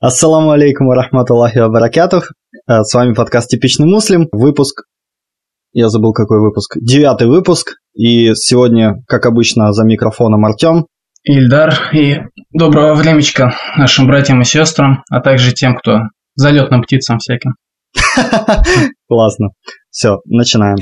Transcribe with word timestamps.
Ассаламу 0.00 0.52
алейкум 0.52 0.92
рахматуллахи 0.92 1.58
ва 1.58 1.68
баракатух. 1.68 2.30
Э, 2.68 2.82
с 2.84 2.94
вами 2.94 3.14
подкаст 3.14 3.48
«Типичный 3.48 3.86
муслим». 3.86 4.28
Выпуск... 4.30 4.84
Я 5.72 5.88
забыл, 5.88 6.12
какой 6.12 6.40
выпуск. 6.40 6.76
Девятый 6.80 7.26
выпуск. 7.26 7.72
И 7.94 8.32
сегодня, 8.34 9.02
как 9.08 9.26
обычно, 9.26 9.72
за 9.72 9.84
микрофоном 9.84 10.44
Артем. 10.44 10.86
Ильдар. 11.24 11.74
И 11.92 12.18
доброго 12.52 12.94
времечка 12.94 13.54
нашим 13.76 14.06
братьям 14.06 14.40
и 14.40 14.44
сестрам, 14.44 15.02
а 15.10 15.20
также 15.20 15.52
тем, 15.52 15.74
кто 15.74 16.02
залетным 16.36 16.82
птицам 16.82 17.18
всяким. 17.18 17.54
Классно. 19.08 19.48
Все, 19.90 20.18
начинаем. 20.26 20.76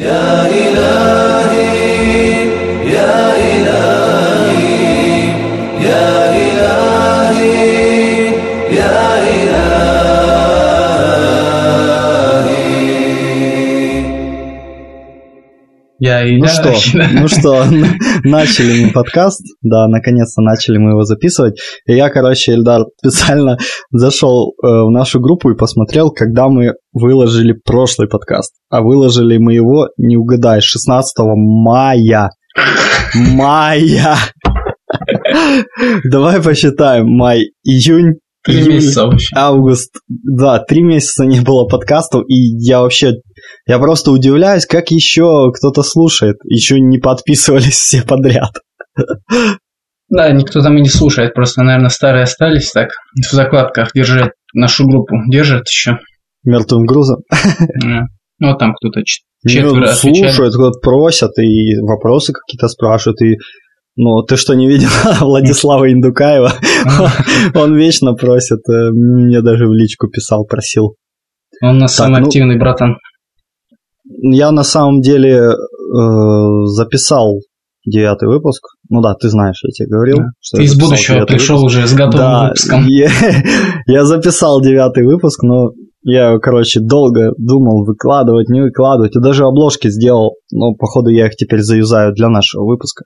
Я 15.98 16.26
и 16.28 16.36
Ну 16.36 16.44
я- 16.44 16.50
что, 16.50 16.72
ну 17.12 17.26
что, 17.28 17.64
начали 18.24 18.84
мы 18.84 18.90
подкаст, 18.92 19.40
да, 19.62 19.88
наконец-то 19.88 20.42
начали 20.42 20.76
мы 20.78 20.90
его 20.90 21.04
записывать. 21.04 21.58
И 21.86 21.94
я, 21.94 22.10
короче, 22.10 22.52
Эльдар, 22.52 22.84
специально 22.98 23.56
зашел 23.90 24.52
э, 24.62 24.66
в 24.66 24.90
нашу 24.90 25.20
группу 25.20 25.50
и 25.50 25.56
посмотрел, 25.56 26.10
когда 26.10 26.48
мы 26.48 26.74
выложили 26.92 27.54
прошлый 27.64 28.08
подкаст. 28.08 28.52
А 28.68 28.82
выложили 28.82 29.38
мы 29.38 29.54
его, 29.54 29.88
не 29.96 30.16
угадай, 30.16 30.60
16 30.60 31.14
мая. 31.36 32.30
Мая! 33.14 34.16
Давай 36.04 36.42
посчитаем. 36.42 37.08
Май, 37.08 37.50
июнь, 37.64 38.14
Три 38.44 38.68
месяца 38.68 39.06
вообще. 39.06 39.34
август. 39.36 39.92
Да, 40.08 40.60
три 40.60 40.82
месяца 40.82 41.24
не 41.24 41.40
было 41.40 41.66
подкастов, 41.66 42.22
и 42.28 42.34
я 42.34 42.80
вообще, 42.82 43.14
я 43.66 43.78
просто 43.78 44.10
удивляюсь, 44.10 44.66
как 44.66 44.90
еще 44.90 45.52
кто-то 45.52 45.82
слушает. 45.82 46.36
Еще 46.44 46.80
не 46.80 46.98
подписывались 46.98 47.76
все 47.76 48.02
подряд. 48.02 48.52
Да, 50.08 50.30
никто 50.30 50.62
там 50.62 50.76
и 50.78 50.82
не 50.82 50.88
слушает, 50.88 51.34
просто, 51.34 51.64
наверное, 51.64 51.90
старые 51.90 52.22
остались 52.22 52.70
так 52.70 52.90
в 53.16 53.32
закладках 53.32 53.90
держать 53.92 54.32
нашу 54.54 54.86
группу. 54.86 55.16
Держат 55.28 55.68
еще. 55.68 55.98
Мертвым 56.44 56.86
грузом. 56.86 57.22
Ну, 58.38 58.48
вот 58.50 58.58
там 58.58 58.74
кто-то 58.74 59.00
четверо 59.04 59.74
ну, 59.74 59.82
отвечали. 59.84 60.14
слушают, 60.14 60.54
кто-то 60.54 60.78
просят, 60.80 61.32
и 61.38 61.80
вопросы 61.80 62.34
какие-то 62.34 62.68
спрашивают, 62.68 63.20
и 63.22 63.36
ну, 63.96 64.22
ты 64.22 64.36
что, 64.36 64.54
не 64.54 64.68
видел 64.68 64.88
Владислава 65.20 65.90
Индукаева? 65.90 66.52
Он 67.54 67.74
вечно 67.74 68.12
просит, 68.12 68.60
э, 68.68 68.90
мне 68.92 69.40
даже 69.40 69.66
в 69.66 69.72
личку 69.72 70.08
писал, 70.08 70.44
просил. 70.44 70.96
Он 71.62 71.76
у 71.76 71.80
нас 71.80 71.94
самый 71.94 72.20
ну- 72.20 72.26
активный 72.26 72.58
братан. 72.58 72.98
Я 74.08 74.50
на 74.52 74.62
самом 74.64 75.00
деле 75.00 75.34
э, 75.38 76.64
записал 76.66 77.40
девятый 77.84 78.28
выпуск. 78.28 78.62
Ну 78.90 79.00
да, 79.00 79.14
ты 79.14 79.28
знаешь, 79.28 79.60
я 79.62 79.70
тебе 79.70 79.88
говорил. 79.94 80.16
Да. 80.18 80.24
что 80.40 80.56
Ты 80.58 80.64
из 80.64 80.78
будущего 80.78 81.24
пришел 81.24 81.56
выпуск. 81.58 81.76
уже 81.76 81.86
с 81.86 81.92
готовым 81.94 82.16
Да, 82.18 82.42
выпуском. 82.48 82.86
Я, 82.86 83.08
я 83.86 84.04
записал 84.04 84.60
девятый 84.60 85.04
выпуск, 85.06 85.42
но 85.42 85.70
я, 86.02 86.38
короче, 86.38 86.78
долго 86.80 87.32
думал, 87.36 87.84
выкладывать, 87.84 88.48
не 88.48 88.60
выкладывать. 88.62 89.16
И 89.16 89.20
даже 89.20 89.44
обложки 89.44 89.88
сделал. 89.88 90.36
Но, 90.52 90.74
походу, 90.74 91.10
я 91.10 91.26
их 91.26 91.34
теперь 91.36 91.60
заюзаю 91.62 92.12
для 92.14 92.28
нашего 92.28 92.64
выпуска. 92.64 93.04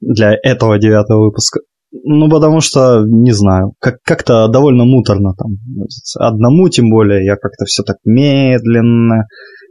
Для 0.00 0.32
этого 0.42 0.78
девятого 0.78 1.24
выпуска. 1.26 1.60
Ну, 2.04 2.28
потому 2.28 2.60
что, 2.60 3.04
не 3.06 3.32
знаю, 3.32 3.72
как- 3.80 4.02
как-то 4.04 4.48
довольно 4.48 4.84
муторно 4.84 5.32
там. 5.34 5.52
Одному, 6.18 6.68
тем 6.68 6.90
более, 6.90 7.24
я 7.24 7.36
как-то 7.36 7.64
все 7.64 7.82
так 7.84 7.96
медленно, 8.04 9.24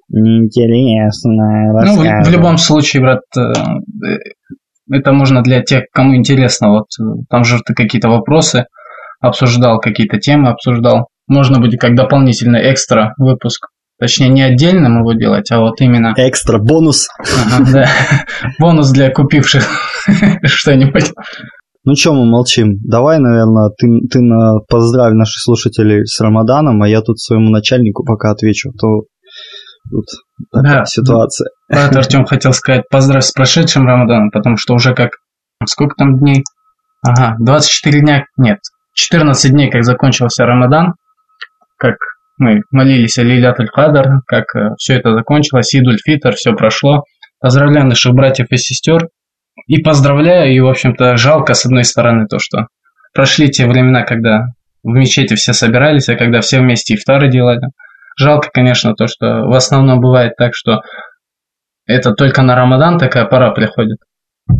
неинтересно 0.10 1.84
Ну, 1.86 1.96
в, 1.96 2.26
в 2.26 2.32
любом 2.32 2.58
случае, 2.58 3.02
брат, 3.02 3.22
э, 3.38 3.42
э, 3.42 4.18
это 4.92 5.12
можно 5.12 5.42
для 5.42 5.62
тех, 5.62 5.86
кому 5.92 6.16
интересно. 6.16 6.70
Вот 6.70 6.88
э, 7.00 7.04
там 7.30 7.44
же 7.44 7.60
ты 7.66 7.74
какие-то 7.74 8.10
вопросы 8.10 8.66
обсуждал, 9.20 9.80
какие-то 9.80 10.18
темы 10.18 10.50
обсуждал. 10.50 11.08
Можно 11.28 11.60
будет 11.60 11.80
как 11.80 11.96
дополнительный 11.96 12.72
экстра 12.72 13.14
выпуск. 13.18 13.68
Точнее, 13.98 14.28
не 14.28 14.42
отдельным 14.42 15.00
его 15.00 15.14
делать, 15.14 15.50
а 15.52 15.60
вот 15.62 15.80
именно 15.80 16.14
Экстра 16.18 16.60
бонус. 16.60 17.08
ага, 17.18 17.72
да, 17.72 17.90
бонус 18.60 18.92
для 18.92 19.10
купивших 19.10 19.64
что-нибудь. 20.44 21.14
Ну 21.86 21.96
что 21.96 22.14
мы 22.14 22.26
молчим? 22.26 22.80
Давай, 22.84 23.20
наверное, 23.20 23.70
ты, 23.70 23.88
ты 24.12 24.20
на, 24.20 24.60
поздравь 24.68 25.14
наших 25.14 25.42
слушателей 25.42 26.06
с 26.06 26.20
Рамаданом, 26.20 26.82
а 26.82 26.90
я 26.90 27.02
тут 27.02 27.20
своему 27.20 27.52
начальнику 27.52 28.04
пока 28.04 28.32
отвечу, 28.32 28.72
а 28.72 28.78
то 28.78 29.04
тут 29.90 30.06
такая 30.52 30.80
Да, 30.80 30.86
ситуация. 30.86 31.50
Брат 31.70 31.96
Артем 31.96 32.26
хотел 32.26 32.54
сказать 32.54 32.84
поздравь 32.90 33.24
с 33.24 33.32
прошедшим 33.32 33.88
Рамаданом, 33.88 34.32
потому 34.32 34.58
что 34.58 34.74
уже 34.74 34.94
как... 34.94 35.12
Сколько 35.66 35.96
там 35.96 36.20
дней? 36.20 36.44
Ага, 37.02 37.36
24 37.40 38.02
дня, 38.02 38.26
нет, 38.38 38.60
14 38.94 39.52
дней, 39.52 39.70
как 39.70 39.84
закончился 39.84 40.46
Рамадан, 40.46 40.94
как 41.78 41.96
мы 42.38 42.62
молились 42.72 43.18
о 43.18 43.24
Лилятуль 43.24 43.70
Кадр, 43.70 44.22
как 44.28 44.46
все 44.78 44.96
это 44.96 45.14
закончилось, 45.14 45.74
Идуль 45.74 45.98
Фитр, 46.04 46.34
все 46.36 46.54
прошло. 46.54 47.04
Поздравляю 47.40 47.88
наших 47.88 48.14
братьев 48.14 48.48
и 48.50 48.58
сестер. 48.58 49.10
И 49.68 49.82
поздравляю, 49.82 50.54
и, 50.54 50.60
в 50.60 50.68
общем-то, 50.68 51.16
жалко, 51.16 51.54
с 51.54 51.66
одной 51.66 51.86
стороны, 51.86 52.28
то, 52.28 52.40
что 52.40 52.68
прошли 53.14 53.50
те 53.50 53.66
времена, 53.66 54.04
когда 54.04 54.48
в 54.84 54.90
мечети 54.90 55.36
все 55.36 55.54
собирались, 55.54 56.10
а 56.10 56.16
когда 56.16 56.42
все 56.42 56.60
вместе 56.60 56.96
ифтары 56.96 57.30
делали. 57.30 57.62
Жалко, 58.18 58.50
конечно, 58.54 58.94
то, 58.94 59.08
что 59.08 59.46
в 59.46 59.54
основном 59.54 60.00
бывает 60.00 60.34
так, 60.38 60.52
что 60.56 60.82
это 61.86 62.14
только 62.14 62.42
на 62.42 62.56
Рамадан 62.56 62.98
такая 62.98 63.26
пора 63.26 63.52
приходит. 63.52 63.98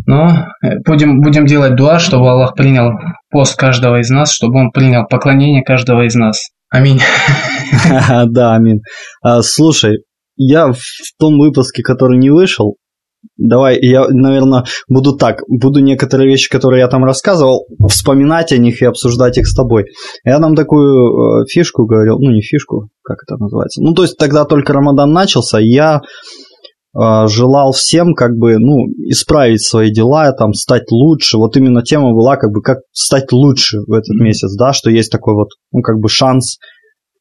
Но 0.06 0.48
э, 0.62 0.78
будем, 0.84 1.20
будем 1.20 1.46
делать 1.46 1.76
дуа, 1.76 1.98
чтобы 1.98 2.28
Аллах 2.30 2.54
принял 2.54 2.90
пост 3.30 3.56
каждого 3.58 4.00
из 4.00 4.10
нас, 4.10 4.32
чтобы 4.32 4.58
Он 4.60 4.70
принял 4.70 5.06
поклонение 5.06 5.62
каждого 5.62 6.06
из 6.06 6.14
нас. 6.14 6.48
Аминь. 6.70 7.00
Да, 8.26 8.54
Амин. 8.54 8.80
А, 9.22 9.42
Слушай, 9.42 10.04
я 10.36 10.72
в 10.72 10.78
том 11.18 11.38
выпуске, 11.38 11.82
который 11.82 12.18
не 12.18 12.30
вышел, 12.30 12.76
давай, 13.36 13.78
я, 13.80 14.06
наверное, 14.08 14.64
буду 14.88 15.16
так, 15.16 15.40
буду 15.48 15.80
некоторые 15.80 16.28
вещи, 16.28 16.50
которые 16.50 16.80
я 16.80 16.88
там 16.88 17.04
рассказывал, 17.04 17.66
вспоминать 17.88 18.52
о 18.52 18.58
них 18.58 18.82
и 18.82 18.86
обсуждать 18.86 19.38
их 19.38 19.46
с 19.46 19.54
тобой. 19.54 19.86
Я 20.24 20.38
там 20.38 20.54
такую 20.54 21.42
э, 21.42 21.44
фишку 21.48 21.86
говорил, 21.86 22.18
ну 22.18 22.30
не 22.30 22.40
фишку, 22.40 22.88
как 23.02 23.18
это 23.26 23.36
называется. 23.36 23.82
Ну, 23.82 23.94
то 23.94 24.02
есть 24.02 24.16
тогда 24.16 24.44
только 24.44 24.72
Рамадан 24.72 25.12
начался, 25.12 25.58
я 25.58 26.00
э, 26.98 27.26
желал 27.28 27.72
всем 27.72 28.14
как 28.14 28.36
бы, 28.36 28.58
ну, 28.58 28.86
исправить 29.10 29.62
свои 29.62 29.92
дела, 29.92 30.32
там, 30.32 30.52
стать 30.52 30.90
лучше. 30.90 31.38
Вот 31.38 31.56
именно 31.56 31.82
тема 31.82 32.12
была 32.12 32.36
как 32.36 32.50
бы, 32.52 32.62
как 32.62 32.78
стать 32.92 33.32
лучше 33.32 33.78
в 33.86 33.92
этот 33.92 34.14
Мгм. 34.14 34.24
месяц, 34.24 34.56
да, 34.56 34.72
что 34.72 34.90
есть 34.90 35.12
такой 35.12 35.34
вот, 35.34 35.48
ну, 35.72 35.82
как 35.82 35.98
бы 35.98 36.08
шанс. 36.08 36.58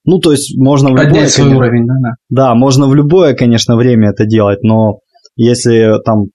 Ну, 0.08 0.20
то 0.20 0.32
есть 0.32 0.56
можно 0.56 0.92
в 0.92 0.96
любое, 0.96 1.28
свой 1.28 1.56
уровень, 1.56 1.88
да, 1.88 1.94
да. 2.00 2.10
да, 2.30 2.56
можно 2.56 2.88
в 2.88 2.94
любое, 2.94 3.34
конечно, 3.34 3.76
время 3.76 4.12
это 4.12 4.26
делать, 4.26 4.62
но 4.62 5.00
если 5.36 6.02
там 6.04 6.26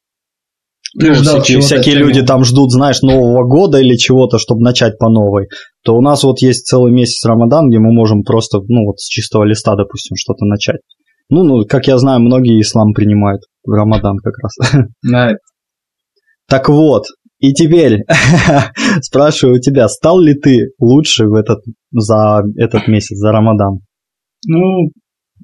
ну, 0.94 1.14
всякие, 1.14 1.60
всякие 1.60 1.94
люди 1.94 2.22
там 2.22 2.44
ждут, 2.44 2.72
знаешь, 2.72 3.00
Нового 3.02 3.44
года 3.46 3.78
или 3.78 3.96
чего-то, 3.96 4.38
чтобы 4.38 4.62
начать 4.62 4.98
по 4.98 5.08
новой, 5.08 5.46
то 5.84 5.96
у 5.96 6.00
нас 6.00 6.24
вот 6.24 6.40
есть 6.40 6.66
целый 6.66 6.92
месяц 6.92 7.24
Рамадан, 7.24 7.68
где 7.68 7.78
мы 7.78 7.92
можем 7.92 8.22
просто, 8.22 8.58
ну 8.66 8.86
вот 8.86 8.98
с 8.98 9.06
чистого 9.06 9.44
листа, 9.44 9.76
допустим, 9.76 10.16
что-то 10.16 10.44
начать. 10.46 10.80
Ну, 11.28 11.44
ну, 11.44 11.64
как 11.64 11.86
я 11.86 11.96
знаю, 11.96 12.20
многие 12.20 12.60
ислам 12.60 12.92
принимают 12.92 13.42
в 13.64 13.70
Рамадан 13.70 14.16
как 14.18 14.34
раз. 14.42 14.86
Так 16.48 16.68
вот, 16.68 17.04
и 17.38 17.52
теперь 17.52 18.00
спрашиваю 19.02 19.58
у 19.58 19.60
тебя, 19.60 19.86
стал 19.88 20.18
ли 20.18 20.34
ты 20.34 20.72
лучше 20.80 21.26
в 21.26 21.34
этот, 21.34 21.60
за 21.92 22.42
этот 22.56 22.88
месяц, 22.88 23.16
за 23.16 23.30
Рамадан? 23.30 23.78
ну, 24.46 24.90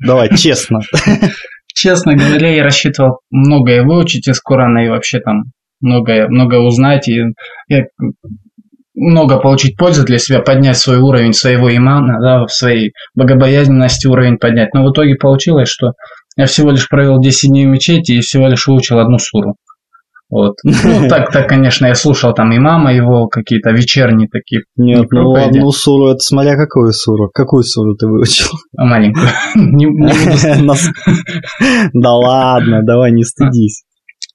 Давай, 0.05 0.37
честно. 0.37 0.81
честно 1.77 2.17
говоря, 2.17 2.49
я 2.55 2.65
рассчитывал 2.65 3.21
многое 3.31 3.85
выучить 3.85 4.27
из 4.27 4.41
Корана 4.41 4.85
и 4.85 4.89
вообще 4.89 5.21
там 5.21 5.45
многое, 5.81 6.27
многое 6.29 6.61
узнать 6.61 7.07
и 7.09 7.23
я- 7.69 7.85
много 8.95 9.39
получить 9.39 9.77
пользы 9.77 10.05
для 10.05 10.19
себя, 10.19 10.41
поднять 10.41 10.79
свой 10.79 10.97
уровень 10.99 11.35
своего 11.35 11.75
имана, 11.75 12.19
да, 12.19 12.47
в 12.47 12.51
своей 12.51 12.93
богобоязненности 13.15 14.07
уровень 14.07 14.39
поднять. 14.39 14.73
Но 14.73 14.87
в 14.87 14.91
итоге 14.91 15.17
получилось, 15.17 15.69
что 15.69 15.93
я 16.37 16.47
всего 16.47 16.71
лишь 16.71 16.89
провел 16.89 17.21
10 17.21 17.51
дней 17.51 17.67
в 17.67 17.71
мечети 17.71 18.13
и 18.13 18.21
всего 18.21 18.49
лишь 18.49 18.67
выучил 18.67 18.99
одну 18.99 19.19
суру. 19.19 19.57
Вот. 20.29 20.55
Ну, 20.65 20.73
так, 21.09 21.31
так, 21.31 21.49
конечно, 21.49 21.87
я 21.87 21.95
слушал 21.95 22.35
там 22.35 22.55
имама 22.57 22.93
его, 22.93 23.29
какие-то 23.29 23.71
вечерние 23.71 24.29
такие, 24.29 24.63
Нет, 24.77 25.11
Не 25.11 25.21
ну 25.21 25.35
одну 25.35 25.71
суру, 25.71 26.09
это 26.09 26.19
смотря 26.19 26.57
какую 26.57 26.93
суру. 26.93 27.31
Какую 27.33 27.63
суру 27.63 27.95
ты 27.97 28.07
выучил? 28.07 28.49
а, 28.77 28.85
маленькую. 28.85 29.29
Да 31.93 32.15
ладно, 32.15 32.83
давай 32.83 33.13
не 33.13 33.25
стыдись. 33.25 33.85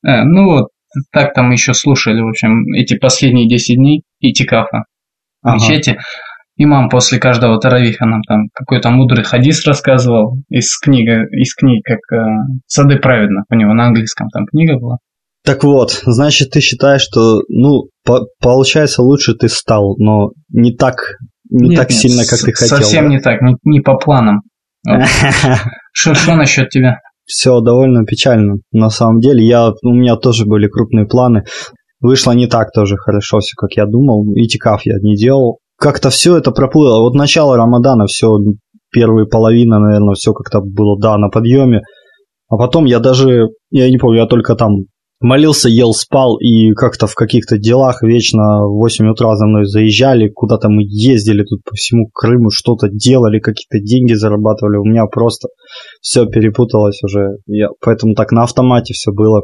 Э, 0.05 0.23
Ну 0.23 0.45
вот, 0.49 0.67
так 1.11 1.33
там 1.33 1.51
еще 1.51 1.73
слушали, 1.73 2.21
в 2.21 2.27
общем, 2.29 2.73
эти 2.73 2.97
последние 2.97 3.47
10 3.47 3.75
дней 3.75 4.03
Итикафа 4.19 4.83
в 5.41 5.47
Ага. 5.47 5.55
мечети. 5.55 5.97
имам 6.57 6.89
после 6.89 7.17
каждого 7.19 7.59
таравиха 7.59 8.05
нам 8.05 8.21
там 8.23 8.47
какой-то 8.53 8.89
мудрый 8.91 9.23
хадис 9.23 9.65
рассказывал 9.65 10.37
из 10.49 10.77
книги, 10.79 11.25
из 11.41 11.55
книг, 11.55 11.83
как 11.83 11.99
э, 12.17 12.23
«Сады 12.67 12.97
праведных», 12.97 13.45
у 13.49 13.55
него 13.55 13.73
на 13.73 13.85
английском 13.87 14.29
там 14.29 14.45
книга 14.45 14.77
была. 14.77 14.97
Так 15.43 15.63
вот, 15.63 16.01
значит, 16.05 16.51
ты 16.51 16.59
считаешь, 16.59 17.01
что, 17.01 17.41
ну, 17.49 17.89
по 18.05 18.27
получается, 18.39 19.01
лучше 19.01 19.33
ты 19.33 19.49
стал, 19.49 19.95
но 19.97 20.31
не 20.49 20.75
так, 20.75 21.15
не 21.49 21.69
нет, 21.69 21.79
так 21.79 21.89
нет, 21.89 21.99
сильно, 21.99 22.23
как 22.25 22.39
ты 22.39 22.51
хотел. 22.53 22.77
Совсем 22.77 23.05
да? 23.05 23.09
не 23.09 23.19
так, 23.19 23.41
не, 23.41 23.55
не 23.63 23.79
по 23.79 23.97
планам. 23.97 24.41
Что 25.93 26.35
насчет 26.35 26.69
тебя? 26.69 26.99
Все 27.25 27.59
довольно 27.61 28.05
печально. 28.05 28.55
На 28.71 28.89
самом 28.89 29.19
деле, 29.19 29.45
я, 29.45 29.69
у 29.69 29.93
меня 29.93 30.15
тоже 30.15 30.45
были 30.45 30.67
крупные 30.67 31.05
планы. 31.05 31.43
Вышло 31.99 32.31
не 32.31 32.47
так 32.47 32.71
тоже 32.71 32.97
хорошо 32.97 33.39
все, 33.39 33.55
как 33.55 33.71
я 33.77 33.85
думал. 33.85 34.25
Итикаф 34.35 34.81
я 34.85 34.95
не 35.01 35.15
делал. 35.15 35.59
Как-то 35.77 36.09
все 36.09 36.37
это 36.37 36.51
проплыло. 36.51 37.01
Вот 37.01 37.13
начало 37.13 37.57
Рамадана, 37.57 38.05
все, 38.05 38.37
первые 38.91 39.27
половина, 39.27 39.79
наверное, 39.79 40.15
все 40.15 40.33
как-то 40.33 40.61
было, 40.61 40.99
да, 40.99 41.17
на 41.17 41.29
подъеме. 41.29 41.81
А 42.49 42.57
потом 42.57 42.85
я 42.85 42.99
даже, 42.99 43.47
я 43.69 43.89
не 43.89 43.97
помню, 43.97 44.19
я 44.19 44.25
только 44.25 44.55
там 44.55 44.85
молился, 45.21 45.69
ел, 45.69 45.93
спал, 45.93 46.37
и 46.37 46.71
как-то 46.73 47.07
в 47.07 47.15
каких-то 47.15 47.57
делах 47.57 48.03
вечно 48.03 48.65
в 48.65 48.77
8 48.79 49.07
утра 49.07 49.35
за 49.35 49.45
мной 49.45 49.65
заезжали, 49.65 50.29
куда-то 50.29 50.69
мы 50.69 50.83
ездили 50.83 51.43
тут 51.43 51.63
по 51.63 51.75
всему 51.75 52.09
Крыму, 52.13 52.49
что-то 52.51 52.89
делали, 52.89 53.39
какие-то 53.39 53.79
деньги 53.79 54.13
зарабатывали, 54.13 54.77
у 54.77 54.83
меня 54.83 55.05
просто 55.05 55.49
все 56.01 56.25
перепуталось 56.25 57.01
уже, 57.03 57.37
я, 57.47 57.67
поэтому 57.79 58.15
так 58.15 58.31
на 58.31 58.43
автомате 58.43 58.93
все 58.93 59.11
было. 59.11 59.43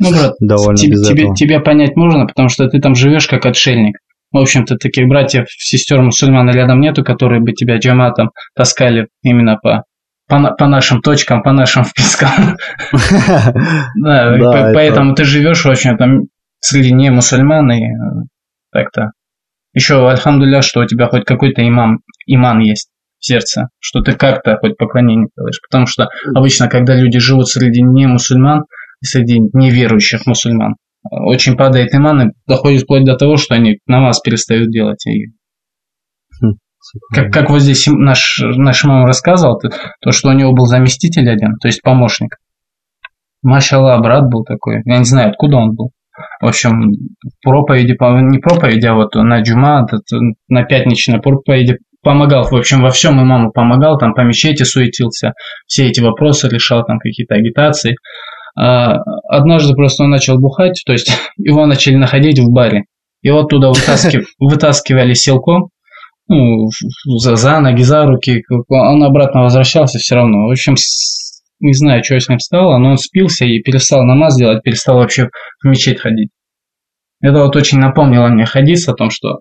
Ну, 0.00 0.10
брат, 0.10 0.34
довольно 0.40 0.76
тебе, 0.76 0.92
без 0.92 1.08
тебе, 1.08 1.22
этого. 1.22 1.36
тебя 1.36 1.60
понять 1.60 1.96
можно, 1.96 2.26
потому 2.26 2.48
что 2.48 2.68
ты 2.68 2.80
там 2.80 2.94
живешь 2.94 3.26
как 3.26 3.46
отшельник. 3.46 3.96
В 4.32 4.38
общем-то, 4.38 4.76
таких 4.76 5.08
братьев, 5.08 5.46
сестер 5.48 6.02
мусульман 6.02 6.50
рядом 6.50 6.80
нету, 6.80 7.04
которые 7.04 7.40
бы 7.40 7.52
тебя 7.52 7.78
джаматом 7.78 8.30
таскали 8.54 9.06
именно 9.22 9.56
по 9.62 9.84
по, 10.28 10.54
по 10.54 10.66
нашим 10.66 11.00
точкам, 11.02 11.42
по 11.42 11.52
нашим 11.52 11.84
впискам. 11.84 12.56
Поэтому 14.02 15.14
ты 15.14 15.24
живешь, 15.24 15.66
общем, 15.66 15.96
там 15.96 16.22
среди 16.60 16.92
не 16.92 17.10
мусульман 17.10 17.70
и 17.72 17.84
э, 17.84 17.88
так-то. 18.72 19.12
Еще, 19.72 20.08
альхамдуля, 20.08 20.62
что 20.62 20.80
у 20.80 20.86
тебя 20.86 21.06
хоть 21.06 21.24
какой-то 21.24 21.66
имам, 21.66 22.00
иман 22.26 22.60
есть 22.60 22.88
в 23.18 23.26
сердце, 23.26 23.68
что 23.78 24.00
ты 24.00 24.12
как-то 24.12 24.56
хоть 24.56 24.76
поклонение 24.76 25.28
делаешь. 25.36 25.60
Потому 25.68 25.86
что 25.86 26.08
обычно, 26.34 26.68
когда 26.68 26.94
люди 26.94 27.18
живут 27.18 27.48
среди 27.48 27.82
не 27.82 28.06
мусульман, 28.06 28.64
среди 29.02 29.38
неверующих 29.38 30.26
мусульман, 30.26 30.76
очень 31.10 31.56
падает 31.56 31.94
иман 31.94 32.28
и 32.28 32.32
доходит 32.46 32.82
вплоть 32.82 33.04
до 33.04 33.16
того, 33.16 33.36
что 33.36 33.54
они 33.54 33.78
намаз 33.86 34.20
перестают 34.20 34.70
делать. 34.70 35.06
И 35.06 35.26
как, 37.14 37.32
как 37.32 37.50
вот 37.50 37.60
здесь 37.60 37.86
наш, 37.86 38.40
наш 38.40 38.84
мама 38.84 39.06
рассказывал, 39.06 39.58
то, 39.58 39.70
то, 40.00 40.12
что 40.12 40.30
у 40.30 40.32
него 40.32 40.52
был 40.52 40.66
заместитель 40.66 41.28
один, 41.30 41.56
то 41.60 41.68
есть 41.68 41.82
помощник. 41.82 42.36
Машалла, 43.42 43.98
брат 43.98 44.28
был 44.28 44.44
такой. 44.44 44.82
Я 44.84 44.98
не 44.98 45.04
знаю, 45.04 45.30
откуда 45.30 45.56
он 45.56 45.74
был. 45.74 45.90
В 46.40 46.46
общем, 46.46 46.92
проповеди, 47.42 47.96
не 48.30 48.38
проповеди, 48.38 48.86
а 48.86 48.94
вот 48.94 49.14
на 49.14 49.40
джума, 49.42 49.86
на 50.48 50.64
пятничной 50.64 51.20
проповеди 51.20 51.78
помогал, 52.02 52.44
в 52.44 52.54
общем, 52.54 52.82
во 52.82 52.90
всем 52.90 53.20
и 53.20 53.24
мама 53.24 53.50
помогал, 53.50 53.98
там 53.98 54.14
по 54.14 54.22
мечети 54.22 54.62
суетился, 54.62 55.32
все 55.66 55.88
эти 55.88 56.00
вопросы 56.00 56.48
решал, 56.48 56.84
там 56.84 56.98
какие-то 56.98 57.34
агитации. 57.34 57.96
А 58.58 58.98
однажды 59.28 59.74
просто 59.74 60.04
он 60.04 60.10
начал 60.10 60.38
бухать, 60.38 60.82
то 60.86 60.92
есть 60.92 61.10
его 61.36 61.66
начали 61.66 61.96
находить 61.96 62.38
в 62.38 62.50
баре. 62.50 62.84
Его 63.22 63.40
оттуда 63.40 63.68
вытаскивали, 63.68 64.26
вытаскивали 64.38 65.14
силком, 65.14 65.68
ну, 66.28 66.68
за, 67.18 67.36
за 67.36 67.60
ноги, 67.60 67.82
за 67.82 68.04
руки, 68.04 68.42
он 68.68 69.02
обратно 69.02 69.42
возвращался 69.42 69.98
все 69.98 70.16
равно. 70.16 70.48
В 70.48 70.50
общем, 70.50 70.74
не 71.60 71.72
знаю, 71.72 72.02
что 72.04 72.18
с 72.18 72.28
ним 72.28 72.38
стало, 72.38 72.78
но 72.78 72.90
он 72.90 72.96
спился 72.96 73.44
и 73.44 73.60
перестал 73.60 74.04
намаз 74.04 74.36
делать, 74.36 74.62
перестал 74.62 74.96
вообще 74.96 75.28
в 75.62 75.66
мечеть 75.66 76.00
ходить. 76.00 76.30
Это 77.20 77.44
вот 77.44 77.56
очень 77.56 77.78
напомнило 77.78 78.28
мне 78.28 78.44
хадис 78.44 78.88
о 78.88 78.94
том, 78.94 79.10
что 79.10 79.40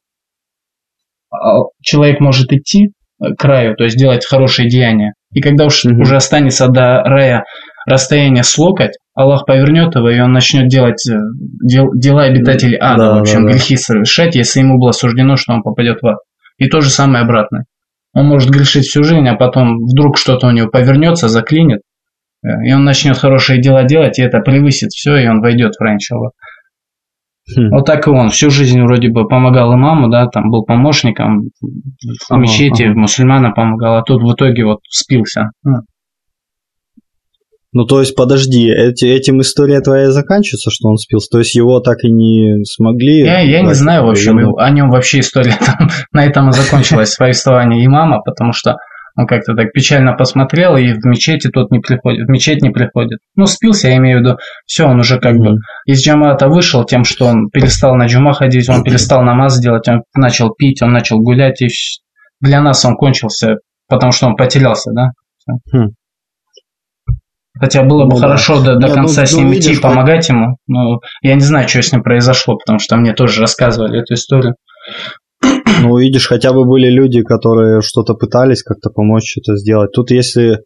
а, 1.32 1.64
человек 1.82 2.20
может 2.20 2.54
идти 2.54 2.92
к 3.20 3.36
краю, 3.36 3.76
то 3.76 3.84
есть 3.84 3.98
делать 3.98 4.26
хорошие 4.26 4.70
деяния, 4.70 5.14
и 5.34 5.42
когда 5.42 5.66
уж 5.66 5.86
mm-hmm. 5.86 6.02
уже 6.02 6.16
останется 6.16 6.68
до 6.68 7.02
рая 7.04 7.44
расстояние 7.86 8.44
с 8.44 8.58
локоть, 8.58 8.94
Аллах 9.14 9.46
повернет 9.46 9.96
его, 9.96 10.10
и 10.10 10.20
он 10.20 10.34
начнет 10.34 10.68
делать 10.68 11.08
э, 11.10 11.16
дел, 11.64 11.88
дела 11.94 12.24
обитателей 12.24 12.78
ада, 12.80 13.06
да, 13.06 13.16
в 13.16 13.22
общем, 13.22 13.44
да, 13.44 13.48
да. 13.48 13.54
грехи 13.54 13.78
совершать, 13.78 14.36
если 14.36 14.60
ему 14.60 14.78
было 14.78 14.92
суждено, 14.92 15.36
что 15.36 15.54
он 15.54 15.62
попадет 15.62 16.02
в 16.02 16.08
ад. 16.08 16.18
И 16.57 16.68
то 16.68 16.81
же 16.81 16.90
самое 16.90 17.24
обратно. 17.24 17.66
Он 18.13 18.28
может 18.28 18.50
грешить 18.50 18.86
всю 18.86 19.04
жизнь, 19.04 19.28
а 19.28 19.36
потом 19.36 19.78
вдруг 19.86 20.18
что-то 20.18 20.48
у 20.48 20.52
него 20.52 20.69
повернется, 20.69 21.28
заклинит, 21.28 21.81
э, 22.44 22.48
и 22.66 22.74
он 22.74 22.86
начнет 22.86 23.18
хорошие 23.18 23.62
дела 23.62 23.84
делать, 23.84 24.19
и 24.19 24.24
это 24.24 24.40
превысит 24.40 24.92
все, 24.92 25.18
и 25.18 25.28
он 25.28 25.42
войдет 25.42 25.74
в 25.75 25.81
рай, 25.81 25.98
Хм. 27.56 27.69
Вот 27.69 27.86
так 27.86 28.07
и 28.07 28.10
он. 28.10 28.30
Всю 28.30 28.50
жизнь 28.50 28.81
вроде 28.81 29.10
бы 29.10 29.28
помогал 29.28 29.75
имаму, 29.75 30.10
да, 30.10 30.28
там 30.28 30.50
был 30.50 30.63
помощником 30.63 31.50
в 31.62 32.31
ага, 32.31 32.42
мечети, 32.42 32.84
ага. 32.84 33.00
мусульманам 33.00 33.54
помогал, 33.54 33.98
а 33.98 34.02
тут 34.02 34.24
в 34.24 34.34
итоге 34.34 34.66
вот 34.66 34.80
спился. 34.90 35.52
Ну, 35.63 35.81
то 37.83 38.00
есть, 38.00 38.16
подожди, 38.16 38.69
эти, 38.69 39.04
этим 39.04 39.42
история 39.42 39.81
твоя 39.81 40.10
заканчивается, 40.10 40.72
что 40.72 40.88
он 40.88 40.95
спился? 40.95 41.27
То 41.30 41.39
есть, 41.39 41.56
его 41.56 41.81
так 41.81 42.06
и 42.06 42.10
не 42.10 42.63
смогли... 42.63 43.19
Я, 43.19 43.42
я 43.42 43.62
не 43.62 43.74
знаю, 43.74 44.06
в 44.06 44.10
общем, 44.10 44.39
его, 44.39 44.57
о 44.57 44.69
нем 44.69 44.89
вообще 44.89 45.19
история 45.19 45.57
там, 45.60 45.89
на 46.13 46.25
этом 46.25 46.48
и 46.48 46.54
закончилась, 46.54 47.18
повествование 47.18 47.86
имама, 47.86 48.22
потому 48.24 48.54
что 48.54 48.77
он 49.18 49.27
как-то 49.27 49.56
так 49.56 49.74
печально 49.74 50.13
посмотрел, 50.13 50.77
и 50.77 50.94
в 50.94 51.06
мечети 51.06 51.50
тот 51.50 51.69
не 51.72 51.80
приходит, 51.80 52.27
в 52.27 52.30
мечеть 52.30 52.62
не 52.62 52.69
приходит. 52.69 53.19
Ну, 53.36 53.45
спился, 53.45 53.89
я 53.89 53.98
имею 53.98 54.19
в 54.19 54.21
виду, 54.21 54.38
все, 54.66 54.86
он 54.86 55.00
уже 55.00 55.19
как 55.19 55.36
mm-hmm. 55.36 55.51
бы 55.51 55.57
из 55.86 56.01
джамата 56.01 56.48
вышел 56.48 56.86
тем, 56.86 57.04
что 57.04 57.25
он 57.25 57.50
перестал 57.50 57.95
на 57.95 58.06
джума 58.06 58.33
ходить, 58.33 58.69
он 58.69 58.83
перестал 58.83 59.21
намаз 59.24 59.60
делать, 59.60 59.88
он 59.89 60.04
начал 60.16 60.54
пить, 60.54 60.81
он 60.81 60.92
начал 60.92 61.19
гулять, 61.19 61.62
и 61.62 61.68
для 62.42 62.62
нас 62.62 62.83
он 62.86 62.95
кончился, 62.95 63.56
потому 63.88 64.12
что 64.12 64.28
он 64.28 64.36
потерялся, 64.36 64.92
да? 64.94 65.10
Mm. 65.74 65.89
Хотя 67.60 67.84
было 67.84 68.06
бы 68.06 68.16
ну, 68.16 68.18
хорошо 68.18 68.60
да. 68.60 68.74
до, 68.74 68.80
до 68.80 68.88
Нет, 68.88 68.96
конца 68.96 69.22
ну, 69.22 69.28
с 69.28 69.34
ним 69.34 69.48
ну, 69.48 69.54
идти, 69.54 69.80
помогать 69.80 70.28
ему. 70.30 70.57
Но 70.68 71.00
я 71.22 71.36
не 71.36 71.42
знаю, 71.42 71.68
что 71.69 71.81
с 71.81 71.92
ним 71.92 72.04
произошло, 72.04 72.57
потому 72.57 72.80
что 72.80 72.98
мне 72.98 73.13
тоже 73.13 73.42
рассказывали 73.42 74.02
эту 74.02 74.13
историю. 74.13 74.56
Ну, 75.81 75.98
видишь, 75.98 76.28
хотя 76.28 76.54
бы 76.54 76.66
были 76.66 76.90
люди, 76.90 77.22
которые 77.22 77.81
что-то 77.81 78.13
пытались 78.13 78.63
как-то 78.63 78.90
помочь, 78.90 79.30
что-то 79.30 79.57
сделать. 79.57 79.92
Тут 79.94 80.12
если 80.12 80.59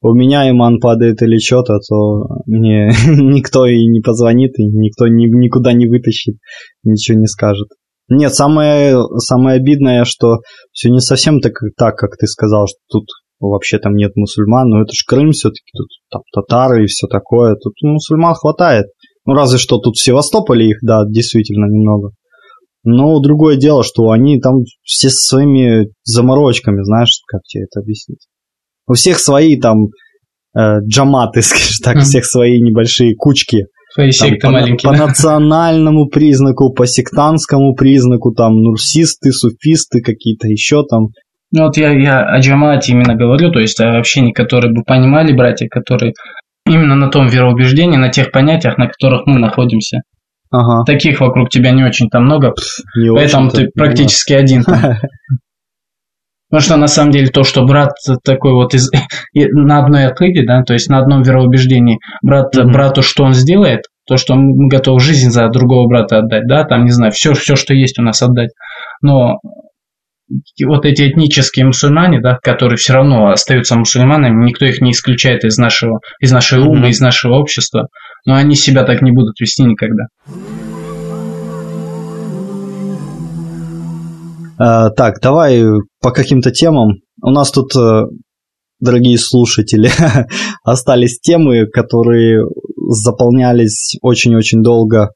у 0.00 0.14
меня 0.14 0.48
иман 0.50 0.78
падает 0.80 1.22
или 1.22 1.38
что-то, 1.38 1.78
то 1.78 2.42
мне 2.46 2.90
никто 3.06 3.66
и 3.66 3.86
не 3.86 4.00
позвонит, 4.00 4.58
и 4.58 4.64
никто 4.64 5.08
ни, 5.08 5.26
никуда 5.26 5.72
не 5.72 5.88
вытащит, 5.88 6.36
ничего 6.84 7.18
не 7.18 7.26
скажет. 7.26 7.68
Нет, 8.08 8.34
самое, 8.34 8.96
самое 9.18 9.56
обидное, 9.56 10.04
что 10.04 10.40
все 10.72 10.90
не 10.90 11.00
совсем 11.00 11.40
так, 11.40 11.52
так, 11.76 11.96
как 11.96 12.16
ты 12.18 12.26
сказал, 12.26 12.66
что 12.66 12.78
тут 12.90 13.06
вообще 13.48 13.78
там 13.78 13.94
нет 13.94 14.12
мусульман, 14.16 14.68
но 14.68 14.82
это 14.82 14.92
же 14.92 15.04
Крым 15.06 15.32
все-таки, 15.32 15.70
тут 15.76 15.88
там 16.10 16.22
татары 16.34 16.84
и 16.84 16.86
все 16.86 17.06
такое, 17.06 17.54
тут 17.56 17.74
мусульман 17.82 18.34
хватает. 18.34 18.86
Ну, 19.24 19.34
разве 19.34 19.58
что 19.58 19.78
тут 19.78 19.94
в 19.94 20.02
Севастополе 20.02 20.70
их, 20.70 20.78
да, 20.82 21.04
действительно 21.08 21.66
немного. 21.66 22.10
Но 22.84 23.20
другое 23.20 23.56
дело, 23.56 23.84
что 23.84 24.10
они 24.10 24.40
там 24.40 24.62
все 24.82 25.08
со 25.08 25.36
своими 25.36 25.86
заморочками, 26.02 26.82
знаешь, 26.82 27.20
как 27.28 27.42
тебе 27.42 27.64
это 27.64 27.80
объяснить. 27.80 28.26
У 28.88 28.94
всех 28.94 29.20
свои 29.20 29.58
там 29.58 29.86
э, 30.56 30.80
джаматы, 30.88 31.42
скажем 31.42 31.82
так, 31.82 31.96
mm. 31.98 32.00
всех 32.00 32.24
свои 32.24 32.60
небольшие 32.60 33.14
кучки. 33.14 33.66
Свои 33.92 34.10
секты 34.10 34.40
по, 34.40 34.50
маленькие. 34.50 34.90
По 34.90 34.96
да? 34.96 35.06
национальному 35.06 36.08
признаку, 36.08 36.72
по 36.72 36.86
сектантскому 36.86 37.74
признаку, 37.74 38.32
там 38.32 38.56
нурсисты, 38.60 39.30
суфисты 39.30 40.00
какие-то 40.00 40.48
еще 40.48 40.82
там. 40.84 41.08
Ну 41.52 41.64
вот 41.64 41.76
я, 41.76 41.90
я 41.90 42.20
о 42.20 42.40
джамате 42.40 42.92
именно 42.92 43.14
говорю, 43.14 43.50
то 43.50 43.60
есть 43.60 43.78
о 43.80 43.98
общении, 43.98 44.32
которые 44.32 44.72
бы 44.72 44.82
понимали 44.84 45.32
братья, 45.32 45.68
которые 45.68 46.14
именно 46.66 46.94
на 46.94 47.08
том 47.08 47.28
вероубеждении, 47.28 47.96
на 47.96 48.08
тех 48.08 48.32
понятиях, 48.32 48.78
на 48.78 48.88
которых 48.88 49.26
мы 49.26 49.38
находимся. 49.38 50.00
Ага. 50.50 50.84
Таких 50.84 51.20
вокруг 51.20 51.50
тебя 51.50 51.70
не 51.70 51.84
очень-то 51.84 52.20
много, 52.20 52.54
не 52.96 53.10
поэтому 53.10 53.50
ты 53.50 53.68
практически 53.74 54.32
один. 54.32 54.64
Потому 56.50 56.66
что 56.66 56.76
на 56.76 56.86
самом 56.86 57.12
деле 57.12 57.28
то, 57.28 57.44
что 57.44 57.64
брат 57.64 57.92
такой 58.24 58.52
вот 58.52 58.74
из, 58.74 58.90
на 59.34 59.78
одной 59.78 60.06
акиде, 60.06 60.44
да, 60.46 60.62
то 60.62 60.74
есть 60.74 60.90
на 60.90 60.98
одном 60.98 61.22
вероубеждении, 61.22 61.98
брат 62.22 62.54
mm-hmm. 62.54 62.70
брату 62.70 63.00
что 63.00 63.24
он 63.24 63.32
сделает, 63.32 63.84
то, 64.06 64.18
что 64.18 64.34
мы 64.34 64.68
готовы 64.68 65.00
жизнь 65.00 65.30
за 65.30 65.48
другого 65.48 65.88
брата 65.88 66.18
отдать, 66.18 66.46
да, 66.46 66.64
там, 66.64 66.84
не 66.84 66.90
знаю, 66.90 67.12
все, 67.12 67.32
все, 67.32 67.56
что 67.56 67.72
есть 67.72 67.98
у 67.98 68.02
нас 68.02 68.20
отдать. 68.20 68.50
Но 69.00 69.38
вот 70.64 70.84
эти 70.84 71.08
этнические 71.08 71.66
мусульмане, 71.66 72.20
да, 72.20 72.38
которые 72.42 72.76
все 72.76 72.94
равно 72.94 73.30
остаются 73.30 73.76
мусульманами, 73.76 74.44
никто 74.44 74.64
их 74.64 74.80
не 74.80 74.92
исключает 74.92 75.44
из 75.44 75.58
нашего, 75.58 76.00
из 76.20 76.32
нашей 76.32 76.60
умы, 76.60 76.88
из 76.90 77.00
нашего 77.00 77.34
общества, 77.34 77.88
но 78.26 78.34
они 78.34 78.54
себя 78.54 78.84
так 78.84 79.02
не 79.02 79.12
будут 79.12 79.38
вести 79.40 79.64
никогда. 79.64 80.04
А, 84.58 84.90
так, 84.90 85.20
давай 85.20 85.62
по 86.00 86.10
каким-то 86.10 86.50
темам. 86.50 87.00
У 87.20 87.30
нас 87.30 87.50
тут, 87.50 87.74
э, 87.74 88.02
дорогие 88.80 89.18
слушатели, 89.18 89.90
остались 90.64 91.18
темы, 91.20 91.66
которые 91.66 92.44
заполнялись 92.88 93.96
очень-очень 94.02 94.62
долго 94.62 95.10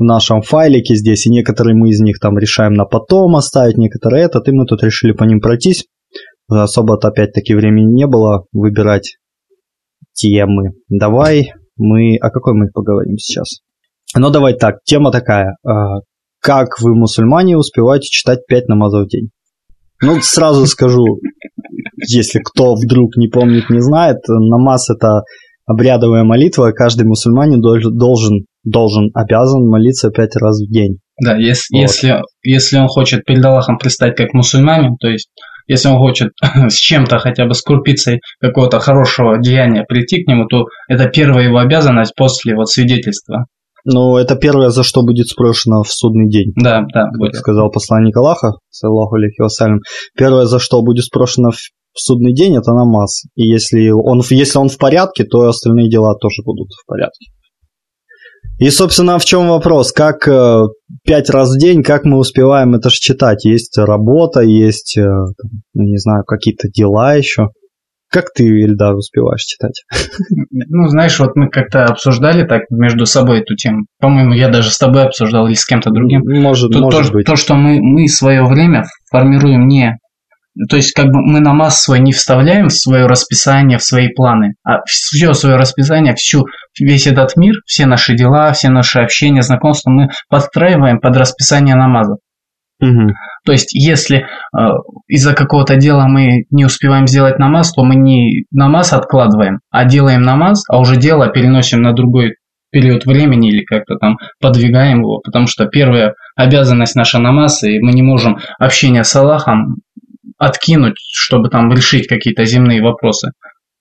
в 0.00 0.02
нашем 0.02 0.40
файлике 0.40 0.94
здесь, 0.94 1.26
и 1.26 1.30
некоторые 1.30 1.76
мы 1.76 1.90
из 1.90 2.00
них 2.00 2.18
там 2.20 2.38
решаем 2.38 2.72
на 2.72 2.86
потом 2.86 3.36
оставить, 3.36 3.76
некоторые 3.76 4.24
этот, 4.24 4.48
и 4.48 4.50
мы 4.50 4.64
тут 4.64 4.82
решили 4.82 5.12
по 5.12 5.24
ним 5.24 5.40
пройтись. 5.40 5.84
Особо-то 6.48 7.08
опять-таки 7.08 7.54
времени 7.54 7.92
не 7.92 8.06
было 8.06 8.46
выбирать 8.50 9.18
темы. 10.14 10.70
Давай 10.88 11.52
мы... 11.76 12.16
О 12.16 12.30
какой 12.30 12.54
мы 12.54 12.70
поговорим 12.72 13.18
сейчас? 13.18 13.60
Ну, 14.16 14.30
давай 14.30 14.54
так, 14.54 14.76
тема 14.84 15.12
такая. 15.12 15.56
А, 15.68 15.98
как 16.40 16.80
вы, 16.80 16.94
мусульмане, 16.96 17.58
успеваете 17.58 18.08
читать 18.10 18.46
5 18.48 18.68
намазов 18.68 19.04
в 19.04 19.08
день? 19.08 19.28
Ну, 20.02 20.16
сразу 20.22 20.64
скажу, 20.64 21.04
если 22.08 22.40
кто 22.42 22.74
вдруг 22.74 23.16
не 23.16 23.28
помнит, 23.28 23.68
не 23.68 23.80
знает, 23.80 24.16
намаз 24.28 24.88
это 24.88 25.24
обрядовая 25.66 26.24
молитва, 26.24 26.72
каждый 26.72 27.06
мусульманин 27.06 27.60
должен, 27.60 28.46
должен, 28.64 29.10
обязан 29.14 29.66
молиться 29.66 30.10
пять 30.10 30.36
раз 30.36 30.60
в 30.60 30.70
день. 30.70 30.98
Да, 31.22 31.36
если, 31.36 31.76
вот. 31.76 31.82
если, 31.82 32.22
если 32.42 32.78
он 32.78 32.88
хочет 32.88 33.24
перед 33.24 33.44
Аллахом 33.44 33.78
предстать 33.78 34.16
как 34.16 34.32
мусульманин, 34.32 34.96
то 34.96 35.08
есть 35.08 35.30
если 35.66 35.88
он 35.88 35.98
хочет 35.98 36.30
с 36.42 36.74
чем-то, 36.74 37.18
хотя 37.18 37.46
бы 37.46 37.54
с 37.54 37.62
крупицей 37.62 38.20
какого-то 38.40 38.80
хорошего 38.80 39.38
деяния 39.38 39.84
прийти 39.84 40.24
к 40.24 40.28
нему, 40.28 40.46
то 40.46 40.66
это 40.88 41.08
первая 41.08 41.46
его 41.46 41.58
обязанность 41.58 42.14
после 42.16 42.54
вот 42.56 42.68
свидетельства. 42.68 43.46
Ну, 43.84 44.16
это 44.16 44.36
первое, 44.36 44.70
за 44.70 44.82
что 44.82 45.02
будет 45.02 45.28
спрошено 45.28 45.82
в 45.82 45.90
судный 45.90 46.28
день. 46.28 46.52
Да, 46.54 46.82
да, 46.92 47.06
будет. 47.16 47.36
Сказал 47.36 47.70
посланник 47.70 48.16
Аллаха, 48.16 48.52
саллаху 48.68 49.14
алейхи 49.14 49.40
вассалям. 49.40 49.78
Первое, 50.16 50.44
за 50.44 50.58
что 50.58 50.82
будет 50.82 51.04
спрошено 51.04 51.50
в 51.50 51.58
судный 51.94 52.34
день, 52.34 52.56
это 52.56 52.72
намаз. 52.72 53.24
И 53.36 53.46
если 53.46 53.90
он, 53.90 54.20
если 54.28 54.58
он 54.58 54.68
в 54.68 54.76
порядке, 54.76 55.24
то 55.24 55.48
остальные 55.48 55.88
дела 55.88 56.14
тоже 56.20 56.42
будут 56.44 56.68
в 56.72 56.86
порядке. 56.86 57.30
И, 58.60 58.68
собственно, 58.68 59.18
в 59.18 59.24
чем 59.24 59.48
вопрос? 59.48 59.90
Как 59.90 60.28
э, 60.28 60.64
пять 61.06 61.30
раз 61.30 61.54
в 61.54 61.58
день, 61.58 61.82
как 61.82 62.04
мы 62.04 62.18
успеваем 62.18 62.74
это 62.74 62.90
же 62.90 62.96
читать? 62.96 63.46
Есть 63.46 63.78
работа, 63.78 64.40
есть, 64.42 64.98
э, 64.98 65.08
не 65.72 65.96
знаю, 65.96 66.24
какие-то 66.24 66.68
дела 66.68 67.14
еще. 67.14 67.48
Как 68.10 68.26
ты, 68.34 68.44
Ильдар, 68.44 68.94
успеваешь 68.94 69.44
читать? 69.44 69.82
Ну, 70.52 70.88
знаешь, 70.88 71.18
вот 71.18 71.36
мы 71.36 71.48
как-то 71.48 71.86
обсуждали 71.86 72.46
так 72.46 72.64
между 72.70 73.06
собой 73.06 73.40
эту 73.40 73.56
тему. 73.56 73.86
По-моему, 73.98 74.34
я 74.34 74.50
даже 74.50 74.70
с 74.70 74.76
тобой 74.76 75.04
обсуждал 75.04 75.46
или 75.46 75.54
с 75.54 75.64
кем-то 75.64 75.90
другим. 75.90 76.22
Может, 76.26 76.72
то, 76.72 76.80
может 76.80 77.08
то, 77.08 77.12
быть. 77.14 77.26
То, 77.26 77.36
что 77.36 77.54
мы, 77.54 77.80
мы 77.80 78.08
свое 78.08 78.44
время 78.44 78.84
формируем 79.10 79.68
не 79.68 79.96
то 80.68 80.76
есть, 80.76 80.92
как 80.92 81.06
бы 81.06 81.20
мы 81.22 81.40
намаз 81.40 81.82
свой 81.82 82.00
не 82.00 82.12
вставляем 82.12 82.68
в 82.68 82.72
свое 82.72 83.06
расписание, 83.06 83.78
в 83.78 83.82
свои 83.82 84.08
планы, 84.08 84.54
а 84.64 84.82
все 84.86 85.32
свое 85.32 85.56
расписание, 85.56 86.14
всю, 86.14 86.46
весь 86.78 87.06
этот 87.06 87.36
мир, 87.36 87.54
все 87.66 87.86
наши 87.86 88.14
дела, 88.14 88.52
все 88.52 88.68
наши 88.68 89.00
общения, 89.00 89.42
знакомства 89.42 89.90
мы 89.90 90.08
подстраиваем 90.28 91.00
под 91.00 91.16
расписание 91.16 91.74
намаза. 91.74 92.16
Угу. 92.80 93.12
То 93.44 93.52
есть, 93.52 93.74
если 93.74 94.18
э, 94.18 94.58
из-за 95.06 95.34
какого-то 95.34 95.76
дела 95.76 96.06
мы 96.08 96.44
не 96.50 96.64
успеваем 96.64 97.06
сделать 97.06 97.38
намаз, 97.38 97.72
то 97.72 97.84
мы 97.84 97.94
не 97.94 98.44
намаз 98.50 98.92
откладываем, 98.92 99.60
а 99.70 99.84
делаем 99.84 100.22
намаз, 100.22 100.64
а 100.68 100.78
уже 100.78 100.96
дело 100.96 101.28
переносим 101.28 101.82
на 101.82 101.92
другой 101.92 102.34
период 102.70 103.04
времени 103.04 103.50
или 103.50 103.64
как-то 103.64 103.96
там 103.96 104.18
подвигаем 104.40 105.00
его, 105.00 105.18
потому 105.18 105.46
что 105.46 105.66
первая 105.66 106.14
обязанность 106.36 106.94
наша 106.94 107.18
намаз, 107.18 107.64
и 107.64 107.80
мы 107.80 107.92
не 107.92 108.02
можем 108.02 108.38
общение 108.58 109.04
с 109.04 109.14
Аллахом 109.14 109.78
откинуть, 110.40 110.96
чтобы 110.98 111.50
там 111.50 111.70
решить 111.70 112.08
какие-то 112.08 112.44
земные 112.44 112.82
вопросы. 112.82 113.32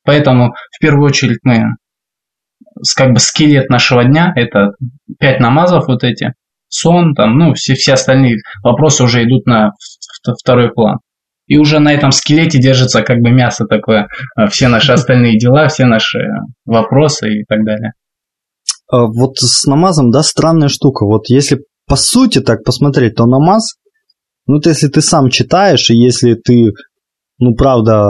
Поэтому 0.04 0.54
в 0.72 0.80
первую 0.80 1.08
очередь 1.08 1.40
мы 1.44 1.64
как 2.96 3.14
бы 3.14 3.20
скелет 3.20 3.70
нашего 3.70 4.04
дня 4.04 4.32
это 4.36 4.72
пять 5.20 5.40
намазов 5.40 5.88
вот 5.88 6.04
эти, 6.04 6.34
сон, 6.68 7.16
там, 7.16 7.38
ну, 7.38 7.54
все, 7.54 7.74
все 7.74 7.94
остальные 7.94 8.38
вопросы 8.62 9.04
уже 9.04 9.24
идут 9.24 9.46
на 9.46 9.72
второй 10.42 10.72
план. 10.72 10.98
И 11.48 11.58
уже 11.58 11.80
на 11.80 11.94
этом 11.94 12.12
скелете 12.12 12.60
держится 12.60 13.02
как 13.02 13.20
бы 13.20 13.32
мясо 13.32 13.66
такое, 13.66 14.08
э, 14.38 14.48
все 14.48 14.68
наши 14.68 14.92
остальные 14.92 15.40
дела, 15.40 15.68
все 15.68 15.86
наши 15.86 16.20
вопросы 16.66 17.40
и 17.40 17.44
так 17.46 17.66
далее. 17.66 17.94
А 18.92 19.06
вот 19.06 19.38
с 19.38 19.66
намазом, 19.66 20.12
да, 20.12 20.22
странная 20.22 20.68
штука. 20.68 21.06
Вот 21.06 21.30
если 21.30 21.60
по 21.88 21.96
сути 21.96 22.40
так 22.40 22.64
посмотреть, 22.64 23.16
то 23.16 23.26
намаз 23.26 23.78
ну, 24.50 24.58
это 24.58 24.70
если 24.70 24.88
ты 24.88 25.02
сам 25.02 25.30
читаешь, 25.30 25.92
и 25.92 25.96
если 25.96 26.34
ты, 26.34 26.72
ну, 27.38 27.54
правда, 27.54 28.04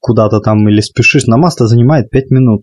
куда-то 0.00 0.40
там 0.40 0.68
или 0.68 0.80
спешишь, 0.80 1.26
намаз-то 1.26 1.68
занимает 1.68 2.10
5 2.10 2.30
минут. 2.30 2.62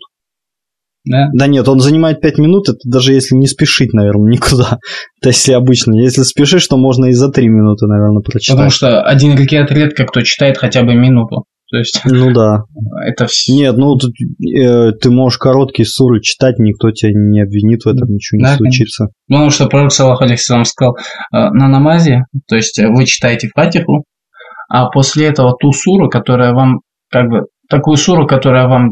Да? 1.06 1.30
Да 1.34 1.48
нет, 1.48 1.66
он 1.70 1.80
занимает 1.80 2.20
5 2.20 2.38
минут, 2.40 2.68
это 2.68 2.80
даже 2.84 3.14
если 3.14 3.36
не 3.36 3.48
спешить, 3.48 3.94
наверное, 3.94 4.32
никуда. 4.34 4.80
То 5.22 5.30
есть, 5.30 5.40
если 5.40 5.54
обычно. 5.54 5.96
Если 5.96 6.24
спешишь, 6.24 6.68
то 6.68 6.76
можно 6.76 7.06
и 7.06 7.14
за 7.14 7.30
3 7.30 7.48
минуты, 7.48 7.88
наверное, 7.88 8.22
прочитать. 8.22 8.58
Потому 8.58 8.70
что 8.70 9.02
один 9.02 9.38
ракет 9.38 9.72
редко 9.72 10.04
кто 10.06 10.20
читает 10.22 10.58
хотя 10.58 10.84
бы 10.84 10.94
минуту. 10.94 11.46
То 11.74 11.80
есть, 11.80 12.02
ну 12.06 12.32
да. 12.32 12.66
Это 13.04 13.26
все. 13.26 13.52
Нет, 13.52 13.76
ну 13.78 13.96
тут, 13.96 14.12
э, 14.56 14.92
ты 14.92 15.10
можешь 15.10 15.40
короткие 15.40 15.88
суры 15.88 16.22
читать, 16.22 16.60
никто 16.60 16.92
тебя 16.92 17.12
не 17.16 17.42
обвинит 17.42 17.82
в 17.84 17.88
этом, 17.88 18.10
ничего 18.10 18.38
не 18.38 18.44
да, 18.44 18.58
случится. 18.58 19.08
Потому 19.28 19.50
что 19.50 19.66
пророк 19.66 19.92
Салах 19.92 20.22
Алексеевич 20.22 20.68
сказал, 20.68 20.96
э, 20.96 21.02
на 21.32 21.68
намазе, 21.68 22.26
то 22.48 22.56
есть 22.56 22.80
вы 22.80 23.06
читаете 23.06 23.50
фатиху, 23.56 24.04
а 24.70 24.86
после 24.92 25.26
этого 25.26 25.58
ту 25.60 25.72
суру, 25.72 26.10
которая 26.10 26.54
вам, 26.54 26.82
как 27.10 27.28
бы, 27.28 27.48
такую 27.68 27.98
суру, 27.98 28.28
которая 28.28 28.68
вам 28.68 28.92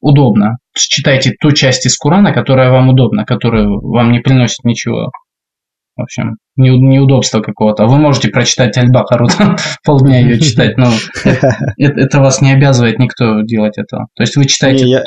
удобна. 0.00 0.58
Читайте 0.76 1.32
ту 1.40 1.50
часть 1.50 1.86
из 1.86 1.96
Курана, 1.96 2.32
которая 2.32 2.70
вам 2.70 2.88
удобна, 2.88 3.24
которая 3.24 3.66
вам 3.66 4.12
не 4.12 4.20
приносит 4.20 4.62
ничего 4.62 5.10
в 5.96 6.02
общем, 6.02 6.36
неудобство 6.56 7.40
какого-то. 7.40 7.86
Вы 7.86 7.98
можете 7.98 8.28
прочитать 8.28 8.76
Аль-Бакару, 8.78 9.28
полдня 9.84 10.20
ее 10.20 10.40
читать, 10.40 10.76
но 10.76 10.88
это, 11.78 12.20
вас 12.20 12.40
не 12.40 12.52
обязывает 12.52 12.98
никто 12.98 13.42
делать 13.42 13.78
этого. 13.78 14.06
То 14.14 14.22
есть 14.22 14.36
вы 14.36 14.46
читаете... 14.46 15.02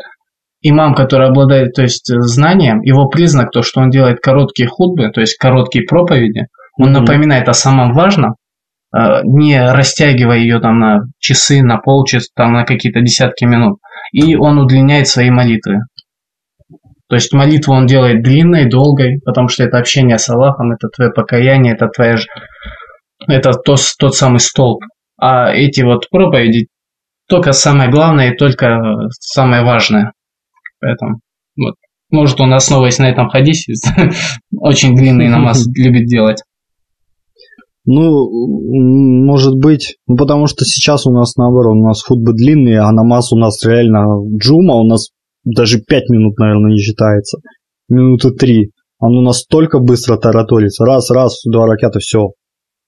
Имам, 0.68 0.96
который 0.96 1.28
обладает 1.28 1.74
то 1.74 1.84
есть, 1.84 2.08
знанием, 2.08 2.82
его 2.82 3.08
признак 3.08 3.52
то, 3.52 3.62
что 3.62 3.82
он 3.82 3.92
делает 3.92 4.20
короткие 4.20 4.68
худбы, 4.68 5.12
то 5.12 5.22
есть 5.22 5.38
короткие 5.38 5.86
проповеди, 5.86 6.48
он 6.76 6.92
напоминает 6.92 7.48
о 7.48 7.54
самом 7.54 7.94
важном, 7.94 8.36
э, 8.96 9.22
не 9.24 9.62
растягивая 9.62 10.38
ее 10.38 10.60
там 10.60 10.80
на 10.80 11.02
часы, 11.20 11.62
на 11.62 11.78
полчаса, 11.78 12.30
там 12.36 12.54
на 12.54 12.64
какие-то 12.66 13.02
десятки 13.02 13.46
минут. 13.46 13.78
И 14.12 14.36
он 14.36 14.58
удлиняет 14.58 15.08
свои 15.08 15.30
молитвы. 15.30 15.82
То 17.16 17.18
есть 17.18 17.32
молитву 17.32 17.74
он 17.74 17.86
делает 17.86 18.24
длинной, 18.24 18.70
долгой, 18.70 19.22
потому 19.24 19.48
что 19.48 19.64
это 19.64 19.78
общение 19.78 20.18
с 20.18 20.28
Аллахом, 20.28 20.74
это 20.74 20.90
твое 20.94 21.14
покаяние, 21.14 21.74
это 21.74 21.88
твоя 21.88 22.18
это 23.26 23.54
тот, 23.54 23.80
тот 23.98 24.16
самый 24.16 24.42
столб. 24.42 24.84
А 25.18 25.50
эти 25.50 25.80
вот 25.80 26.10
проповеди 26.10 26.68
только 27.30 27.54
самое 27.54 27.90
главное 27.90 28.34
и 28.34 28.36
только 28.36 28.82
самое 29.22 29.64
важное. 29.64 30.12
Поэтому 30.82 31.22
вот. 31.56 31.76
Может, 32.12 32.42
он, 32.42 32.54
основываясь 32.54 33.00
на 33.00 33.10
этом 33.10 33.30
хадисе, 33.30 33.72
очень 34.60 34.94
длинный 34.94 35.30
намаз 35.30 35.66
любит 35.74 36.08
делать. 36.08 36.44
Ну, 37.86 38.28
может 39.26 39.54
быть, 39.56 39.96
ну, 40.06 40.18
потому 40.18 40.48
что 40.48 40.66
сейчас 40.66 41.06
у 41.06 41.14
нас 41.14 41.38
наоборот, 41.38 41.78
у 41.78 41.88
нас 41.88 42.02
футбы 42.02 42.34
длинные, 42.34 42.82
а 42.82 42.92
намаз 42.92 43.32
у 43.32 43.38
нас 43.38 43.66
реально 43.66 44.18
джума, 44.38 44.74
у 44.74 44.84
нас 44.86 45.12
даже 45.46 45.80
5 45.80 46.10
минут, 46.10 46.38
наверное, 46.38 46.72
не 46.72 46.80
считается. 46.80 47.38
Минуты 47.88 48.32
3. 48.32 48.72
Оно 49.00 49.22
настолько 49.22 49.80
быстро 49.80 50.18
тараторится. 50.18 50.86
Раз, 50.86 51.10
раз, 51.12 51.42
два 51.46 51.68
ракета, 51.68 52.00
все. 52.00 52.32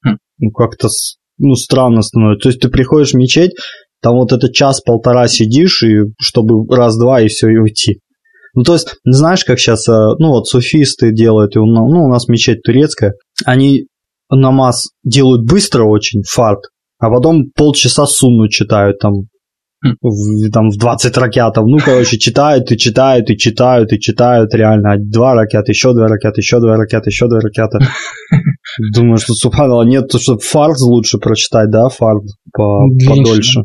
Хм. 0.04 0.18
Ну, 0.40 0.52
как-то 0.52 0.90
ну, 1.38 1.56
странно 1.56 2.02
становится. 2.02 2.44
То 2.44 2.50
есть 2.50 2.62
ты 2.62 2.70
приходишь 2.70 3.12
в 3.12 3.18
мечеть, 3.18 3.52
там 4.02 4.16
вот 4.16 4.32
этот 4.32 4.54
час-полтора 4.54 5.28
сидишь, 5.28 5.84
и 5.84 6.12
чтобы 6.20 6.68
раз-два 6.74 7.22
и 7.22 7.28
все, 7.28 7.50
и 7.50 7.58
уйти. 7.58 8.00
Ну, 8.54 8.64
то 8.64 8.74
есть, 8.74 8.96
знаешь, 9.06 9.46
как 9.46 9.60
сейчас, 9.60 9.88
э, 9.88 9.92
ну, 10.18 10.30
вот 10.30 10.48
суфисты 10.48 11.12
делают, 11.12 11.56
и, 11.56 11.60
ну, 11.60 12.06
у 12.06 12.10
нас 12.10 12.28
мечеть 12.28 12.64
турецкая, 12.64 13.14
они 13.46 13.86
намаз 14.30 14.88
делают 15.04 15.48
быстро 15.48 15.84
очень, 15.84 16.24
фарт, 16.28 16.62
а 17.00 17.10
потом 17.10 17.52
полчаса 17.56 18.06
сунну 18.06 18.50
читают 18.50 19.00
там 19.00 19.28
в, 20.02 20.50
там 20.52 20.70
в 20.70 20.78
20 20.78 21.18
ракетов. 21.18 21.66
Ну, 21.68 21.78
короче, 21.78 22.18
читают 22.18 22.72
и 22.72 22.78
читают, 22.78 23.30
и 23.30 23.38
читают, 23.38 23.94
и 23.94 24.00
читают 24.00 24.54
реально. 24.54 24.96
Два 24.98 25.36
ракета, 25.36 25.72
еще 25.72 25.94
два 25.94 26.08
ракета, 26.08 26.40
еще 26.40 26.60
два 26.60 26.78
ракета, 26.78 27.10
еще 27.10 27.28
два 27.28 27.40
ракета. 27.40 27.80
Думаю, 28.96 29.18
что 29.18 29.34
субханалла, 29.34 29.84
нет, 29.84 30.08
то, 30.08 30.20
что 30.20 30.38
фард 30.38 30.78
лучше 30.80 31.18
прочитать, 31.18 31.70
да, 31.70 31.90
фард 31.90 32.24
по, 32.54 32.88
подольше. 33.08 33.62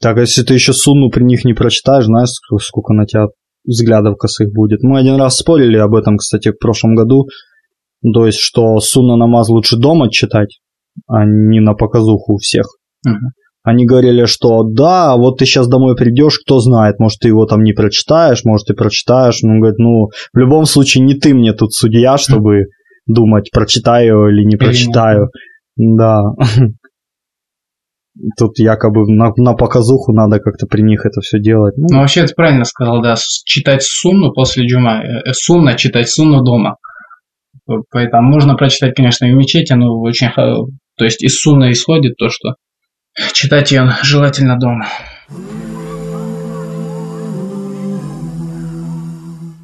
Так, 0.00 0.18
если 0.18 0.42
ты 0.42 0.54
еще 0.54 0.72
сунну 0.72 1.10
при 1.10 1.24
них 1.24 1.44
не 1.44 1.54
прочитаешь, 1.54 2.06
знаешь, 2.06 2.30
сколько 2.60 2.94
на 2.94 3.06
тебя 3.06 3.26
взглядов 3.64 4.16
косых 4.16 4.52
будет. 4.52 4.82
Мы 4.82 4.98
один 4.98 5.16
раз 5.16 5.36
спорили 5.36 5.76
об 5.76 5.94
этом, 5.94 6.16
кстати, 6.16 6.50
в 6.50 6.58
прошлом 6.58 6.94
году. 6.94 7.26
То 8.02 8.26
есть, 8.26 8.38
что 8.38 8.80
сунна 8.80 9.16
намаз 9.16 9.48
лучше 9.48 9.76
дома 9.76 10.10
читать, 10.10 10.58
а 11.06 11.24
не 11.24 11.60
на 11.60 11.74
показуху 11.74 12.34
у 12.34 12.38
всех. 12.38 12.66
Угу. 13.06 13.14
Они 13.64 13.86
говорили, 13.86 14.24
что 14.24 14.64
да, 14.64 15.16
вот 15.16 15.38
ты 15.38 15.46
сейчас 15.46 15.68
домой 15.68 15.94
придешь, 15.94 16.38
кто 16.44 16.58
знает, 16.58 16.98
может, 16.98 17.20
ты 17.20 17.28
его 17.28 17.46
там 17.46 17.62
не 17.62 17.72
прочитаешь, 17.72 18.44
может, 18.44 18.66
ты 18.66 18.74
прочитаешь. 18.74 19.38
Ну, 19.42 19.58
говорит, 19.60 19.78
ну, 19.78 20.08
в 20.32 20.38
любом 20.38 20.64
случае, 20.64 21.04
не 21.04 21.14
ты 21.14 21.32
мне 21.32 21.52
тут 21.52 21.72
судья, 21.72 22.18
чтобы 22.18 22.66
думать, 23.06 23.50
прочитаю 23.52 24.28
или 24.28 24.44
не 24.44 24.56
прочитаю. 24.56 25.28
Да. 25.76 26.22
Тут 28.38 28.58
якобы 28.58 29.10
на, 29.10 29.32
на 29.36 29.54
показуху 29.54 30.12
надо 30.12 30.38
как-то 30.38 30.66
при 30.66 30.82
них 30.82 31.06
это 31.06 31.22
все 31.22 31.40
делать. 31.40 31.78
Ну, 31.78 31.86
ну 31.90 32.00
вообще, 32.00 32.26
ты 32.26 32.34
правильно 32.34 32.64
сказал, 32.64 33.00
да, 33.00 33.14
читать 33.46 33.82
сунну 33.82 34.32
после 34.34 34.66
джума, 34.66 35.02
э, 35.02 35.30
э, 35.30 35.32
сунна 35.32 35.76
читать 35.76 36.10
сунну 36.10 36.42
дома. 36.42 36.76
Поэтому 37.90 38.28
можно 38.28 38.54
прочитать, 38.54 38.94
конечно, 38.94 39.24
и 39.24 39.32
в 39.32 39.36
мечети, 39.36 39.72
но 39.72 39.98
очень... 39.98 40.28
То 40.34 41.04
есть 41.04 41.22
из 41.22 41.40
сунны 41.40 41.72
исходит 41.72 42.16
то, 42.18 42.28
что 42.28 42.56
Читать 43.32 43.70
ее 43.70 43.90
желательно 44.02 44.58
дома. 44.58 44.86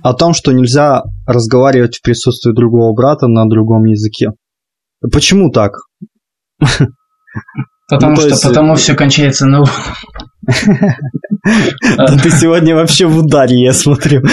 О 0.03 0.13
том, 0.15 0.35
что 0.35 0.53
нельзя 0.53 1.03
разговаривать 1.27 1.97
в 1.97 2.03
присутствии 2.03 2.53
другого 2.53 2.95
брата 2.95 3.27
на 3.27 3.47
другом 3.49 3.85
языке. 3.85 4.31
Почему 5.13 5.51
так? 5.51 5.73
Потому 7.89 8.17
ну, 8.17 8.21
что 8.21 8.29
есть... 8.29 8.43
потому 8.43 8.75
все 8.75 8.95
кончается 8.95 9.47
на 9.47 9.65
Ты 12.23 12.31
сегодня 12.31 12.75
вообще 12.75 13.07
в 13.07 13.17
ударе, 13.17 13.63
я 13.63 13.73
смотрю. 13.73 14.23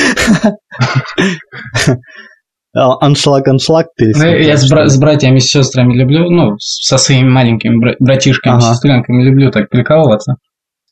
А, 2.76 2.98
аншлаг, 3.06 3.48
аншлаг 3.48 3.88
Ну, 3.98 4.26
я 4.26 4.58
с, 4.58 4.70
бра- 4.70 4.90
с 4.90 4.98
братьями, 4.98 5.40
с 5.40 5.48
сестрами 5.48 5.94
люблю, 5.94 6.30
ну, 6.30 6.56
со 6.60 6.98
своими 6.98 7.30
маленькими 7.30 7.78
бра- 7.78 7.96
братишками, 8.00 8.58
ага. 8.58 8.74
сестренками 8.74 9.24
люблю 9.24 9.50
так 9.50 9.70
прикалываться. 9.70 10.36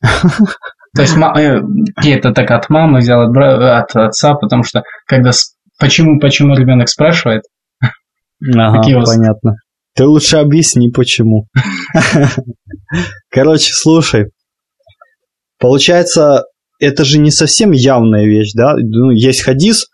То 0.00 1.02
есть 1.02 1.16
э, 1.16 1.60
я 2.02 2.16
это 2.16 2.32
так 2.32 2.50
от 2.52 2.70
мамы 2.70 3.00
взял, 3.00 3.22
от, 3.22 3.36
от 3.36 3.96
отца, 3.96 4.34
потому 4.34 4.62
что 4.62 4.82
когда 5.06 5.32
почему, 5.78 6.20
почему 6.20 6.54
ребенок 6.54 6.88
спрашивает, 6.88 7.42
ага, 8.40 8.80
понятно. 9.04 9.56
Ты 9.94 10.06
лучше 10.06 10.36
объясни, 10.38 10.90
почему. 10.90 11.46
Короче, 13.30 13.72
слушай. 13.72 14.30
Получается, 15.58 16.44
это 16.80 17.04
же 17.04 17.18
не 17.18 17.30
совсем 17.30 17.72
явная 17.72 18.24
вещь, 18.24 18.52
да? 18.54 18.74
Ну, 18.76 19.10
есть 19.10 19.42
хадис, 19.42 19.86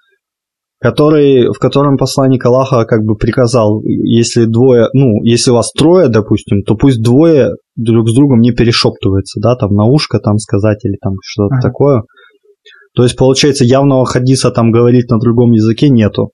который, 0.81 1.49
в 1.49 1.59
котором 1.59 1.99
посланник 1.99 2.45
Аллаха 2.47 2.87
как 2.87 3.03
бы 3.03 3.15
приказал, 3.15 3.83
если 3.85 4.47
двое, 4.47 4.89
ну, 4.95 5.23
если 5.23 5.51
у 5.51 5.55
вас 5.55 5.73
трое, 5.73 6.09
допустим, 6.09 6.63
то 6.63 6.75
пусть 6.75 7.03
двое 7.03 7.51
друг 7.77 8.09
с 8.09 8.15
другом 8.15 8.41
не 8.41 8.53
перешептываются, 8.53 9.41
да, 9.41 9.57
там 9.57 9.75
на 9.75 9.85
ушко 9.85 10.19
там 10.19 10.39
сказать 10.39 10.85
или 10.85 10.97
там 11.03 11.15
что-то 11.23 11.57
ага. 11.57 11.63
такое. 11.63 12.03
То 12.95 13.03
есть, 13.03 13.17
получается, 13.17 13.65
явного 13.65 14.07
хадиса 14.07 14.51
там 14.51 14.73
говорить 14.73 15.11
на 15.11 15.19
другом 15.19 15.53
языке 15.53 15.91
нету. 15.91 16.31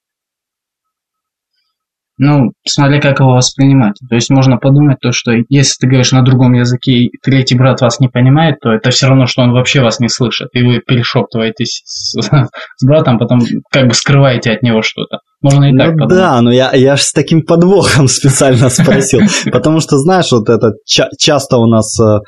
Ну, 2.18 2.52
смотри, 2.66 3.00
как 3.00 3.20
его 3.20 3.34
воспринимать. 3.34 3.96
То 4.08 4.14
есть 4.14 4.30
можно 4.30 4.56
подумать 4.56 4.98
то, 5.00 5.12
что 5.12 5.32
если 5.50 5.74
ты 5.78 5.86
говоришь 5.86 6.12
на 6.12 6.22
другом 6.22 6.54
языке, 6.54 6.92
и 6.92 7.10
третий 7.22 7.56
брат 7.56 7.82
вас 7.82 8.00
не 8.00 8.08
понимает, 8.08 8.56
то 8.60 8.72
это 8.72 8.90
все 8.90 9.06
равно, 9.08 9.26
что 9.26 9.42
он 9.42 9.52
вообще 9.52 9.82
вас 9.82 10.00
не 10.00 10.08
слышит. 10.08 10.48
И 10.54 10.62
вы 10.62 10.80
перешептываетесь 10.80 11.82
с, 11.84 12.18
с 12.76 12.86
братом, 12.86 13.18
потом 13.18 13.40
как 13.70 13.88
бы 13.88 13.94
скрываете 13.94 14.50
от 14.52 14.62
него 14.62 14.80
что-то. 14.80 15.18
Можно 15.42 15.64
и 15.64 15.72
ну, 15.72 15.78
так 15.78 15.90
подумать. 15.90 16.16
Да, 16.16 16.40
но 16.40 16.50
я, 16.50 16.72
я 16.72 16.96
же 16.96 17.02
с 17.02 17.12
таким 17.12 17.42
подвохом 17.42 18.08
специально 18.08 18.70
спросил. 18.70 19.20
Потому 19.52 19.80
что, 19.80 19.98
знаешь, 19.98 20.32
вот 20.32 20.48
это 20.48 20.72
часто 20.86 21.58
у 21.58 21.66
нас 21.66 22.00
э, 22.00 22.20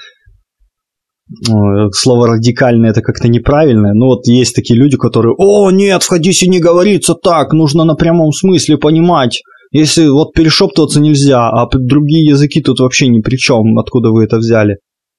слово 1.93 2.29
радикальное 2.29 2.91
это 2.91 3.01
как-то 3.01 3.29
неправильное. 3.29 3.93
Ну 3.95 4.07
вот 4.07 4.27
есть 4.27 4.55
такие 4.55 4.79
люди, 4.79 4.97
которые, 4.97 5.35
о, 5.37 5.71
нет, 5.71 6.03
в 6.03 6.09
хадисе 6.09 6.47
не 6.47 6.61
говорится 6.61 7.15
так, 7.15 7.53
нужно 7.53 7.85
на 7.85 7.95
прямом 7.95 8.33
смысле 8.33 8.77
понимать. 8.77 9.43
Если 9.71 10.09
вот 10.09 10.33
перешептываться 10.33 11.01
нельзя, 11.01 11.49
а 11.49 11.69
другие 11.73 12.25
языки 12.25 12.61
тут 12.63 12.81
вообще 12.81 13.09
ни 13.09 13.21
при 13.21 13.37
чем, 13.37 13.79
откуда 13.79 14.11
вы 14.11 14.25
это 14.25 14.39
взяли. 14.39 14.79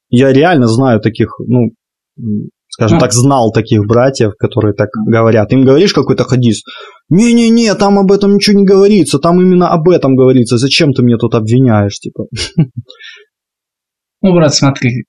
Я 0.10 0.34
реально 0.34 0.68
знаю 0.68 1.00
таких, 1.02 1.36
ну, 1.40 1.70
скажем 2.68 3.00
так, 3.00 3.14
знал 3.14 3.52
таких 3.52 3.86
братьев, 3.86 4.34
которые 4.40 4.74
так 4.74 4.90
говорят. 5.06 5.52
Им 5.52 5.66
говоришь 5.66 5.94
какой-то 5.94 6.24
хадис, 6.24 6.64
не-не-не, 7.10 7.74
там 7.76 8.00
об 8.00 8.12
этом 8.12 8.36
ничего 8.36 8.58
не 8.58 8.66
говорится, 8.66 9.20
там 9.20 9.40
именно 9.42 9.70
об 9.70 9.88
этом 9.90 10.16
говорится, 10.16 10.58
зачем 10.58 10.94
ты 10.94 11.04
мне 11.04 11.18
тут 11.18 11.36
обвиняешь, 11.36 12.00
типа. 12.00 12.26
Ну, 14.22 14.34
брат, 14.34 14.54
смотри, 14.54 15.06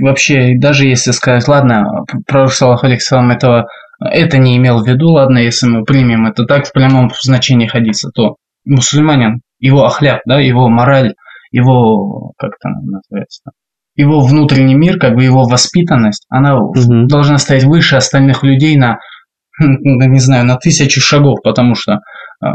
вообще, 0.00 0.58
даже 0.58 0.86
если 0.86 1.12
сказать, 1.12 1.48
ладно, 1.48 1.84
пророк 2.26 2.52
Саллаху 2.52 2.86
Алексалам 2.86 3.30
этого 3.30 3.66
это 3.98 4.36
не 4.38 4.56
имел 4.56 4.82
в 4.82 4.86
виду, 4.86 5.10
ладно, 5.10 5.38
если 5.38 5.68
мы 5.68 5.84
примем 5.84 6.26
это 6.26 6.44
так 6.44 6.66
в 6.66 6.72
прямом 6.72 7.10
значении 7.22 7.66
хадиса, 7.66 8.10
то 8.14 8.36
мусульманин, 8.64 9.40
его 9.58 9.84
ахляк, 9.84 10.22
да, 10.26 10.40
его 10.40 10.68
мораль, 10.68 11.14
его, 11.50 12.32
как 12.38 12.52
это 12.58 12.68
называется, 12.68 13.50
его 13.94 14.20
внутренний 14.20 14.74
мир, 14.74 14.98
как 14.98 15.14
бы 15.14 15.22
его 15.22 15.44
воспитанность, 15.44 16.24
она 16.28 16.58
угу. 16.58 17.06
должна 17.06 17.38
стоять 17.38 17.64
выше 17.64 17.96
остальных 17.96 18.42
людей 18.42 18.76
на, 18.76 18.98
не 19.60 20.18
знаю, 20.18 20.46
на 20.46 20.56
тысячи 20.56 21.00
шагов, 21.00 21.38
потому 21.42 21.74
что 21.74 22.00
э, 22.42 22.46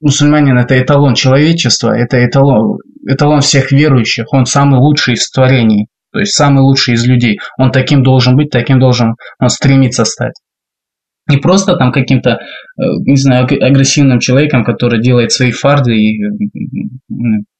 мусульманин 0.00 0.58
это 0.58 0.80
эталон 0.80 1.14
человечества, 1.14 1.96
это 1.96 2.24
эталон, 2.24 2.78
эталон 3.06 3.40
всех 3.40 3.70
верующих, 3.70 4.26
он 4.32 4.46
самый 4.46 4.80
лучший 4.80 5.14
из 5.14 5.30
творений, 5.30 5.86
то 6.12 6.18
есть 6.18 6.32
самый 6.32 6.60
лучший 6.60 6.94
из 6.94 7.06
людей. 7.06 7.38
Он 7.58 7.70
таким 7.70 8.02
должен 8.02 8.36
быть, 8.36 8.50
таким 8.50 8.78
должен 8.78 9.14
он 9.40 9.48
стремиться 9.48 10.04
стать 10.04 10.34
не 11.28 11.38
просто 11.38 11.76
там 11.76 11.90
каким-то, 11.90 12.30
э, 12.30 12.82
не 13.06 13.16
знаю, 13.16 13.46
агрессивным 13.46 14.18
человеком, 14.20 14.64
который 14.64 15.00
делает 15.00 15.32
свои 15.32 15.52
фарды 15.52 15.96
и 15.96 16.20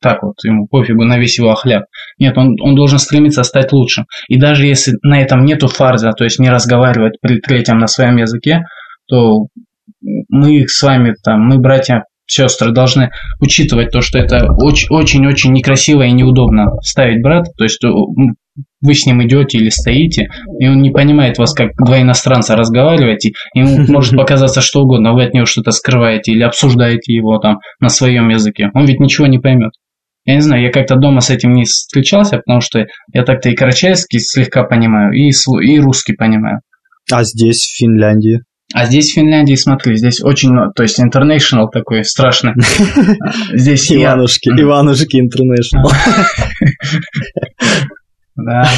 так 0.00 0.22
вот, 0.22 0.34
ему 0.44 0.66
пофигу 0.66 1.04
на 1.04 1.18
весь 1.18 1.38
его 1.38 1.50
охляп. 1.50 1.84
Нет, 2.18 2.36
он, 2.36 2.56
он 2.60 2.74
должен 2.74 2.98
стремиться 2.98 3.42
стать 3.42 3.72
лучшим. 3.72 4.06
И 4.28 4.38
даже 4.38 4.66
если 4.66 4.92
на 5.02 5.20
этом 5.20 5.44
нету 5.44 5.68
фарза, 5.68 6.12
то 6.12 6.24
есть 6.24 6.38
не 6.38 6.50
разговаривать 6.50 7.20
при 7.20 7.40
третьем 7.40 7.78
на 7.78 7.86
своем 7.86 8.16
языке, 8.16 8.64
то 9.08 9.46
мы 10.28 10.66
с 10.66 10.82
вами, 10.82 11.14
там, 11.22 11.40
мы, 11.46 11.58
братья, 11.58 12.04
сестры, 12.26 12.72
должны 12.72 13.10
учитывать 13.40 13.90
то, 13.90 14.00
что 14.00 14.18
это 14.18 14.48
очень-очень 14.52 15.52
некрасиво 15.52 16.02
и 16.02 16.12
неудобно 16.12 16.72
ставить 16.82 17.22
брата, 17.22 17.50
то 17.56 17.64
есть 17.64 17.82
вы 18.80 18.94
с 18.94 19.06
ним 19.06 19.22
идете 19.24 19.58
или 19.58 19.68
стоите, 19.68 20.28
и 20.60 20.68
он 20.68 20.80
не 20.80 20.90
понимает 20.90 21.38
вас, 21.38 21.54
как 21.54 21.70
два 21.76 22.00
иностранца 22.00 22.56
разговариваете, 22.56 23.32
ему 23.54 23.86
может 23.92 24.16
показаться 24.16 24.60
что 24.60 24.82
угодно, 24.82 25.14
вы 25.14 25.24
от 25.24 25.34
него 25.34 25.46
что-то 25.46 25.70
скрываете 25.70 26.32
или 26.32 26.42
обсуждаете 26.42 27.12
его 27.12 27.38
там 27.38 27.58
на 27.80 27.88
своем 27.88 28.28
языке. 28.28 28.70
Он 28.74 28.84
ведь 28.84 29.00
ничего 29.00 29.26
не 29.26 29.38
поймет. 29.38 29.72
Я 30.26 30.34
не 30.36 30.40
знаю, 30.40 30.62
я 30.62 30.70
как-то 30.70 30.96
дома 30.96 31.20
с 31.20 31.28
этим 31.30 31.52
не 31.52 31.64
встречался, 31.64 32.38
потому 32.38 32.60
что 32.60 32.86
я 33.12 33.24
так-то 33.24 33.50
и 33.50 33.54
карачайский 33.54 34.20
слегка 34.20 34.64
понимаю, 34.64 35.12
и, 35.12 35.30
и 35.30 35.80
русский 35.80 36.14
понимаю. 36.14 36.60
А 37.12 37.24
здесь, 37.24 37.66
в 37.66 37.78
Финляндии? 37.78 38.40
А 38.74 38.86
здесь 38.86 39.12
в 39.12 39.14
Финляндии, 39.14 39.54
смотри, 39.54 39.94
здесь 39.96 40.20
очень, 40.20 40.50
то 40.74 40.82
есть 40.82 40.98
international 40.98 41.68
такой 41.72 42.02
страшный. 42.02 42.54
Здесь 43.52 43.92
Иванушки, 43.92 44.48
Иванушки 44.48 45.16
international. 45.16 45.84
Да. 48.36 48.68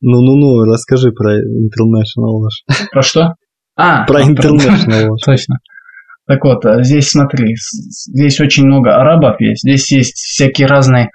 Ну-ну-ну, 0.00 0.64
расскажи 0.64 1.12
про 1.12 1.36
International 1.36 2.42
ваш. 2.42 2.64
Про 2.90 3.02
что? 3.02 3.34
А, 3.76 4.04
про 4.06 4.22
International. 4.22 5.14
Точно. 5.24 5.58
Так 6.26 6.42
вот, 6.42 6.66
а 6.66 6.82
здесь 6.82 7.10
смотри, 7.10 7.54
здесь 7.54 8.40
очень 8.40 8.66
много 8.66 8.96
арабов 8.96 9.40
есть, 9.40 9.62
здесь 9.62 9.92
есть 9.92 10.16
всякие 10.16 10.66
разные 10.66 11.10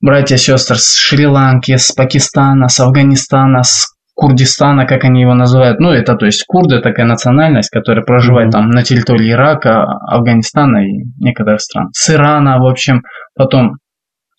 братья, 0.00 0.36
сестры 0.36 0.76
с 0.76 0.96
Шри-Ланки, 0.96 1.76
с 1.76 1.92
Пакистана, 1.92 2.66
с 2.66 2.80
Афганистана, 2.80 3.62
с 3.62 3.95
Курдистана, 4.16 4.86
как 4.86 5.04
они 5.04 5.20
его 5.20 5.34
называют. 5.34 5.78
Ну, 5.78 5.90
это, 5.90 6.16
то 6.16 6.24
есть, 6.24 6.44
курды, 6.46 6.80
такая 6.80 7.04
национальность, 7.04 7.68
которая 7.70 8.02
проживает 8.02 8.48
mm-hmm. 8.48 8.52
там 8.52 8.70
на 8.70 8.82
территории 8.82 9.30
Ирака, 9.30 9.84
Афганистана 9.84 10.86
и 10.88 11.04
некоторых 11.18 11.60
стран. 11.60 11.90
С 11.92 12.10
Ирана, 12.10 12.58
в 12.58 12.66
общем, 12.66 13.02
потом 13.36 13.76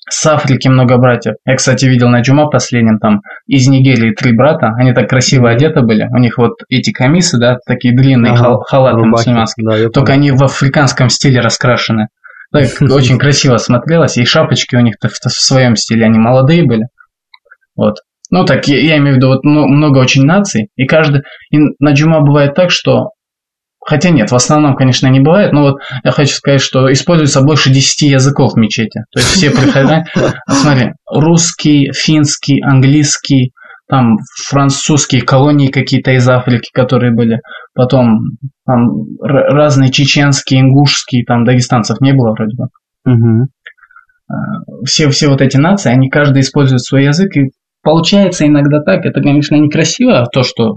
с 0.10 0.26
Африки 0.26 0.68
много 0.68 0.98
братьев. 0.98 1.36
Я, 1.46 1.56
кстати, 1.56 1.86
видел 1.86 2.10
на 2.10 2.22
Джума 2.22 2.50
последнем, 2.50 2.98
там 2.98 3.22
из 3.46 3.68
Нигерии 3.68 4.14
три 4.14 4.36
брата, 4.36 4.74
они 4.78 4.94
так 4.94 5.10
красиво 5.10 5.50
одеты 5.50 5.82
были. 5.82 6.08
У 6.12 6.18
них 6.18 6.38
вот 6.38 6.54
эти 6.70 6.92
камисы, 6.92 7.38
да, 7.38 7.58
такие 7.66 7.96
длинные 7.96 8.34
ага, 8.34 8.58
халаты 8.66 8.98
рубахи, 8.98 9.30
мусульманские. 9.30 9.68
Да, 9.68 9.90
только 9.90 10.14
они 10.14 10.32
в 10.32 10.44
африканском 10.44 11.10
стиле 11.10 11.42
раскрашены. 11.42 12.08
Так 12.52 12.68
очень 12.82 13.20
красиво 13.20 13.58
смотрелось, 13.58 14.18
и 14.18 14.26
шапочки 14.26 14.76
у 14.76 14.80
них 14.80 14.96
в 15.02 15.30
своем 15.30 15.76
стиле, 15.76 16.06
они 16.06 16.18
молодые 16.18 16.66
были. 16.66 16.88
Вот. 17.76 17.98
Ну, 18.30 18.46
так 18.46 18.68
я, 18.68 18.80
я 18.80 18.98
имею 18.98 19.16
в 19.16 19.18
виду, 19.18 19.28
вот 19.28 19.44
много 19.44 20.00
очень 20.00 20.24
наций, 20.24 20.70
и 20.76 20.86
каждый... 20.86 21.22
И 21.52 21.58
на 21.80 21.94
Джума 21.94 22.22
бывает 22.22 22.56
так, 22.56 22.72
что 22.72 23.12
Хотя 23.88 24.10
нет, 24.10 24.32
в 24.32 24.36
основном, 24.36 24.76
конечно, 24.76 25.08
не 25.08 25.22
бывает, 25.22 25.54
но 25.54 25.62
вот 25.62 25.76
я 26.04 26.12
хочу 26.12 26.36
сказать, 26.36 26.60
что 26.60 26.92
используется 26.92 27.42
больше 27.42 27.70
10 27.70 28.02
языков 28.12 28.54
в 28.54 28.58
мечети. 28.58 29.00
То 29.14 29.20
есть 29.20 29.30
все 29.30 29.50
приходят, 29.50 30.08
смотри, 30.50 30.92
русский, 31.10 31.94
финский, 31.94 32.62
английский, 32.62 33.54
там 33.88 34.18
французские 34.50 35.22
колонии 35.22 35.70
какие-то 35.70 36.12
из 36.12 36.28
Африки, 36.28 36.70
которые 36.74 37.14
были, 37.14 37.40
потом 37.74 38.20
там 38.66 39.06
разные 39.22 39.90
чеченские, 39.90 40.60
ингушские, 40.60 41.24
там 41.24 41.46
дагестанцев 41.46 42.02
не 42.02 42.12
было 42.12 42.34
вроде 42.34 42.58
бы. 42.58 42.66
Угу. 43.06 43.48
Все, 44.86 45.10
все 45.10 45.30
вот 45.30 45.42
эти 45.42 45.56
нации, 45.56 45.94
они 45.94 46.10
каждый 46.10 46.42
использует 46.42 46.82
свой 46.82 47.06
язык, 47.06 47.38
и 47.38 47.52
получается 47.88 48.46
иногда 48.46 48.82
так, 48.82 49.06
это, 49.06 49.22
конечно, 49.22 49.56
некрасиво, 49.56 50.28
то, 50.30 50.44
что 50.44 50.74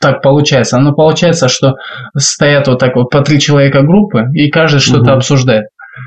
так 0.00 0.22
получается. 0.22 0.78
Но 0.78 0.94
получается, 0.94 1.48
что 1.48 1.74
стоят 2.16 2.68
вот 2.68 2.78
так 2.78 2.96
вот 2.96 3.10
по 3.10 3.20
три 3.20 3.38
человека 3.38 3.82
группы, 3.82 4.24
и 4.32 4.48
каждый 4.48 4.80
что-то 4.80 5.12
обсуждает. 5.12 5.66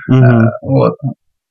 Угу. 0.09 0.41
Вот. 0.63 0.93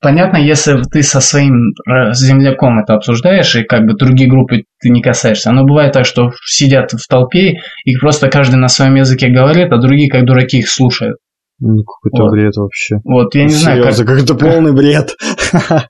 Понятно, 0.01 0.35
если 0.35 0.81
ты 0.91 1.03
со 1.03 1.21
своим 1.21 1.71
земляком 2.11 2.79
это 2.79 2.95
обсуждаешь, 2.95 3.55
и 3.55 3.63
как 3.63 3.85
бы 3.85 3.93
другие 3.93 4.29
группы 4.29 4.63
ты 4.81 4.89
не 4.89 5.01
касаешься. 5.01 5.53
Но 5.53 5.63
бывает 5.63 5.93
так, 5.93 6.05
что 6.05 6.31
сидят 6.45 6.91
в 6.91 7.07
толпе, 7.07 7.61
и 7.85 7.95
просто 7.95 8.27
каждый 8.27 8.57
на 8.57 8.67
своем 8.67 8.95
языке 8.95 9.29
говорит, 9.29 9.71
а 9.71 9.77
другие 9.77 10.09
как 10.09 10.25
дураки 10.25 10.57
их 10.57 10.69
слушают. 10.69 11.15
Ну, 11.59 11.83
какой-то 11.83 12.23
вот. 12.23 12.31
бред 12.31 12.55
вообще. 12.57 12.95
Вот, 13.03 13.35
я 13.35 13.43
не 13.43 13.49
Серьезно, 13.49 13.73
знаю, 13.73 13.83
как... 13.83 14.07
какой-то 14.07 14.35
полный 14.35 14.73
бред. 14.73 15.15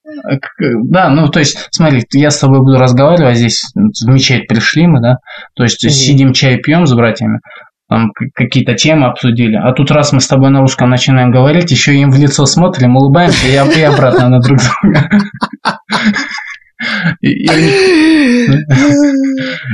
Да, 0.85 1.09
ну, 1.09 1.27
то 1.29 1.39
есть, 1.39 1.57
смотри, 1.71 2.03
я 2.13 2.29
с 2.29 2.39
тобой 2.39 2.59
буду 2.59 2.77
разговаривать, 2.77 3.37
здесь 3.37 3.63
в 3.75 4.07
мечеть 4.07 4.47
пришли 4.47 4.87
мы, 4.87 5.01
да, 5.01 5.17
то 5.55 5.63
есть 5.63 5.81
сидим 5.81 6.33
чай 6.33 6.57
пьем 6.57 6.85
с 6.85 6.93
братьями, 6.93 7.39
там 7.89 8.11
какие-то 8.33 8.75
темы 8.75 9.07
обсудили, 9.07 9.55
а 9.55 9.73
тут 9.73 9.91
раз 9.91 10.13
мы 10.13 10.21
с 10.21 10.27
тобой 10.27 10.49
на 10.49 10.61
русском 10.61 10.89
начинаем 10.89 11.31
говорить, 11.31 11.71
еще 11.71 11.95
им 11.95 12.09
в 12.11 12.17
лицо 12.17 12.45
смотрим, 12.45 12.95
улыбаемся 12.95 13.47
и, 13.47 13.79
и 13.79 13.81
обратно 13.81 14.29
на 14.29 14.39
друг 14.39 14.59
друга. 14.59 15.09
И, 17.21 17.29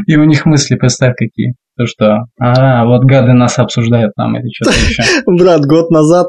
и, 0.08 0.16
у 0.16 0.24
них 0.26 0.46
мысли, 0.46 0.76
представь, 0.76 1.16
какие. 1.18 1.56
То, 1.78 1.86
что, 1.86 2.26
а, 2.40 2.86
вот 2.86 3.06
гады 3.06 3.34
нас 3.34 3.58
обсуждают 3.58 4.14
там 4.16 4.38
или 4.38 4.50
что-то 4.54 4.72
еще. 4.72 5.04
Брат, 5.26 5.66
год 5.66 5.92
назад 5.92 6.28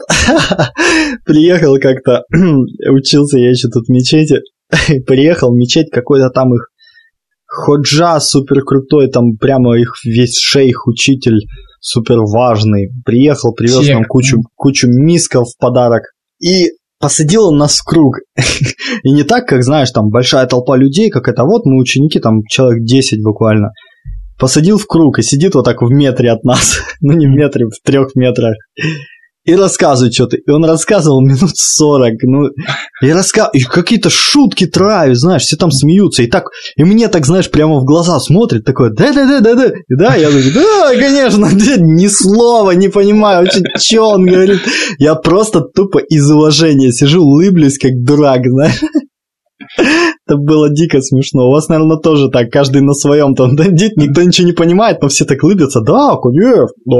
приехал 1.24 1.76
как-то, 1.80 2.22
учился 2.88 3.38
я 3.38 3.50
еще 3.50 3.68
тут 3.68 3.86
в 3.86 3.90
мечети, 3.90 4.42
приехал 5.06 5.52
в 5.52 5.56
мечеть, 5.56 5.90
какой-то 5.90 6.30
там 6.30 6.54
их 6.54 6.68
ходжа 7.46 8.20
супер 8.20 8.62
крутой, 8.62 9.08
там 9.08 9.36
прямо 9.36 9.76
их 9.76 9.94
весь 10.04 10.38
шейх, 10.38 10.86
учитель 10.86 11.40
супер 11.80 12.20
важный. 12.20 12.90
Приехал, 13.04 13.52
привез 13.52 13.88
нам 13.88 14.04
кучу, 14.04 14.38
кучу 14.54 14.86
мисков 14.88 15.48
в 15.48 15.58
подарок. 15.58 16.02
И 16.40 16.68
посадил 17.00 17.48
он 17.48 17.56
нас 17.56 17.78
в 17.78 17.84
круг. 17.84 18.18
и 19.02 19.10
не 19.10 19.24
так, 19.24 19.46
как, 19.46 19.64
знаешь, 19.64 19.90
там 19.90 20.10
большая 20.10 20.46
толпа 20.46 20.76
людей, 20.76 21.10
как 21.10 21.26
это 21.26 21.44
вот, 21.44 21.64
мы 21.64 21.80
ученики, 21.80 22.20
там 22.20 22.42
человек 22.48 22.84
10 22.84 23.22
буквально. 23.24 23.70
Посадил 24.38 24.78
в 24.78 24.86
круг 24.86 25.18
и 25.18 25.22
сидит 25.22 25.54
вот 25.54 25.64
так 25.64 25.82
в 25.82 25.90
метре 25.90 26.30
от 26.30 26.44
нас. 26.44 26.80
ну, 27.00 27.14
не 27.14 27.26
в 27.26 27.30
метре, 27.30 27.66
в 27.66 27.84
трех 27.84 28.14
метрах 28.14 28.54
и 29.50 29.56
рассказывает 29.56 30.14
что-то. 30.14 30.36
И 30.36 30.50
он 30.50 30.64
рассказывал 30.64 31.20
минут 31.20 31.52
40, 31.54 32.14
ну, 32.22 32.48
и, 33.02 33.10
раска... 33.12 33.50
и 33.52 33.60
какие-то 33.60 34.10
шутки 34.10 34.66
травят, 34.66 35.18
знаешь, 35.18 35.42
все 35.42 35.56
там 35.56 35.70
смеются, 35.70 36.22
и 36.22 36.26
так, 36.26 36.44
и 36.76 36.84
мне 36.84 37.08
так, 37.08 37.26
знаешь, 37.26 37.50
прямо 37.50 37.80
в 37.80 37.84
глаза 37.84 38.18
смотрит, 38.20 38.64
такой, 38.64 38.94
да-да-да-да-да, 38.94 39.72
и 39.88 39.94
да, 39.96 40.14
я 40.14 40.30
говорю, 40.30 40.52
да, 40.54 40.94
конечно, 40.94 41.46
ни 41.78 42.06
слова 42.06 42.70
не 42.72 42.88
понимаю 42.88 43.44
вообще, 43.44 43.62
что 43.76 44.10
он 44.10 44.26
говорит. 44.26 44.60
Я 44.98 45.14
просто 45.14 45.60
тупо 45.60 45.98
из 45.98 46.30
уважения 46.30 46.92
сижу, 46.92 47.22
улыблюсь, 47.22 47.78
как 47.78 47.92
дурак, 48.02 48.40
знаешь. 48.44 48.80
Это 50.30 50.38
было 50.38 50.70
дико 50.70 51.00
смешно. 51.00 51.48
У 51.48 51.50
вас, 51.50 51.68
наверное, 51.68 51.96
тоже 51.96 52.28
так, 52.28 52.50
каждый 52.50 52.82
на 52.82 52.92
своем 52.92 53.34
там 53.34 53.56
дадит, 53.56 53.96
никто 53.96 54.22
ничего 54.22 54.46
не 54.46 54.52
понимает, 54.52 55.02
но 55.02 55.08
все 55.08 55.24
так 55.24 55.42
улыбятся. 55.42 55.80
Да, 55.80 56.14
конечно, 56.22 56.68
да. 56.86 56.96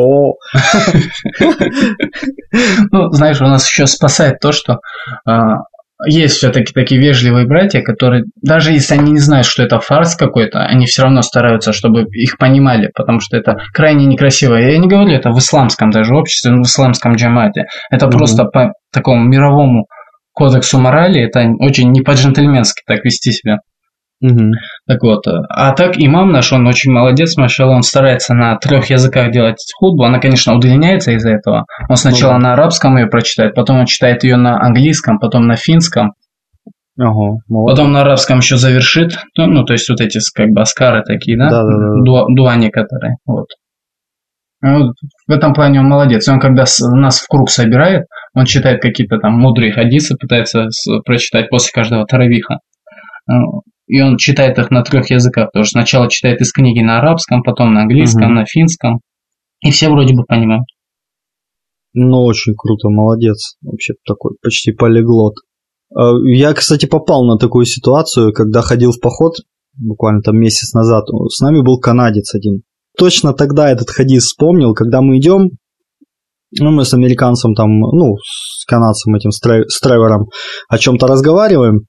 Ну, 2.91 3.11
знаешь, 3.13 3.41
у 3.41 3.45
нас 3.45 3.69
еще 3.69 3.87
спасает 3.87 4.41
то, 4.41 4.51
что 4.51 4.79
а, 5.25 5.59
есть 6.07 6.39
все-таки 6.39 6.73
такие 6.73 7.01
вежливые 7.01 7.47
братья, 7.47 7.83
которые, 7.83 8.25
даже 8.43 8.73
если 8.73 8.95
они 8.95 9.13
не 9.13 9.21
знают, 9.21 9.47
что 9.47 9.63
это 9.63 9.79
фарс 9.79 10.17
какой-то, 10.17 10.65
они 10.65 10.87
все 10.87 11.03
равно 11.03 11.23
стараются, 11.23 11.73
чтобы 11.73 12.07
их 12.13 12.37
понимали, 12.37 12.91
потому 12.93 13.21
что 13.21 13.37
это 13.37 13.59
крайне 13.73 14.07
некрасиво. 14.07 14.57
Я 14.57 14.77
не 14.79 14.89
говорю 14.89 15.13
это 15.13 15.31
в 15.31 15.39
исламском 15.39 15.91
даже 15.91 16.17
обществе, 16.17 16.51
в 16.51 16.63
исламском 16.63 17.15
джамате. 17.15 17.67
Это 17.93 18.07
mm 18.07 18.11
просто 18.11 18.45
по 18.45 18.73
такому 18.93 19.25
мировому 19.25 19.87
кодексу 20.41 20.81
морали, 20.81 21.21
это 21.21 21.41
очень 21.59 21.91
не 21.91 22.01
по-джентльменски 22.01 22.83
так 22.87 23.05
вести 23.05 23.31
себя. 23.31 23.59
Угу. 24.23 24.53
Так 24.87 25.03
вот, 25.03 25.27
а 25.27 25.73
так 25.73 25.99
имам 25.99 26.31
наш, 26.33 26.53
он 26.53 26.67
очень 26.67 26.93
молодец, 26.93 27.37
машал, 27.37 27.71
он 27.71 27.83
старается 27.83 28.35
на 28.35 28.57
трех 28.57 28.89
языках 28.91 29.33
делать 29.33 29.57
худбу, 29.79 30.05
она, 30.05 30.19
конечно, 30.19 30.55
удлиняется 30.55 31.13
из-за 31.13 31.31
этого. 31.31 31.65
Он 31.89 31.97
сначала 31.97 32.35
ну, 32.35 32.41
на 32.41 32.53
арабском 32.55 32.97
ее 32.97 33.07
прочитает, 33.07 33.55
потом 33.55 33.81
он 33.81 33.87
читает 33.87 34.25
ее 34.25 34.37
на 34.37 34.61
английском, 34.61 35.19
потом 35.19 35.47
на 35.47 35.57
финском, 35.57 36.13
Ага, 36.99 37.39
Потом 37.49 37.93
на 37.93 38.03
арабском 38.03 38.39
еще 38.39 38.57
завершит, 38.57 39.13
ну, 39.39 39.47
ну, 39.47 39.65
то 39.65 39.73
есть 39.73 39.89
вот 39.89 40.03
эти 40.03 40.19
как 40.35 40.49
бы 40.51 40.61
аскары 40.61 41.03
такие, 41.03 41.39
да? 41.39 41.49
Да, 41.49 41.63
да, 41.63 41.79
да. 41.79 42.03
Дуа, 42.05 42.27
дуа 42.29 42.57
некоторые, 42.57 43.15
вот. 43.25 43.47
Ну, 44.63 44.93
в 45.27 45.31
этом 45.31 45.55
плане 45.55 45.81
он 45.81 45.87
молодец. 45.89 46.29
Он 46.29 46.39
когда 46.39 46.65
нас 46.95 47.21
в 47.21 47.29
круг 47.29 47.51
собирает, 47.51 48.05
он 48.35 48.45
читает 48.45 48.83
какие-то 48.83 49.19
там 49.19 49.33
мудрые 49.33 49.73
хадисы, 49.73 50.17
пытается 50.17 50.69
прочитать 51.05 51.49
после 51.49 51.71
каждого 51.73 52.05
таравиха. 52.07 52.59
Ну, 53.27 53.63
и 53.87 54.01
он 54.03 54.19
читает 54.19 54.59
их 54.59 54.71
на 54.71 54.83
трех 54.83 55.11
языках. 55.11 55.49
Потому 55.49 55.65
что 55.65 55.73
сначала 55.73 56.11
читает 56.11 56.41
из 56.41 56.53
книги 56.53 56.81
на 56.81 56.99
арабском, 56.99 57.43
потом 57.43 57.75
на 57.75 57.83
английском, 57.83 58.27
угу. 58.27 58.35
на 58.35 58.45
финском. 58.45 59.01
И 59.63 59.71
все 59.71 59.89
вроде 59.89 60.15
бы 60.15 60.25
понимают. 60.25 60.67
Ну, 61.93 62.23
очень 62.25 62.55
круто, 62.57 62.89
молодец. 62.89 63.57
Вообще 63.63 63.95
такой 64.07 64.37
почти 64.43 64.73
полиглот. 64.73 65.35
А, 65.95 66.13
я, 66.25 66.53
кстати, 66.53 66.87
попал 66.87 67.25
на 67.25 67.37
такую 67.37 67.65
ситуацию, 67.65 68.33
когда 68.33 68.63
ходил 68.63 68.93
в 68.93 69.01
поход, 69.01 69.35
буквально 69.77 70.23
там 70.23 70.39
месяц 70.39 70.73
назад. 70.73 71.05
С 71.29 71.41
нами 71.41 71.63
был 71.63 71.79
канадец 71.79 72.35
один. 72.35 72.63
Точно 73.01 73.33
тогда 73.33 73.71
этот 73.71 73.89
хадис 73.89 74.25
вспомнил, 74.25 74.75
когда 74.75 75.01
мы 75.01 75.17
идем, 75.17 75.53
ну, 76.59 76.71
мы 76.71 76.85
с 76.85 76.93
американцем 76.93 77.55
там, 77.55 77.71
ну, 77.71 78.17
с 78.19 78.67
канадцем 78.67 79.15
этим, 79.15 79.31
с, 79.31 79.81
Тревором 79.81 80.27
о 80.69 80.77
чем-то 80.77 81.07
разговариваем, 81.07 81.87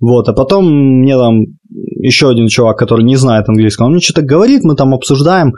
вот, 0.00 0.26
а 0.30 0.32
потом 0.32 0.64
мне 1.02 1.18
там 1.18 1.40
еще 1.68 2.30
один 2.30 2.48
чувак, 2.48 2.78
который 2.78 3.04
не 3.04 3.16
знает 3.16 3.46
английского, 3.46 3.88
он 3.88 3.92
мне 3.92 4.00
что-то 4.00 4.22
говорит, 4.22 4.64
мы 4.64 4.74
там 4.74 4.94
обсуждаем, 4.94 5.52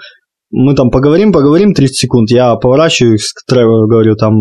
мы 0.51 0.75
там 0.75 0.91
поговорим, 0.91 1.33
поговорим 1.33 1.73
30 1.73 1.97
секунд, 1.97 2.31
я 2.33 2.57
поворачиваюсь 2.57 3.33
к 3.33 3.49
Тревору, 3.49 3.87
говорю 3.87 4.17
там, 4.17 4.35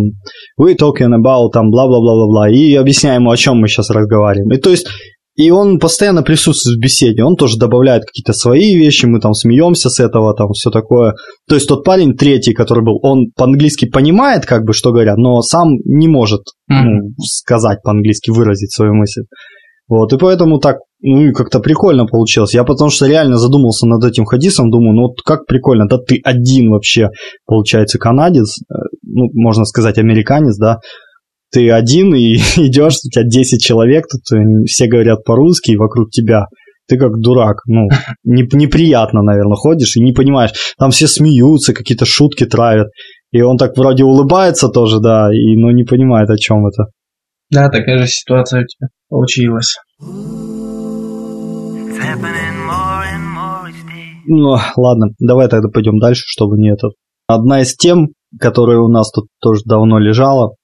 we 0.59 0.75
talking 0.75 1.13
about, 1.13 1.51
там, 1.53 1.69
бла-бла-бла-бла-бла, 1.69 2.49
и 2.49 2.73
объясняю 2.73 3.21
ему, 3.21 3.29
о 3.29 3.37
чем 3.37 3.57
мы 3.57 3.67
сейчас 3.67 3.91
разговариваем. 3.91 4.51
И 4.51 4.57
то 4.57 4.71
есть 4.71 4.87
и 5.35 5.51
он 5.51 5.79
постоянно 5.79 6.23
присутствует 6.23 6.77
в 6.77 6.81
беседе, 6.81 7.23
он 7.23 7.35
тоже 7.35 7.57
добавляет 7.57 8.05
какие-то 8.05 8.33
свои 8.33 8.75
вещи, 8.75 9.05
мы 9.05 9.19
там 9.19 9.33
смеемся 9.33 9.89
с 9.89 9.99
этого, 9.99 10.33
там 10.33 10.51
все 10.53 10.71
такое. 10.71 11.13
То 11.47 11.55
есть 11.55 11.67
тот 11.67 11.83
парень 11.83 12.15
третий, 12.15 12.53
который 12.53 12.83
был, 12.83 12.99
он 13.01 13.31
по-английски 13.35 13.85
понимает, 13.85 14.45
как 14.45 14.63
бы, 14.63 14.73
что 14.73 14.91
говорят, 14.91 15.17
но 15.17 15.41
сам 15.41 15.75
не 15.83 16.07
может 16.07 16.41
mm-hmm. 16.71 16.83
ну, 16.83 17.09
сказать 17.19 17.79
по-английски, 17.83 18.29
выразить 18.29 18.73
свою 18.73 18.93
мысль. 18.93 19.23
Вот, 19.87 20.13
и 20.13 20.17
поэтому 20.17 20.57
так, 20.59 20.77
ну, 21.01 21.31
как-то 21.33 21.59
прикольно 21.59 22.05
получилось. 22.05 22.55
Я 22.55 22.63
потому 22.63 22.89
что 22.89 23.05
реально 23.05 23.37
задумался 23.37 23.85
над 23.85 24.03
этим 24.03 24.25
хадисом, 24.25 24.71
думаю, 24.71 24.95
ну, 24.95 25.01
вот 25.03 25.21
как 25.23 25.45
прикольно, 25.45 25.85
да 25.87 25.97
ты 25.97 26.19
один 26.23 26.71
вообще, 26.71 27.09
получается, 27.45 27.99
канадец, 27.99 28.57
э, 28.61 28.73
ну, 29.03 29.25
можно 29.33 29.65
сказать, 29.65 29.99
американец, 29.99 30.57
да, 30.57 30.79
ты 31.51 31.71
один 31.71 32.13
и 32.15 32.35
идешь, 32.57 32.97
у 33.05 33.09
тебя 33.09 33.23
10 33.23 33.61
человек, 33.61 34.05
тут 34.07 34.37
э, 34.37 34.43
все 34.65 34.87
говорят 34.87 35.23
по-русски, 35.23 35.71
и 35.71 35.77
вокруг 35.77 36.09
тебя 36.11 36.45
ты 36.87 36.97
как 36.97 37.19
дурак, 37.19 37.61
ну, 37.65 37.87
не, 38.23 38.43
неприятно, 38.53 39.21
наверное, 39.21 39.55
ходишь 39.55 39.95
и 39.95 40.01
не 40.01 40.13
понимаешь. 40.13 40.51
Там 40.77 40.91
все 40.91 41.07
смеются, 41.07 41.73
какие-то 41.73 42.05
шутки 42.05 42.45
травят. 42.45 42.89
И 43.31 43.41
он 43.41 43.57
так 43.57 43.75
вроде 43.77 44.03
улыбается 44.03 44.69
тоже, 44.69 44.99
да, 44.99 45.29
и, 45.33 45.57
но 45.57 45.71
не 45.71 45.83
понимает, 45.83 46.29
о 46.29 46.37
чем 46.37 46.67
это. 46.67 46.85
Да, 47.51 47.69
такая 47.69 47.99
же 47.99 48.07
ситуация 48.07 48.61
у 48.61 48.65
тебя 48.65 48.87
получилась. 49.09 49.75
Ну, 54.27 54.57
ладно, 54.77 55.07
давай 55.19 55.47
тогда 55.49 55.69
пойдем 55.69 55.99
дальше, 55.99 56.23
чтобы 56.25 56.57
не 56.57 56.71
этот. 56.71 56.93
Одна 57.27 57.61
из 57.61 57.75
тем, 57.75 58.09
которая 58.39 58.79
у 58.79 58.87
нас 58.87 59.11
тут 59.11 59.25
тоже 59.39 59.61
давно 59.65 59.99
лежала, 59.99 60.55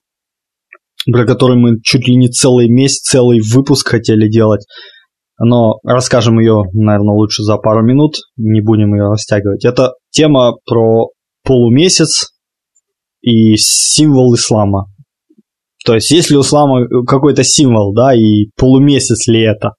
про 1.12 1.26
который 1.26 1.58
мы 1.58 1.80
чуть 1.82 2.08
ли 2.08 2.16
не 2.16 2.30
целый 2.30 2.70
месяц, 2.70 3.02
целый 3.02 3.40
выпуск 3.42 3.88
хотели 3.88 4.30
делать. 4.30 4.66
Но 5.40 5.80
расскажем 5.84 6.40
ее, 6.40 6.66
наверное, 6.74 7.16
лучше 7.16 7.44
за 7.44 7.58
пару 7.58 7.84
минут, 7.84 8.16
не 8.38 8.62
будем 8.62 8.94
ее 8.94 9.10
растягивать. 9.10 9.66
Это 9.66 9.94
тема 10.12 10.54
про 10.66 11.08
полумесяц, 11.44 12.28
и 13.22 13.56
символ 13.56 14.36
ислама. 14.36 14.88
То 15.86 15.96
есть, 15.96 16.12
если 16.12 16.36
у 16.36 16.42
ислама 16.42 16.86
какой-то 17.08 17.44
символ, 17.44 17.94
да, 17.94 18.14
и 18.14 18.48
полумесяц 18.56 19.28
ли 19.28 19.42
это? 19.42 19.72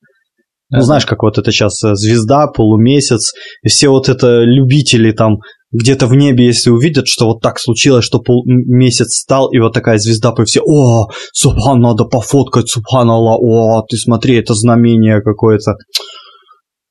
Ну, 0.70 0.80
знаешь, 0.80 1.04
как 1.04 1.22
вот 1.22 1.37
это 1.38 1.52
сейчас 1.52 1.85
э, 1.85 1.94
звезда, 1.94 2.46
полумесяц, 2.46 3.32
и 3.62 3.68
все 3.68 3.90
вот 3.90 4.08
это 4.08 4.42
любители 4.42 5.12
там 5.12 5.37
где-то 5.72 6.06
в 6.06 6.14
небе, 6.14 6.46
если 6.46 6.70
увидят, 6.70 7.08
что 7.08 7.26
вот 7.26 7.40
так 7.40 7.58
случилось, 7.58 8.04
что 8.04 8.20
полмесяц 8.20 9.16
стал, 9.16 9.50
и 9.50 9.58
вот 9.58 9.72
такая 9.72 9.98
звезда, 9.98 10.35
и 10.38 10.44
все, 10.44 10.61
о, 10.61 11.08
Субхан, 11.32 11.80
надо 11.80 12.04
пофоткать, 12.04 12.68
Субхан 12.68 13.08
Аллах, 13.08 13.38
о, 13.40 13.82
ты 13.88 13.96
смотри, 13.96 14.37
это 14.37 14.54
знамение 14.54 15.22
какое-то. 15.22 15.72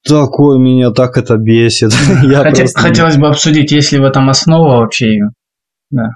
Такое 0.08 0.58
меня 0.58 0.90
так 0.92 1.18
это 1.18 1.38
бесит. 1.38 1.92
Я 2.24 2.42
Хотя, 2.42 2.64
просто... 2.64 2.80
Хотелось 2.80 3.18
бы 3.18 3.28
обсудить, 3.28 3.72
есть 3.72 3.92
ли 3.92 4.00
в 4.00 4.04
этом 4.04 4.30
основа 4.30 4.80
вообще 4.80 5.14
ее. 5.14 5.26
Да. 5.92 6.10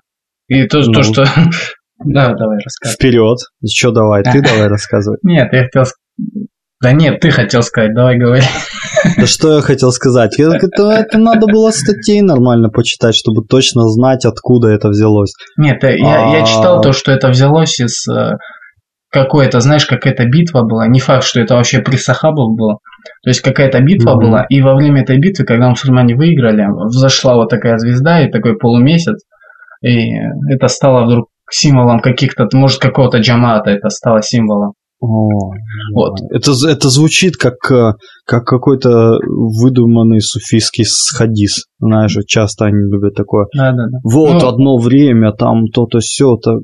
И 0.47 0.65
то, 0.67 0.79
ну, 0.79 0.91
то 0.91 1.03
что... 1.03 1.25
Да, 2.03 2.33
давай 2.33 2.57
рассказывай. 2.57 2.95
Вперед. 2.95 3.37
Что 3.65 3.91
давай, 3.91 4.21
ты 4.23 4.41
давай 4.43 4.67
рассказывай. 4.67 5.17
Нет, 5.23 5.47
я 5.53 5.63
хотел 5.63 5.85
да 6.85 6.91
нет, 6.91 7.19
ты 7.19 7.31
хотел 7.31 7.63
сказать, 7.63 7.95
давай 7.95 8.15
говори. 8.15 8.43
Да 9.17 9.25
что 9.25 9.55
я 9.55 9.61
хотел 9.61 9.91
сказать? 9.91 10.39
Это, 10.39 10.91
это 10.91 11.17
надо 11.17 11.47
было 11.47 11.71
статей 11.71 12.21
нормально 12.21 12.69
почитать, 12.69 13.15
чтобы 13.15 13.43
точно 13.43 13.89
знать, 13.89 14.23
откуда 14.23 14.67
это 14.67 14.89
взялось. 14.89 15.33
Нет, 15.57 15.81
я, 15.81 15.89
а... 15.89 16.37
я 16.37 16.45
читал 16.45 16.81
то, 16.81 16.91
что 16.91 17.11
это 17.11 17.29
взялось 17.29 17.79
из 17.79 18.07
э, 18.07 18.33
какой-то, 19.09 19.61
знаешь, 19.61 19.87
какая-то 19.87 20.25
битва 20.25 20.61
была. 20.61 20.87
Не 20.87 20.99
факт, 20.99 21.23
что 21.23 21.39
это 21.39 21.55
вообще 21.55 21.79
при 21.79 21.95
Сахабах 21.95 22.55
было. 22.55 22.77
То 23.23 23.31
есть 23.31 23.41
какая-то 23.41 23.79
битва 23.79 24.11
mm-hmm. 24.11 24.21
была, 24.21 24.45
и 24.47 24.61
во 24.61 24.75
время 24.75 25.01
этой 25.01 25.17
битвы, 25.17 25.43
когда 25.43 25.69
мусульмане 25.69 26.15
выиграли, 26.15 26.67
взошла 26.85 27.33
вот 27.33 27.49
такая 27.49 27.79
звезда 27.79 28.21
и 28.21 28.31
такой 28.31 28.57
полумесяц, 28.59 29.23
и 29.81 30.11
это 30.51 30.67
стало 30.67 31.05
вдруг 31.05 31.29
символом 31.49 31.99
каких-то, 31.99 32.47
может, 32.53 32.79
какого-то 32.79 33.17
джамата 33.17 33.71
это 33.71 33.89
стало 33.89 34.21
символом. 34.21 34.73
О, 35.01 35.51
вот. 35.93 36.13
Это, 36.31 36.51
это 36.67 36.89
звучит 36.89 37.35
как, 37.35 37.55
э, 37.69 37.93
как 38.25 38.45
какой-то 38.45 39.19
выдуманный 39.27 40.21
суфийский 40.21 40.85
хадис. 41.15 41.65
Знаешь, 41.79 42.17
часто 42.27 42.65
они 42.65 42.77
любят 42.77 43.13
такое. 43.13 43.47
Да, 43.53 43.71
да, 43.71 43.87
да. 43.91 43.97
Вот 44.03 44.41
ну, 44.41 44.47
одно 44.47 44.77
время 44.77 45.33
там 45.33 45.65
то-то 45.67 45.99
все-то. 45.99 46.59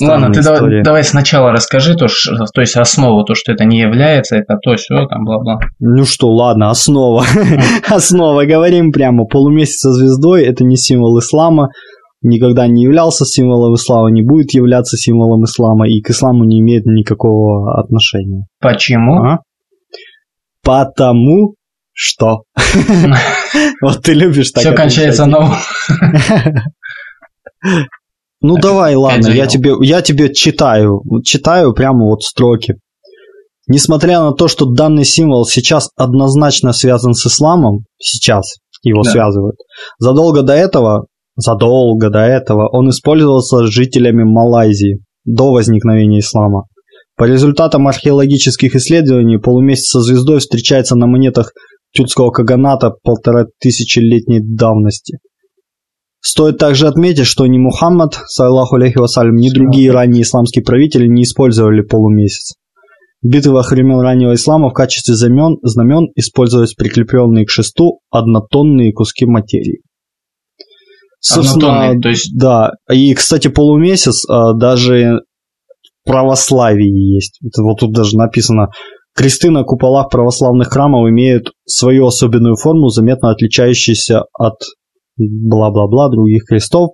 Ладно, 0.00 0.32
ты 0.32 0.42
давай, 0.42 0.82
давай 0.82 1.04
сначала 1.04 1.52
расскажи, 1.52 1.94
то, 1.94 2.06
то 2.06 2.60
есть 2.62 2.76
основу, 2.76 3.22
то, 3.24 3.34
что 3.34 3.52
это 3.52 3.64
не 3.64 3.80
является, 3.80 4.36
это 4.36 4.56
то, 4.62 4.76
все, 4.76 5.06
там, 5.06 5.24
бла-бла. 5.24 5.58
Ну 5.78 6.04
что, 6.04 6.28
ладно, 6.28 6.70
основа. 6.70 7.24
основа, 7.88 8.46
говорим 8.46 8.92
прямо, 8.92 9.26
полумесяц 9.26 9.80
со 9.80 9.92
звездой, 9.92 10.44
это 10.44 10.64
не 10.64 10.76
символ 10.76 11.18
ислама, 11.18 11.68
никогда 12.22 12.66
не 12.66 12.84
являлся 12.84 13.24
символом 13.24 13.74
ислама, 13.74 14.10
не 14.10 14.22
будет 14.22 14.54
являться 14.54 14.96
символом 14.96 15.44
ислама 15.44 15.88
и 15.88 16.00
к 16.00 16.10
исламу 16.10 16.44
не 16.44 16.60
имеет 16.60 16.86
никакого 16.86 17.78
отношения. 17.78 18.46
Почему? 18.60 19.22
А? 19.22 19.38
Потому 20.62 21.54
что. 21.92 22.42
Вот 23.82 24.02
ты 24.02 24.14
любишь 24.14 24.52
так. 24.52 24.62
Все 24.62 24.72
кончается 24.72 25.26
новым. 25.26 25.58
Ну 28.44 28.56
давай, 28.56 28.96
ладно, 28.96 29.28
я 29.28 29.46
тебе, 29.46 29.74
я 29.82 30.02
тебе 30.02 30.34
читаю, 30.34 31.02
читаю 31.24 31.74
прямо 31.74 32.06
вот 32.06 32.22
строки. 32.22 32.74
Несмотря 33.68 34.20
на 34.20 34.32
то, 34.32 34.48
что 34.48 34.66
данный 34.66 35.04
символ 35.04 35.46
сейчас 35.46 35.90
однозначно 35.96 36.72
связан 36.72 37.14
с 37.14 37.24
исламом, 37.24 37.84
сейчас 37.98 38.56
его 38.82 39.02
да. 39.04 39.12
связывают, 39.12 39.56
задолго 39.98 40.42
до 40.42 40.54
этого 40.54 41.06
Задолго 41.42 42.08
до 42.08 42.20
этого 42.20 42.68
он 42.68 42.90
использовался 42.90 43.66
жителями 43.66 44.22
Малайзии 44.22 45.00
до 45.24 45.50
возникновения 45.50 46.20
ислама. 46.20 46.66
По 47.16 47.24
результатам 47.24 47.88
археологических 47.88 48.76
исследований 48.76 49.38
полумесяц 49.38 49.90
со 49.90 50.00
звездой 50.00 50.38
встречается 50.38 50.94
на 50.94 51.06
монетах 51.06 51.52
тюркского 51.92 52.30
каганата 52.30 52.92
полтора 53.02 53.46
тысячелетней 53.58 54.40
давности. 54.40 55.18
Стоит 56.20 56.58
также 56.58 56.86
отметить, 56.86 57.26
что 57.26 57.44
ни 57.48 57.58
Мухаммад, 57.58 58.20
саллаху 58.26 58.76
алейхи 58.76 58.98
вассалям, 58.98 59.34
ни 59.34 59.50
другие 59.50 59.90
ранние 59.90 60.22
исламские 60.22 60.64
правители 60.64 61.08
не 61.08 61.24
использовали 61.24 61.82
полумесяц. 61.82 62.54
В 63.20 63.26
битвах 63.26 63.72
времен 63.72 63.98
раннего 63.98 64.34
ислама 64.34 64.70
в 64.70 64.74
качестве 64.74 65.16
знамен, 65.16 65.58
знамен 65.62 66.06
использовались 66.14 66.74
прикрепленные 66.74 67.46
к 67.46 67.50
шесту 67.50 67.98
однотонные 68.10 68.92
куски 68.92 69.26
материи. 69.26 69.82
Собственно, 71.24 71.98
то 72.00 72.08
есть... 72.08 72.36
Да, 72.36 72.72
и, 72.90 73.14
кстати, 73.14 73.46
полумесяц 73.46 74.28
а, 74.28 74.54
даже 74.54 75.20
в 76.02 76.08
православии 76.08 77.14
есть. 77.14 77.38
Это 77.46 77.62
вот 77.62 77.78
тут 77.78 77.92
даже 77.92 78.16
написано, 78.16 78.68
кресты 79.14 79.50
на 79.50 79.62
куполах 79.62 80.10
православных 80.10 80.68
храмов 80.68 81.08
имеют 81.08 81.52
свою 81.64 82.06
особенную 82.06 82.56
форму, 82.56 82.88
заметно 82.88 83.30
отличающуюся 83.30 84.24
от 84.36 84.56
бла-бла-бла 85.16 86.08
других 86.10 86.42
крестов. 86.44 86.90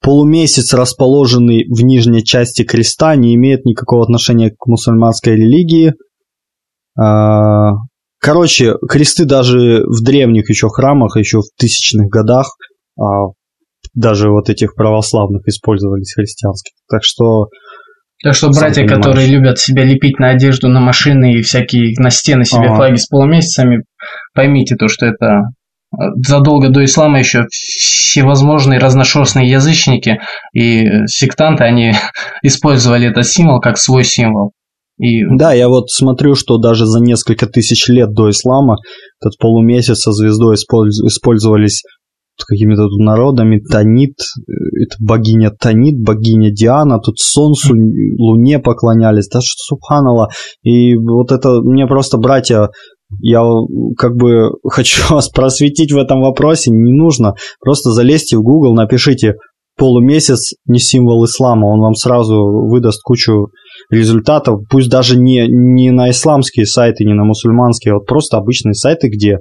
Полумесяц, 0.00 0.74
расположенный 0.74 1.64
в 1.68 1.84
нижней 1.84 2.24
части 2.24 2.64
креста, 2.64 3.14
не 3.14 3.36
имеет 3.36 3.64
никакого 3.64 4.02
отношения 4.02 4.50
к 4.50 4.66
мусульманской 4.66 5.36
религии. 5.36 5.94
А, 6.98 7.74
короче, 8.18 8.74
кресты 8.88 9.24
даже 9.24 9.84
в 9.86 10.02
древних 10.02 10.50
еще 10.50 10.68
храмах, 10.68 11.16
еще 11.16 11.38
в 11.38 11.56
тысячных 11.56 12.08
годах, 12.08 12.48
а, 12.98 13.28
даже 13.94 14.30
вот 14.30 14.48
этих 14.48 14.74
православных 14.74 15.46
использовались 15.46 16.14
христианских. 16.14 16.72
Так 16.88 17.02
что... 17.02 17.48
Так 18.22 18.34
что 18.34 18.50
братья, 18.50 18.86
которые 18.86 19.26
любят 19.26 19.58
себя 19.58 19.84
лепить 19.84 20.20
на 20.20 20.30
одежду, 20.30 20.68
на 20.68 20.80
машины 20.80 21.34
и 21.34 21.42
всякие 21.42 21.92
на 21.98 22.10
стены 22.10 22.44
себе 22.44 22.66
ага. 22.66 22.76
флаги 22.76 22.96
с 22.96 23.06
полумесяцами, 23.08 23.82
поймите 24.32 24.76
то, 24.76 24.86
что 24.86 25.06
это 25.06 25.26
э, 25.92 25.96
задолго 26.24 26.68
до 26.68 26.84
ислама 26.84 27.18
еще 27.18 27.46
всевозможные 27.50 28.78
разношерстные 28.78 29.50
язычники 29.50 30.20
и 30.54 30.84
сектанты, 31.06 31.64
они 31.64 31.94
использовали 32.42 33.08
этот 33.08 33.26
символ 33.26 33.60
как 33.60 33.76
свой 33.76 34.04
символ. 34.04 34.52
И... 34.98 35.24
Да, 35.36 35.52
я 35.52 35.68
вот 35.68 35.90
смотрю, 35.90 36.36
что 36.36 36.58
даже 36.58 36.86
за 36.86 37.00
несколько 37.00 37.46
тысяч 37.46 37.88
лет 37.88 38.12
до 38.12 38.30
ислама 38.30 38.76
этот 39.20 39.36
полумесяц 39.38 39.98
со 39.98 40.12
звездой 40.12 40.54
использовались 40.54 41.82
какими-то 42.46 42.88
тут 42.88 42.98
народами, 42.98 43.60
Танит, 43.60 44.16
это 44.46 44.96
богиня 45.00 45.50
Танит, 45.50 46.00
богиня 46.02 46.50
Диана, 46.50 46.98
тут 46.98 47.18
Солнцу, 47.18 47.74
Луне 47.74 48.58
поклонялись, 48.58 49.28
да 49.28 49.40
что 49.42 49.74
Субханала. 49.74 50.28
И 50.62 50.96
вот 50.96 51.32
это 51.32 51.60
мне 51.62 51.86
просто, 51.86 52.18
братья, 52.18 52.70
я 53.20 53.42
как 53.96 54.16
бы 54.16 54.50
хочу 54.68 55.14
вас 55.14 55.28
просветить 55.28 55.92
в 55.92 55.98
этом 55.98 56.20
вопросе, 56.22 56.70
не 56.70 56.92
нужно. 56.92 57.34
Просто 57.60 57.90
залезьте 57.90 58.36
в 58.36 58.42
Google, 58.42 58.74
напишите 58.74 59.34
полумесяц 59.76 60.52
не 60.66 60.78
символ 60.78 61.24
ислама, 61.24 61.66
он 61.66 61.80
вам 61.80 61.94
сразу 61.94 62.36
выдаст 62.68 63.02
кучу 63.02 63.48
результатов, 63.90 64.60
пусть 64.70 64.90
даже 64.90 65.18
не, 65.18 65.46
не 65.48 65.90
на 65.90 66.10
исламские 66.10 66.66
сайты, 66.66 67.04
не 67.04 67.14
на 67.14 67.24
мусульманские, 67.24 67.92
а 67.92 67.94
вот 67.96 68.06
просто 68.06 68.36
обычные 68.36 68.74
сайты, 68.74 69.08
где 69.08 69.38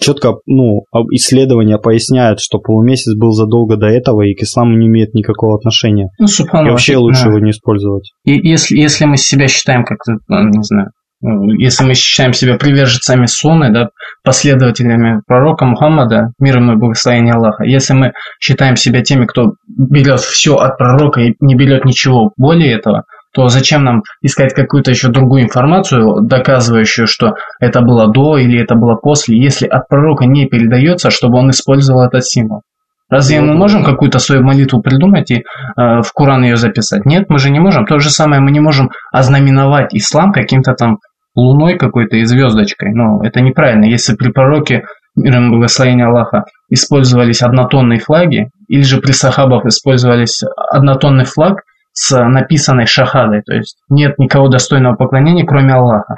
четко, 0.00 0.36
ну, 0.46 0.84
исследования 1.12 1.78
поясняют, 1.78 2.40
что 2.40 2.58
полумесяц 2.58 3.14
был 3.14 3.32
задолго 3.32 3.76
до 3.76 3.86
этого 3.86 4.22
и 4.22 4.34
к 4.34 4.42
исламу 4.42 4.76
не 4.76 4.88
имеет 4.88 5.14
никакого 5.14 5.56
отношения. 5.56 6.08
Ну, 6.18 6.26
и 6.26 6.70
вообще 6.70 6.96
лучше 6.96 7.24
да. 7.24 7.30
его 7.30 7.38
не 7.38 7.50
использовать. 7.50 8.10
И 8.24 8.32
если, 8.48 8.76
если 8.76 9.04
мы 9.04 9.16
себя 9.16 9.46
считаем 9.46 9.84
как 9.84 9.98
ну, 10.06 10.48
не 10.48 10.62
знаю, 10.62 10.90
ну, 11.22 11.52
если 11.52 11.84
мы 11.84 11.94
считаем 11.94 12.32
себя 12.32 12.56
приверженцами 12.56 13.26
Сунны, 13.26 13.72
да, 13.72 13.90
последователями 14.24 15.20
пророка 15.26 15.66
Мухаммада, 15.66 16.32
мир 16.38 16.58
ему 16.58 16.72
и 16.72 16.76
благословение 16.76 17.34
Аллаха, 17.34 17.64
если 17.64 17.92
мы 17.92 18.12
считаем 18.40 18.76
себя 18.76 19.02
теми, 19.02 19.26
кто 19.26 19.52
берет 19.68 20.20
все 20.20 20.56
от 20.56 20.78
пророка 20.78 21.20
и 21.20 21.34
не 21.40 21.54
берет 21.56 21.84
ничего 21.84 22.32
более 22.38 22.72
этого, 22.72 23.04
то 23.32 23.48
зачем 23.48 23.84
нам 23.84 24.02
искать 24.22 24.54
какую-то 24.54 24.90
еще 24.90 25.08
другую 25.08 25.42
информацию, 25.42 26.20
доказывающую, 26.22 27.06
что 27.06 27.34
это 27.60 27.80
было 27.80 28.08
до 28.08 28.38
или 28.38 28.60
это 28.60 28.74
было 28.74 28.96
после, 28.96 29.40
если 29.40 29.66
от 29.66 29.88
пророка 29.88 30.26
не 30.26 30.46
передается, 30.46 31.10
чтобы 31.10 31.38
он 31.38 31.50
использовал 31.50 32.02
этот 32.02 32.24
символ? 32.24 32.62
Разве 33.08 33.40
мы 33.40 33.54
можем 33.54 33.82
какую-то 33.82 34.20
свою 34.20 34.42
молитву 34.42 34.80
придумать 34.80 35.32
и 35.32 35.38
э, 35.38 35.42
в 35.76 36.12
Коран 36.14 36.44
ее 36.44 36.56
записать? 36.56 37.04
Нет, 37.04 37.24
мы 37.28 37.40
же 37.40 37.50
не 37.50 37.58
можем. 37.58 37.84
То 37.84 37.98
же 37.98 38.08
самое 38.08 38.40
мы 38.40 38.52
не 38.52 38.60
можем 38.60 38.90
ознаменовать 39.12 39.92
ислам 39.92 40.32
каким-то 40.32 40.74
там 40.74 40.98
луной 41.34 41.76
какой-то 41.76 42.16
и 42.16 42.24
звездочкой. 42.24 42.92
Ну, 42.94 43.20
это 43.22 43.40
неправильно. 43.40 43.84
Если 43.84 44.14
при 44.14 44.30
пророке, 44.30 44.84
миром 45.16 45.50
благословения 45.50 46.06
Аллаха, 46.06 46.44
использовались 46.68 47.42
однотонные 47.42 47.98
флаги, 47.98 48.50
или 48.68 48.82
же 48.82 49.00
при 49.00 49.10
сахабах 49.10 49.66
использовались 49.66 50.42
однотонный 50.70 51.24
флаг, 51.24 51.62
с 51.92 52.16
написанной 52.16 52.86
шахадой, 52.86 53.42
то 53.42 53.54
есть 53.54 53.78
нет 53.88 54.18
никого 54.18 54.48
достойного 54.48 54.96
поклонения, 54.96 55.44
кроме 55.44 55.74
Аллаха. 55.74 56.16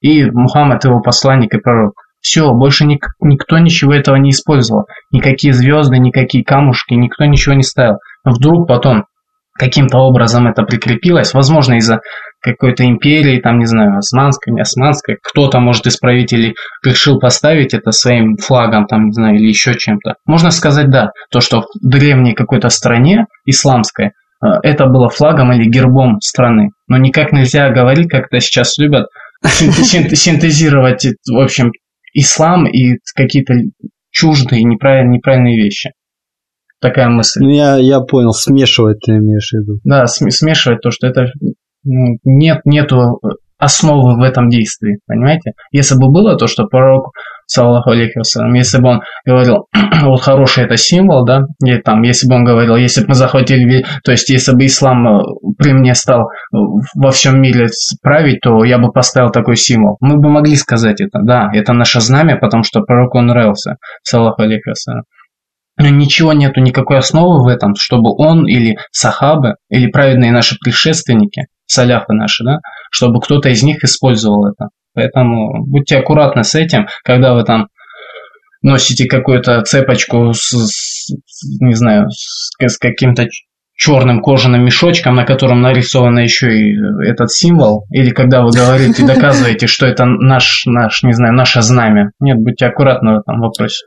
И 0.00 0.24
Мухаммад 0.24 0.84
его 0.84 1.00
посланник 1.00 1.54
и 1.54 1.58
пророк. 1.58 1.94
Все, 2.20 2.52
больше 2.52 2.84
ник- 2.84 3.14
никто 3.20 3.58
ничего 3.58 3.94
этого 3.94 4.16
не 4.16 4.30
использовал. 4.30 4.86
Никакие 5.10 5.52
звезды, 5.52 5.98
никакие 5.98 6.44
камушки, 6.44 6.94
никто 6.94 7.24
ничего 7.24 7.54
не 7.54 7.62
ставил. 7.62 7.98
Вдруг 8.24 8.66
потом 8.66 9.04
каким-то 9.58 9.98
образом 9.98 10.46
это 10.46 10.62
прикрепилось, 10.64 11.32
возможно, 11.32 11.74
из-за 11.74 12.00
какой-то 12.40 12.84
империи, 12.84 13.40
там, 13.40 13.58
не 13.58 13.66
знаю, 13.66 13.96
османской, 13.96 14.52
не 14.52 14.60
османской, 14.60 15.16
кто-то, 15.22 15.60
может, 15.60 15.86
из 15.86 15.96
правителей 15.96 16.56
решил 16.84 17.18
поставить 17.18 17.72
это 17.72 17.90
своим 17.92 18.36
флагом, 18.36 18.86
там, 18.86 19.06
не 19.06 19.12
знаю, 19.12 19.36
или 19.36 19.46
еще 19.46 19.74
чем-то. 19.74 20.16
Можно 20.26 20.50
сказать, 20.50 20.90
да, 20.90 21.10
то, 21.30 21.40
что 21.40 21.62
в 21.62 21.66
древней 21.80 22.34
какой-то 22.34 22.68
стране 22.68 23.26
исламской 23.46 24.10
это 24.62 24.86
было 24.86 25.08
флагом 25.08 25.52
или 25.52 25.68
гербом 25.68 26.20
страны. 26.20 26.70
Но 26.88 26.98
никак 26.98 27.32
нельзя 27.32 27.70
говорить, 27.70 28.08
как 28.08 28.26
это 28.26 28.40
сейчас 28.40 28.78
любят, 28.78 29.06
синтезировать, 29.42 31.06
в 31.30 31.38
общем, 31.38 31.72
ислам 32.12 32.66
и 32.66 32.98
какие-то 33.14 33.54
чуждые, 34.10 34.62
неправильные, 34.64 35.16
неправильные 35.16 35.56
вещи. 35.56 35.90
Такая 36.80 37.08
мысль. 37.08 37.40
Ну, 37.42 37.50
я, 37.50 37.76
я 37.76 38.00
понял, 38.00 38.32
смешивать 38.32 39.00
ты 39.00 39.12
имеешь 39.12 39.50
в 39.50 39.54
виду. 39.54 39.80
Да, 39.84 40.06
смешивать 40.06 40.82
то, 40.82 40.90
что 40.90 41.06
это 41.06 41.26
ну, 41.82 42.18
нет, 42.24 42.60
нету 42.64 43.20
основы 43.58 44.18
в 44.18 44.22
этом 44.22 44.48
действии, 44.48 44.98
понимаете? 45.06 45.52
Если 45.70 45.94
бы 45.94 46.10
было 46.10 46.36
то, 46.36 46.46
что 46.46 46.66
пророк, 46.66 47.12
саллаху 47.46 47.90
алейхи 47.90 48.20
если 48.56 48.80
бы 48.80 48.88
он 48.88 49.02
говорил, 49.24 49.66
вот 50.02 50.20
хороший 50.20 50.64
это 50.64 50.76
символ, 50.76 51.24
да, 51.24 51.42
или 51.64 51.80
там, 51.80 52.02
если 52.02 52.28
бы 52.28 52.34
он 52.34 52.44
говорил, 52.44 52.76
если 52.76 53.02
бы 53.02 53.08
мы 53.08 53.14
захватили, 53.14 53.84
то 54.02 54.12
есть 54.12 54.28
если 54.30 54.52
бы 54.52 54.66
ислам 54.66 55.06
э, 55.06 55.22
при 55.58 55.72
мне 55.72 55.94
стал 55.94 56.22
э, 56.22 56.56
во 56.94 57.10
всем 57.10 57.40
мире 57.40 57.68
править, 58.02 58.40
то 58.40 58.64
я 58.64 58.78
бы 58.78 58.92
поставил 58.92 59.30
такой 59.30 59.56
символ. 59.56 59.96
Мы 60.00 60.18
бы 60.18 60.28
могли 60.28 60.56
сказать 60.56 61.00
это, 61.00 61.20
да, 61.22 61.50
это 61.52 61.72
наше 61.72 62.00
знамя, 62.00 62.36
потому 62.36 62.62
что 62.62 62.80
пророку 62.80 63.20
нравился, 63.20 63.76
саллаху 64.02 64.42
алейхи. 64.42 64.64
Но 65.76 65.88
ничего 65.88 66.32
нету, 66.32 66.60
никакой 66.60 66.98
основы 66.98 67.42
в 67.42 67.48
этом, 67.48 67.74
чтобы 67.74 68.10
он 68.16 68.46
или 68.46 68.76
сахабы, 68.92 69.56
или 69.68 69.90
праведные 69.90 70.30
наши 70.30 70.56
предшественники, 70.56 71.46
саляфы 71.66 72.12
наши, 72.12 72.44
да, 72.44 72.58
чтобы 72.92 73.20
кто-то 73.20 73.48
из 73.48 73.62
них 73.62 73.82
использовал 73.82 74.46
это. 74.46 74.68
Поэтому 74.94 75.66
будьте 75.66 75.96
аккуратны 75.98 76.44
с 76.44 76.54
этим, 76.54 76.86
когда 77.04 77.34
вы 77.34 77.44
там 77.44 77.68
носите 78.62 79.06
какую-то 79.06 79.62
цепочку 79.62 80.32
с, 80.32 80.50
с 80.50 81.60
не 81.60 81.74
знаю, 81.74 82.08
с, 82.10 82.50
с 82.58 82.78
каким-то 82.78 83.28
черным 83.76 84.22
кожаным 84.22 84.64
мешочком, 84.64 85.16
на 85.16 85.24
котором 85.24 85.60
нарисован 85.60 86.18
еще 86.18 86.56
и 86.56 86.76
этот 87.06 87.30
символ, 87.30 87.84
или 87.90 88.10
когда 88.10 88.42
вы 88.42 88.50
говорите 88.50 89.02
и 89.02 89.06
доказываете, 89.06 89.66
что 89.66 89.86
это 89.86 90.04
наш, 90.04 90.62
наш, 90.66 91.02
не 91.02 91.12
знаю, 91.12 91.34
наше 91.34 91.60
знамя. 91.60 92.10
Нет, 92.20 92.38
будьте 92.38 92.66
аккуратны 92.66 93.16
в 93.16 93.20
этом 93.20 93.40
вопросе. 93.40 93.84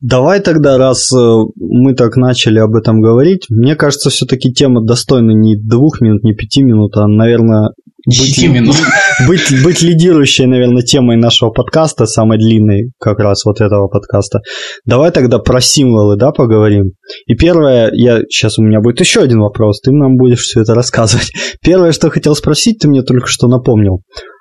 Давай 0.00 0.40
тогда, 0.40 0.78
раз 0.78 1.12
э, 1.12 1.16
мы 1.56 1.94
так 1.94 2.16
начали 2.16 2.58
об 2.58 2.74
этом 2.74 3.02
говорить, 3.02 3.46
мне 3.50 3.76
кажется, 3.76 4.08
все-таки 4.08 4.50
тема 4.50 4.82
достойна 4.82 5.32
не 5.32 5.56
двух 5.56 6.00
минут, 6.00 6.22
не 6.22 6.32
пяти 6.32 6.62
минут, 6.62 6.96
а, 6.96 7.06
наверное, 7.06 7.72
быть, 8.06 8.48
минут. 8.48 8.76
Быть, 9.28 9.62
быть 9.62 9.82
лидирующей, 9.82 10.46
наверное, 10.46 10.82
темой 10.82 11.16
нашего 11.16 11.50
подкаста, 11.50 12.06
самой 12.06 12.38
длинной 12.38 12.92
как 12.98 13.18
раз 13.18 13.44
вот 13.44 13.60
этого 13.60 13.88
подкаста. 13.88 14.40
Давай 14.86 15.10
тогда 15.10 15.38
про 15.38 15.60
символы, 15.60 16.16
да, 16.16 16.32
поговорим. 16.32 16.92
И 17.26 17.34
первое, 17.34 17.90
я 17.92 18.20
сейчас 18.28 18.58
у 18.58 18.62
меня 18.62 18.80
будет 18.80 19.00
еще 19.00 19.20
один 19.20 19.40
вопрос, 19.40 19.80
ты 19.80 19.92
нам 19.92 20.16
будешь 20.16 20.40
все 20.40 20.62
это 20.62 20.74
рассказывать. 20.74 21.30
Первое, 21.62 21.92
что 21.92 22.10
хотел 22.10 22.34
спросить, 22.34 22.78
ты 22.80 22.88
мне 22.88 23.02
только 23.02 23.26
что 23.26 23.46
напомнил. 23.48 24.00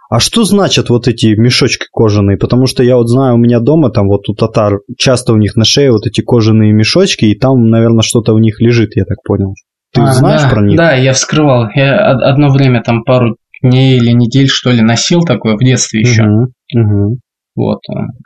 А 0.09 0.19
что 0.19 0.43
значат 0.43 0.89
вот 0.89 1.07
эти 1.07 1.27
мешочки 1.37 1.85
кожаные? 1.91 2.37
Потому 2.37 2.65
что 2.65 2.81
я 2.81 2.95
вот 2.95 3.07
знаю, 3.09 3.35
у 3.35 3.37
меня 3.37 3.59
дома 3.59 3.91
там 3.91 4.07
вот 4.07 4.27
у 4.27 4.33
татар 4.33 4.79
часто 4.97 5.33
у 5.33 5.37
них 5.37 5.55
на 5.55 5.65
шее 5.65 5.91
вот 5.91 6.07
эти 6.07 6.21
кожаные 6.21 6.73
мешочки, 6.73 7.25
и 7.25 7.37
там, 7.37 7.69
наверное, 7.69 8.01
что-то 8.01 8.33
у 8.33 8.39
них 8.39 8.59
лежит, 8.59 8.95
я 8.95 9.05
так 9.05 9.17
понял. 9.23 9.53
Ты 9.93 10.01
а, 10.01 10.07
знаешь 10.07 10.41
да, 10.41 10.49
про 10.49 10.65
них? 10.65 10.77
Да, 10.77 10.93
я 10.93 11.13
вскрывал. 11.13 11.67
Я 11.75 11.97
одно 12.11 12.49
время 12.51 12.81
там 12.83 13.03
пару 13.03 13.37
дней 13.61 13.97
или 13.97 14.11
недель, 14.11 14.47
что 14.47 14.71
ли, 14.71 14.81
носил 14.81 15.21
такое 15.21 15.55
в 15.55 15.59
детстве 15.59 16.01
еще. 16.01 16.23
Угу, 16.23 16.51
угу. 16.75 17.19
Вот. 17.55 17.79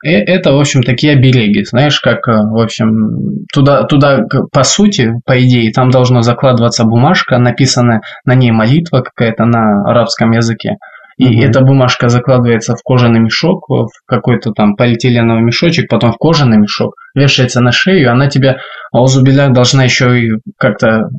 И 0.03 0.09
э, 0.09 0.23
это, 0.25 0.53
в 0.53 0.59
общем, 0.59 0.83
такие 0.83 1.13
обереги. 1.13 1.63
Знаешь, 1.63 1.99
как, 1.99 2.27
э, 2.27 2.33
в 2.33 2.61
общем, 2.61 3.45
туда, 3.51 3.83
туда, 3.83 4.19
по 4.51 4.63
сути, 4.63 5.11
по 5.25 5.39
идее, 5.39 5.71
там 5.71 5.89
должна 5.89 6.21
закладываться 6.21 6.83
бумажка, 6.83 7.39
написанная 7.39 8.01
на 8.25 8.35
ней 8.35 8.51
молитва 8.51 9.01
какая-то 9.01 9.45
на 9.45 9.89
арабском 9.89 10.31
языке. 10.31 10.75
И 11.17 11.25
угу. 11.25 11.43
эта 11.43 11.61
бумажка 11.61 12.09
закладывается 12.09 12.75
в 12.75 12.83
кожаный 12.83 13.19
мешок, 13.19 13.67
в 13.69 13.89
какой-то 14.05 14.51
там 14.51 14.75
полиэтиленовый 14.75 15.43
мешочек, 15.43 15.89
потом 15.89 16.11
в 16.11 16.17
кожаный 16.17 16.57
мешок, 16.57 16.93
вешается 17.15 17.61
на 17.61 17.71
шею, 17.71 18.11
она 18.11 18.29
тебя, 18.29 18.57
аузубиля, 18.91 19.49
должна 19.49 19.83
еще 19.83 20.19
и 20.19 20.31
как-то 20.59 21.09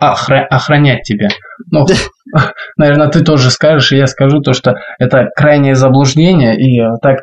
охра- 0.00 0.46
охранять 0.50 1.02
тебя. 1.02 1.28
Ну, 1.70 1.86
наверное, 2.76 3.08
ты 3.08 3.22
тоже 3.22 3.50
скажешь, 3.50 3.92
и 3.92 3.96
я 3.96 4.06
скажу 4.06 4.40
то, 4.40 4.52
что 4.52 4.74
это 4.98 5.28
крайнее 5.36 5.74
заблуждение, 5.74 6.56
и 6.58 6.80
так 7.02 7.20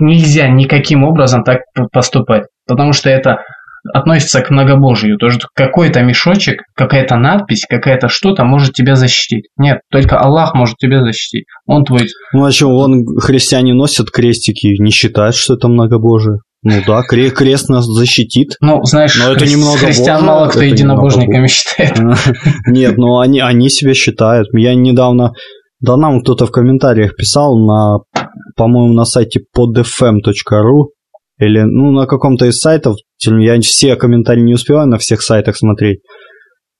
нельзя 0.00 0.48
никаким 0.48 1.04
образом 1.04 1.42
так 1.42 1.62
поступать, 1.92 2.44
потому 2.66 2.92
что 2.92 3.10
это 3.10 3.40
относится 3.92 4.40
к 4.40 4.50
многобожию. 4.50 5.18
То, 5.18 5.28
что 5.30 5.48
какой-то 5.54 6.02
мешочек, 6.02 6.62
какая-то 6.74 7.16
надпись, 7.16 7.66
какая-то 7.68 8.08
что-то 8.08 8.44
может 8.44 8.72
тебя 8.72 8.94
защитить. 8.94 9.48
Нет, 9.58 9.80
только 9.90 10.18
Аллах 10.18 10.54
может 10.54 10.76
тебя 10.78 11.02
защитить. 11.02 11.44
Он 11.66 11.84
твой... 11.84 12.08
Ну 12.32 12.44
а 12.44 12.50
что, 12.50 12.70
вон 12.70 13.04
христиане 13.18 13.74
носят 13.74 14.10
крестики, 14.10 14.80
не 14.80 14.90
считают, 14.90 15.36
что 15.36 15.54
это 15.54 15.68
многобожие. 15.68 16.38
Ну 16.64 16.80
да, 16.86 17.02
крест 17.02 17.68
нас 17.68 17.84
защитит. 17.84 18.56
Ну, 18.60 18.82
знаешь, 18.84 19.16
но 19.18 19.32
это 19.32 19.46
немного 19.46 19.76
христиан 19.76 20.20
божие, 20.20 20.26
мало 20.26 20.48
кто 20.48 20.62
единобожниками 20.62 21.46
считает. 21.46 21.98
Нет, 22.66 22.96
но 22.96 23.20
они, 23.20 23.40
они 23.40 23.68
себя 23.68 23.92
считают. 23.92 24.48
Я 24.54 24.74
недавно, 24.74 25.32
да 25.80 25.98
нам 25.98 26.22
кто-то 26.22 26.46
в 26.46 26.50
комментариях 26.50 27.16
писал 27.16 27.58
на, 27.58 27.98
по-моему, 28.56 28.94
на 28.94 29.04
сайте 29.04 29.40
podfm.ru 29.54 30.86
или 31.38 31.60
ну, 31.60 31.90
на 31.92 32.06
каком-то 32.06 32.46
из 32.46 32.58
сайтов, 32.58 32.96
я 33.26 33.60
все 33.60 33.96
комментарии 33.96 34.40
не 34.40 34.54
успеваю 34.54 34.88
на 34.88 34.96
всех 34.96 35.20
сайтах 35.20 35.56
смотреть, 35.58 36.00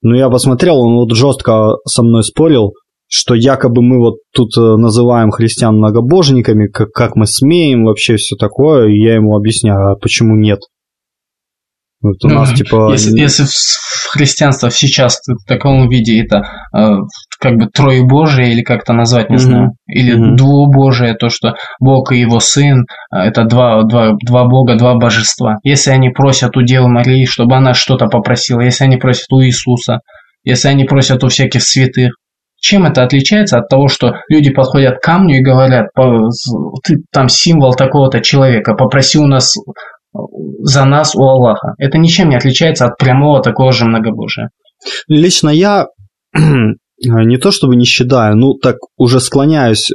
но 0.01 0.17
я 0.17 0.31
посмотрел, 0.31 0.79
он 0.79 0.95
вот 0.95 1.15
жестко 1.15 1.73
со 1.87 2.03
мной 2.03 2.23
спорил, 2.25 2.73
что 3.09 3.35
якобы 3.35 3.83
мы 3.83 3.99
вот 3.99 4.17
тут 4.35 4.57
э, 4.57 4.61
называем 4.61 5.31
христиан 5.31 5.77
многобожниками, 5.77 6.69
как, 6.69 6.91
как 6.91 7.17
мы 7.17 7.27
смеем, 7.27 7.85
вообще 7.85 8.17
все 8.17 8.37
такое, 8.37 8.89
и 8.89 9.01
я 9.01 9.15
ему 9.15 9.37
объясняю, 9.37 9.93
а 9.93 9.97
почему 9.97 10.37
нет. 10.37 10.61
Вот 12.05 12.23
у 12.23 12.29
нас, 12.29 12.53
типа... 12.53 12.91
Если, 12.93 13.19
если 13.19 13.45
в 13.45 14.11
христианство 14.11 14.71
сейчас 14.71 15.21
в 15.27 15.49
таком 15.49 15.89
виде 15.89 16.23
это 16.23 16.43
э, 16.77 16.97
как 17.41 17.57
бы 17.57 17.67
троебожие 17.73 18.53
или 18.53 18.63
как-то 18.63 18.93
назвать, 18.93 19.31
не 19.31 19.37
mm-hmm. 19.37 19.39
знаю, 19.39 19.71
или 19.87 20.15
mm-hmm. 20.15 20.37
двубожие, 20.37 21.15
то, 21.15 21.31
что 21.31 21.55
Бог 21.81 22.13
и 22.13 22.19
его 22.19 22.41
Сын, 22.41 22.85
э, 23.11 23.17
это 23.17 23.45
два, 23.45 23.83
два, 23.85 24.13
два 24.23 24.45
Бога, 24.45 24.77
два 24.77 24.97
божества. 24.97 25.57
Если 25.63 25.93
они 25.93 26.11
просят 26.11 26.57
у 26.59 26.63
Девы 26.63 26.89
Марии, 26.89 27.25
чтобы 27.25 27.57
она 27.57 27.73
что-то 27.73 28.07
попросила, 28.07 28.61
если 28.61 28.85
они 28.85 28.99
просят 28.99 29.33
у 29.33 29.43
Иисуса, 29.43 30.01
если 30.43 30.69
они 30.69 30.85
просят 30.85 31.25
у 31.25 31.29
всяких 31.29 31.63
святых, 31.63 32.13
чем 32.65 32.87
это 32.87 33.03
отличается 33.03 33.59
от 33.59 33.69
того, 33.69 33.89
что 33.89 34.15
люди 34.29 34.51
подходят 34.51 34.99
к 34.99 35.03
камню 35.03 35.37
и 35.37 35.43
говорят, 35.43 35.89
ты 36.83 37.03
там 37.13 37.29
символ 37.29 37.75
такого-то 37.75 38.21
человека, 38.21 38.75
попроси 38.75 39.19
у 39.19 39.27
нас 39.27 39.55
за 40.61 40.85
нас 40.87 41.15
у 41.15 41.23
Аллаха. 41.23 41.75
Это 41.79 41.99
ничем 41.99 42.31
не 42.31 42.37
отличается 42.37 42.87
от 42.87 42.97
прямого 42.97 43.43
такого 43.43 43.71
же 43.73 43.85
многобожия. 43.85 44.49
Лично 45.09 45.51
я 45.51 45.89
не 46.35 47.37
то 47.37 47.51
чтобы 47.51 47.77
не 47.77 47.85
считаю, 47.85 48.37
ну 48.37 48.55
так 48.55 48.77
уже 48.97 49.21
склоняюсь 49.21 49.91
э, 49.91 49.95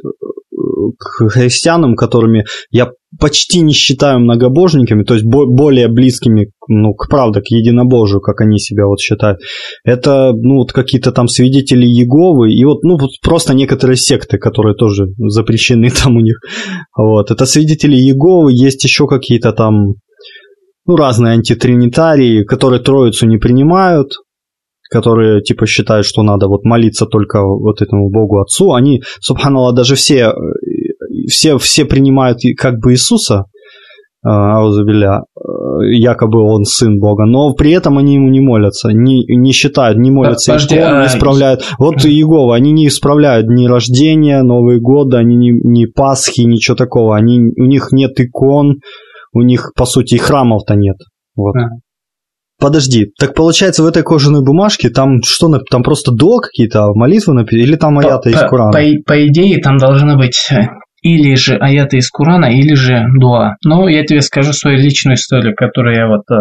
к 0.97 1.29
христианам, 1.29 1.95
которыми 1.95 2.45
я 2.69 2.89
почти 3.17 3.61
не 3.61 3.73
считаю 3.73 4.19
многобожниками, 4.19 5.03
то 5.03 5.15
есть 5.15 5.25
более 5.25 5.87
близкими 5.87 6.51
ну, 6.67 6.93
к 6.93 7.09
правде, 7.09 7.41
к 7.41 7.47
единобожию, 7.47 8.21
как 8.21 8.41
они 8.41 8.59
себя 8.59 8.85
вот 8.85 8.99
считают. 8.99 9.39
Это 9.83 10.33
ну, 10.33 10.57
вот 10.57 10.71
какие-то 10.71 11.11
там 11.11 11.27
свидетели 11.27 11.85
Еговы 11.85 12.53
и 12.53 12.63
вот, 12.65 12.83
ну, 12.83 12.97
вот 12.97 13.09
просто 13.23 13.53
некоторые 13.53 13.97
секты, 13.97 14.37
которые 14.37 14.75
тоже 14.75 15.07
запрещены 15.17 15.89
там 16.03 16.17
у 16.17 16.21
них. 16.21 16.39
Вот. 16.95 17.31
Это 17.31 17.45
свидетели 17.45 17.95
Еговы, 17.95 18.51
есть 18.53 18.83
еще 18.83 19.07
какие-то 19.07 19.53
там 19.53 19.95
ну, 20.85 20.95
разные 20.95 21.33
антитринитарии, 21.33 22.43
которые 22.43 22.81
Троицу 22.81 23.25
не 23.25 23.37
принимают, 23.37 24.11
которые 24.89 25.41
типа 25.41 25.67
считают, 25.67 26.05
что 26.05 26.23
надо 26.23 26.47
вот 26.47 26.63
молиться 26.65 27.05
только 27.05 27.43
вот 27.43 27.81
этому 27.81 28.09
Богу 28.09 28.39
Отцу, 28.41 28.73
они, 28.73 29.01
субханаллах, 29.21 29.75
даже 29.75 29.95
все, 29.95 30.33
все, 31.27 31.57
все 31.57 31.85
принимают 31.85 32.39
как 32.57 32.79
бы 32.79 32.93
Иисуса, 32.93 33.45
Аузубиля, 34.21 35.21
якобы 35.81 36.41
он 36.41 36.65
сын 36.65 36.99
Бога, 36.99 37.25
но 37.25 37.53
при 37.53 37.71
этом 37.71 37.97
они 37.97 38.15
ему 38.15 38.29
не 38.29 38.41
молятся, 38.41 38.89
не, 38.89 39.23
не 39.25 39.53
считают, 39.53 39.97
не 39.97 40.11
молятся 40.11 40.51
Подожди, 40.51 40.75
икон, 40.75 40.91
не 40.91 41.03
а- 41.03 41.07
исправляют. 41.07 41.63
Вот 41.77 42.05
Иегова, 42.05 42.55
они 42.55 42.71
не 42.71 42.87
исправляют 42.87 43.47
ни 43.47 43.65
рождения, 43.65 44.43
Новый 44.43 44.81
год, 44.81 45.13
они 45.13 45.37
не, 45.37 45.51
не 45.51 45.85
Пасхи, 45.85 46.41
ничего 46.41 46.75
такого. 46.75 47.15
Они, 47.15 47.39
у 47.39 47.65
них 47.65 47.93
нет 47.93 48.19
икон, 48.19 48.79
у 49.33 49.41
них, 49.41 49.71
по 49.75 49.85
сути, 49.85 50.15
и 50.15 50.17
храмов-то 50.17 50.75
нет. 50.75 50.97
Вот. 51.35 51.53
Да. 51.53 51.69
Подожди, 52.59 53.13
так 53.17 53.35
получается 53.35 53.83
в 53.83 53.85
этой 53.85 54.03
кожаной 54.03 54.43
бумажке 54.43 54.89
там 54.89 55.23
что, 55.23 55.49
там 55.71 55.81
просто 55.81 56.11
до 56.11 56.39
какие-то 56.39 56.93
молитвы 56.93 57.33
написаны, 57.33 57.61
или 57.61 57.75
там 57.77 57.97
аята 57.99 58.29
из 58.29 58.39
Корана? 58.41 58.71
по, 58.73 58.79
по 59.05 59.27
идее, 59.27 59.59
там 59.61 59.77
должно 59.77 60.17
быть 60.17 60.37
э, 60.51 60.63
или 61.01 61.35
же 61.35 61.55
аяты 61.57 61.97
из 61.97 62.09
Курана, 62.09 62.45
или 62.45 62.73
же 62.73 63.05
дуа. 63.19 63.55
Но 63.63 63.87
я 63.87 64.03
тебе 64.03 64.21
скажу 64.21 64.53
свою 64.53 64.77
личную 64.77 65.15
историю, 65.15 65.55
которую 65.55 65.95
я 65.95 66.07
вот, 66.07 66.23
э, 66.31 66.35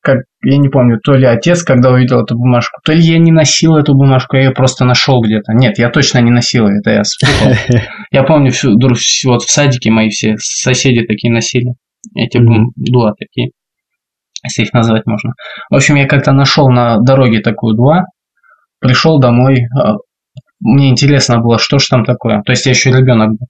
как, 0.00 0.18
я 0.44 0.58
не 0.58 0.68
помню, 0.68 0.98
то 1.02 1.14
ли 1.14 1.26
отец, 1.26 1.62
когда 1.62 1.90
увидел 1.90 2.22
эту 2.22 2.36
бумажку, 2.36 2.80
то 2.84 2.92
ли 2.92 3.00
я 3.00 3.18
не 3.18 3.32
носил 3.32 3.76
эту 3.76 3.94
бумажку, 3.94 4.36
я 4.36 4.44
ее 4.44 4.50
просто 4.52 4.84
нашел 4.84 5.20
где-то. 5.20 5.52
Нет, 5.52 5.78
я 5.78 5.90
точно 5.90 6.20
не 6.20 6.30
носил 6.30 6.66
это 6.68 6.90
я 6.90 7.04
спутал. 7.04 7.52
Я 8.12 8.22
помню, 8.22 8.50
всю, 8.50 8.72
вот 9.24 9.42
в 9.42 9.50
садике 9.50 9.90
мои 9.90 10.08
все 10.08 10.36
соседи 10.38 11.04
такие 11.04 11.32
носили, 11.32 11.74
эти 12.14 12.38
бум- 12.38 12.70
дуа 12.76 13.12
такие, 13.18 13.50
если 14.44 14.62
их 14.62 14.72
назвать 14.72 15.06
можно. 15.06 15.32
В 15.70 15.74
общем, 15.74 15.96
я 15.96 16.06
как-то 16.06 16.32
нашел 16.32 16.68
на 16.70 16.98
дороге 16.98 17.40
такую 17.40 17.74
дуа, 17.74 18.04
пришел 18.80 19.18
домой, 19.18 19.56
э, 19.56 19.92
мне 20.60 20.88
интересно 20.88 21.38
было, 21.40 21.58
что 21.58 21.78
ж 21.78 21.86
там 21.88 22.04
такое. 22.04 22.42
То 22.42 22.52
есть 22.52 22.64
я 22.66 22.72
еще 22.72 22.90
ребенок 22.90 23.30
был. 23.30 23.46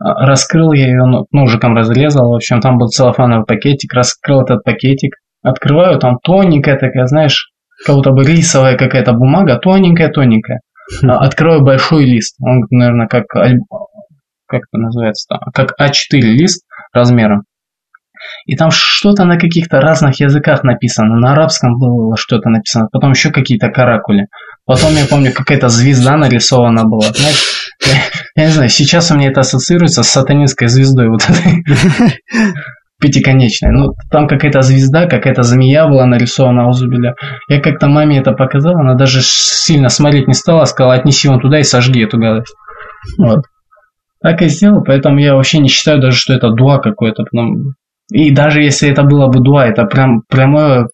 А, 0.00 0.26
Раскрыл 0.26 0.72
я 0.72 0.86
ее 0.86 1.04
ну, 1.04 1.26
ножиком 1.32 1.76
разрезал. 1.76 2.30
В 2.30 2.36
общем, 2.36 2.60
там 2.60 2.78
был 2.78 2.88
целлофановый 2.88 3.46
пакетик. 3.46 3.92
Раскрыл 3.92 4.42
этот 4.42 4.64
пакетик. 4.64 5.16
Открываю, 5.42 5.98
там 5.98 6.18
тоненькая 6.22 6.78
такая, 6.78 7.06
знаешь, 7.06 7.50
как 7.84 7.96
будто 7.96 8.12
бы 8.12 8.24
рисовая 8.24 8.76
какая-то 8.76 9.12
бумага, 9.12 9.58
тоненькая-тоненькая. 9.58 10.60
А, 11.06 11.18
Открою 11.18 11.62
большой 11.62 12.04
лист. 12.04 12.36
Он, 12.40 12.62
наверное, 12.70 13.06
как, 13.06 13.26
как 13.26 13.52
это 14.50 14.78
называется 14.78 15.26
там, 15.28 15.40
как 15.52 15.74
А4 15.80 16.20
лист 16.20 16.64
размером. 16.92 17.44
И 18.46 18.56
там 18.56 18.70
что-то 18.70 19.24
на 19.24 19.38
каких-то 19.38 19.80
разных 19.80 20.20
языках 20.20 20.64
написано. 20.64 21.16
На 21.16 21.32
арабском 21.32 21.78
было 21.78 22.16
что-то 22.16 22.48
написано. 22.48 22.88
Потом 22.90 23.10
еще 23.10 23.30
какие-то 23.30 23.68
каракули. 23.68 24.26
Потом 24.66 24.94
я 24.94 25.04
помню, 25.06 25.32
какая-то 25.32 25.68
звезда 25.68 26.16
нарисована 26.16 26.84
была. 26.84 27.12
Знаешь, 27.12 28.23
я, 28.36 28.46
не 28.46 28.50
знаю, 28.52 28.68
сейчас 28.68 29.10
у 29.10 29.16
меня 29.16 29.28
это 29.30 29.40
ассоциируется 29.40 30.02
с 30.02 30.08
сатанинской 30.08 30.68
звездой 30.68 31.08
вот 31.08 31.22
этой 31.28 31.64
пятиконечной. 33.00 33.70
Ну, 33.72 33.94
там 34.10 34.26
какая-то 34.26 34.62
звезда, 34.62 35.06
какая-то 35.06 35.42
змея 35.42 35.86
была 35.86 36.06
нарисована 36.06 36.66
у 36.68 36.72
Зубиля. 36.72 37.14
Я 37.48 37.60
как-то 37.60 37.86
маме 37.86 38.18
это 38.18 38.32
показал, 38.32 38.76
она 38.76 38.94
даже 38.94 39.20
сильно 39.22 39.88
смотреть 39.88 40.26
не 40.28 40.34
стала, 40.34 40.64
сказала, 40.64 40.94
отнеси 40.94 41.28
вон 41.28 41.40
туда 41.40 41.58
и 41.60 41.64
сожги 41.64 42.02
эту 42.02 42.18
гадость. 42.18 42.54
Вот. 43.18 43.40
Так 44.22 44.40
и 44.42 44.48
сделал, 44.48 44.82
поэтому 44.82 45.18
я 45.20 45.34
вообще 45.34 45.58
не 45.58 45.68
считаю 45.68 46.00
даже, 46.00 46.16
что 46.16 46.32
это 46.32 46.50
дуа 46.50 46.78
какое-то. 46.78 47.24
потому- 47.24 47.74
И 48.10 48.30
даже 48.30 48.62
если 48.62 48.88
это 48.90 49.02
было 49.02 49.26
бы 49.28 49.40
дуа, 49.40 49.66
это 49.66 49.84
прям 49.84 50.22
прямое 50.28 50.88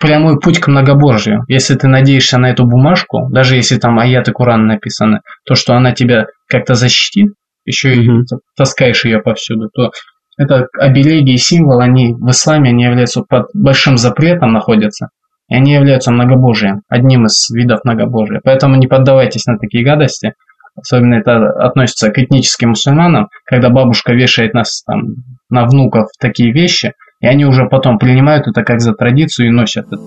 прямой 0.00 0.40
путь 0.40 0.58
к 0.58 0.68
многобожию. 0.68 1.44
Если 1.46 1.74
ты 1.74 1.86
надеешься 1.86 2.38
на 2.38 2.50
эту 2.50 2.64
бумажку, 2.64 3.28
даже 3.30 3.56
если 3.56 3.76
там 3.76 3.98
аяты 3.98 4.32
Курана 4.32 4.64
написаны, 4.64 5.20
то, 5.44 5.54
что 5.54 5.74
она 5.74 5.92
тебя 5.92 6.26
как-то 6.48 6.74
защитит, 6.74 7.34
еще 7.66 7.94
и 7.94 8.08
Мгм. 8.08 8.24
т- 8.24 8.36
таскаешь 8.56 9.04
ее 9.04 9.20
повсюду, 9.20 9.68
то 9.72 9.90
это 10.38 10.66
обереги 10.78 11.34
и 11.34 11.36
символ, 11.36 11.80
они 11.80 12.14
в 12.14 12.30
исламе 12.30 12.70
они 12.70 12.82
являются 12.84 13.22
под 13.22 13.48
большим 13.54 13.98
запретом 13.98 14.52
находятся, 14.52 15.08
и 15.50 15.54
они 15.54 15.74
являются 15.74 16.10
многобожием, 16.10 16.80
одним 16.88 17.26
из 17.26 17.50
видов 17.50 17.80
многобожия. 17.84 18.40
Поэтому 18.42 18.76
не 18.76 18.86
поддавайтесь 18.86 19.44
на 19.46 19.58
такие 19.58 19.84
гадости, 19.84 20.32
особенно 20.74 21.16
это 21.16 21.50
относится 21.50 22.10
к 22.10 22.18
этническим 22.18 22.70
мусульманам, 22.70 23.28
когда 23.44 23.68
бабушка 23.68 24.14
вешает 24.14 24.54
нас 24.54 24.82
там 24.86 25.16
на 25.50 25.66
внуков 25.66 26.08
такие 26.18 26.52
вещи, 26.52 26.94
и 27.20 27.26
они 27.26 27.44
уже 27.44 27.68
потом 27.68 27.98
принимают 27.98 28.46
это 28.48 28.62
как 28.62 28.80
за 28.80 28.92
традицию 28.92 29.48
и 29.48 29.50
носят 29.50 29.86
это. 29.86 29.98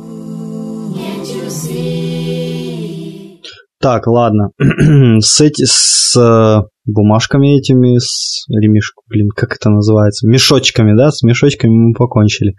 Так, 3.80 4.08
ладно. 4.08 4.52
с 5.20 5.42
эти, 5.42 5.66
с 5.66 6.16
э, 6.18 6.62
бумажками 6.86 7.58
этими, 7.58 7.98
с 7.98 8.46
ремешку, 8.48 9.04
блин, 9.10 9.28
как 9.36 9.56
это 9.56 9.70
называется? 9.70 10.26
Мешочками, 10.26 10.96
да? 10.96 11.12
С 11.12 11.22
мешочками 11.22 11.72
мы 11.72 11.94
покончили. 11.94 12.56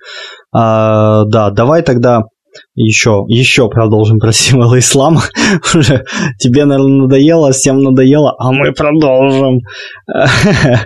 А, 0.55 1.25
да, 1.25 1.51
давай 1.51 1.83
тогда 1.83 2.25
еще, 2.75 3.25
еще 3.29 3.69
продолжим 3.69 4.19
про 4.19 4.33
символы 4.33 4.79
ислама. 4.79 5.23
Уже 5.75 6.05
тебе, 6.39 6.65
наверное, 6.65 7.03
надоело, 7.03 7.53
всем 7.53 7.79
надоело, 7.79 8.35
а 8.39 8.53
мы 8.53 8.73
продолжим. 8.73 9.61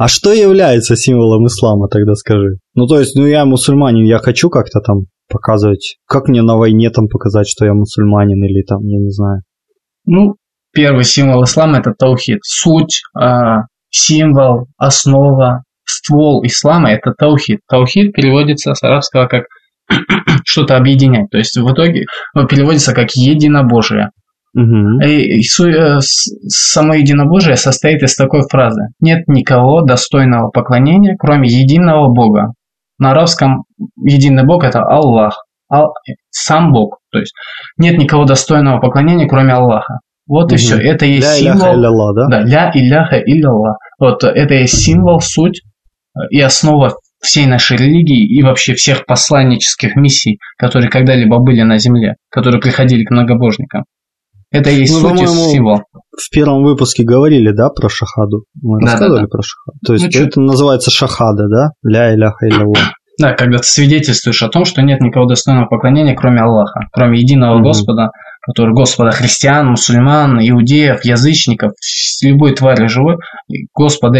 А 0.00 0.06
что 0.06 0.32
является 0.32 0.94
символом 0.94 1.48
ислама, 1.48 1.88
тогда 1.88 2.14
скажи? 2.14 2.58
Ну, 2.74 2.86
то 2.86 3.00
есть, 3.00 3.16
ну, 3.16 3.26
я 3.26 3.44
мусульманин, 3.44 4.04
я 4.04 4.18
хочу 4.18 4.48
как-то 4.48 4.78
там 4.80 5.06
показывать. 5.28 5.96
Как 6.06 6.28
мне 6.28 6.42
на 6.42 6.56
войне 6.56 6.90
там 6.90 7.08
показать, 7.08 7.48
что 7.48 7.64
я 7.64 7.74
мусульманин 7.74 8.42
или 8.44 8.62
там, 8.62 8.78
я 8.84 8.98
не 8.98 9.10
знаю. 9.10 9.42
Ну, 10.06 10.36
первый 10.72 11.02
символ 11.02 11.42
ислама 11.42 11.78
это 11.78 11.94
таухид. 11.98 12.38
Суть, 12.44 13.02
а, 13.12 13.62
символ, 13.90 14.68
основа, 14.76 15.64
ствол 15.84 16.44
ислама 16.44 16.92
это 16.92 17.12
таухид. 17.16 17.60
Таухид 17.68 18.12
переводится 18.12 18.74
с 18.74 18.82
арабского 18.82 19.26
как 19.26 19.44
что-то 20.44 20.76
объединять. 20.76 21.30
То 21.30 21.38
есть 21.38 21.56
в 21.56 21.72
итоге 21.72 22.04
ну, 22.34 22.46
переводится 22.46 22.94
как 22.94 23.10
единобожие. 23.14 24.10
Мгм. 24.54 25.00
И, 25.02 25.38
и 25.38 25.40
э, 25.40 25.98
само 26.00 26.94
единобожие 26.94 27.56
состоит 27.56 28.02
из 28.02 28.14
такой 28.16 28.42
фразы. 28.50 28.88
Нет 29.00 29.28
никого 29.28 29.82
достойного 29.82 30.50
поклонения, 30.50 31.16
кроме 31.18 31.48
единого 31.48 32.08
Бога. 32.12 32.52
На 32.98 33.12
арабском 33.12 33.64
единый 33.96 34.44
Бог 34.44 34.64
это 34.64 34.82
Аллах. 34.82 35.44
Ал- 35.70 35.92
сам 36.30 36.72
Бог. 36.72 36.98
То 37.12 37.18
есть 37.18 37.34
нет 37.76 37.98
никого 37.98 38.24
достойного 38.24 38.80
поклонения, 38.80 39.28
кроме 39.28 39.52
Аллаха. 39.52 39.98
Вот 40.26 40.50
и 40.50 40.54
Мгм. 40.56 40.58
все. 40.58 40.76
Это 40.80 41.06
и 41.06 41.12
есть 41.16 41.42
Ля 41.42 41.52
символ. 41.52 41.74
илlallah, 41.74 42.14
да? 42.14 42.28
Да, 42.28 42.40
ля 42.42 42.70
иляха 42.74 43.16
илlallah. 43.20 43.74
Вот 43.98 44.24
это 44.24 44.54
и 44.54 44.60
есть 44.62 44.78
символ, 44.82 45.20
суть 45.20 45.60
э, 46.16 46.20
и 46.30 46.40
основа 46.40 46.94
всей 47.20 47.46
нашей 47.46 47.76
религии 47.76 48.26
и 48.26 48.42
вообще 48.42 48.74
всех 48.74 49.04
посланнических 49.06 49.96
миссий, 49.96 50.38
которые 50.56 50.90
когда-либо 50.90 51.38
были 51.38 51.62
на 51.62 51.78
земле, 51.78 52.14
которые 52.30 52.60
приходили 52.60 53.04
к 53.04 53.10
многобожникам. 53.10 53.84
Это 54.50 54.70
и 54.70 54.76
есть 54.80 54.94
Ну, 54.94 55.00
суть 55.10 55.20
и 55.22 55.26
символ. 55.26 55.82
В 55.92 56.30
первом 56.32 56.62
выпуске 56.64 57.04
говорили, 57.04 57.50
да, 57.52 57.68
про 57.68 57.88
шахаду? 57.90 58.44
Мы 58.62 58.80
Да, 58.80 58.92
рассказывали 58.92 59.20
да, 59.20 59.26
да. 59.26 59.28
про 59.28 59.42
шахаду? 59.42 59.78
То 59.86 59.92
есть 59.92 60.04
Ну, 60.06 60.10
чё- 60.10 60.24
это 60.26 60.40
называется 60.40 60.90
шахада, 60.90 61.48
да? 61.48 61.68
Ля 61.82 62.14
иляха 62.14 62.46
илlallah. 62.48 62.90
Да, 63.20 63.32
когда 63.34 63.58
ты 63.58 63.64
свидетельствуешь 63.64 64.42
о 64.42 64.48
том, 64.48 64.64
что 64.64 64.80
нет 64.80 65.00
никого 65.00 65.26
достойного 65.26 65.66
поклонения, 65.66 66.14
кроме 66.14 66.40
Аллаха, 66.40 66.82
кроме 66.92 67.18
единого 67.18 67.56
Мгм. 67.56 67.64
Господа, 67.64 68.10
который 68.40 68.72
Господа 68.72 69.10
христиан, 69.10 69.66
мусульман, 69.70 70.38
иудеев, 70.40 71.04
язычников, 71.04 71.72
любой 72.22 72.54
твари 72.54 72.86
живой, 72.86 73.16
Господа 73.74 74.18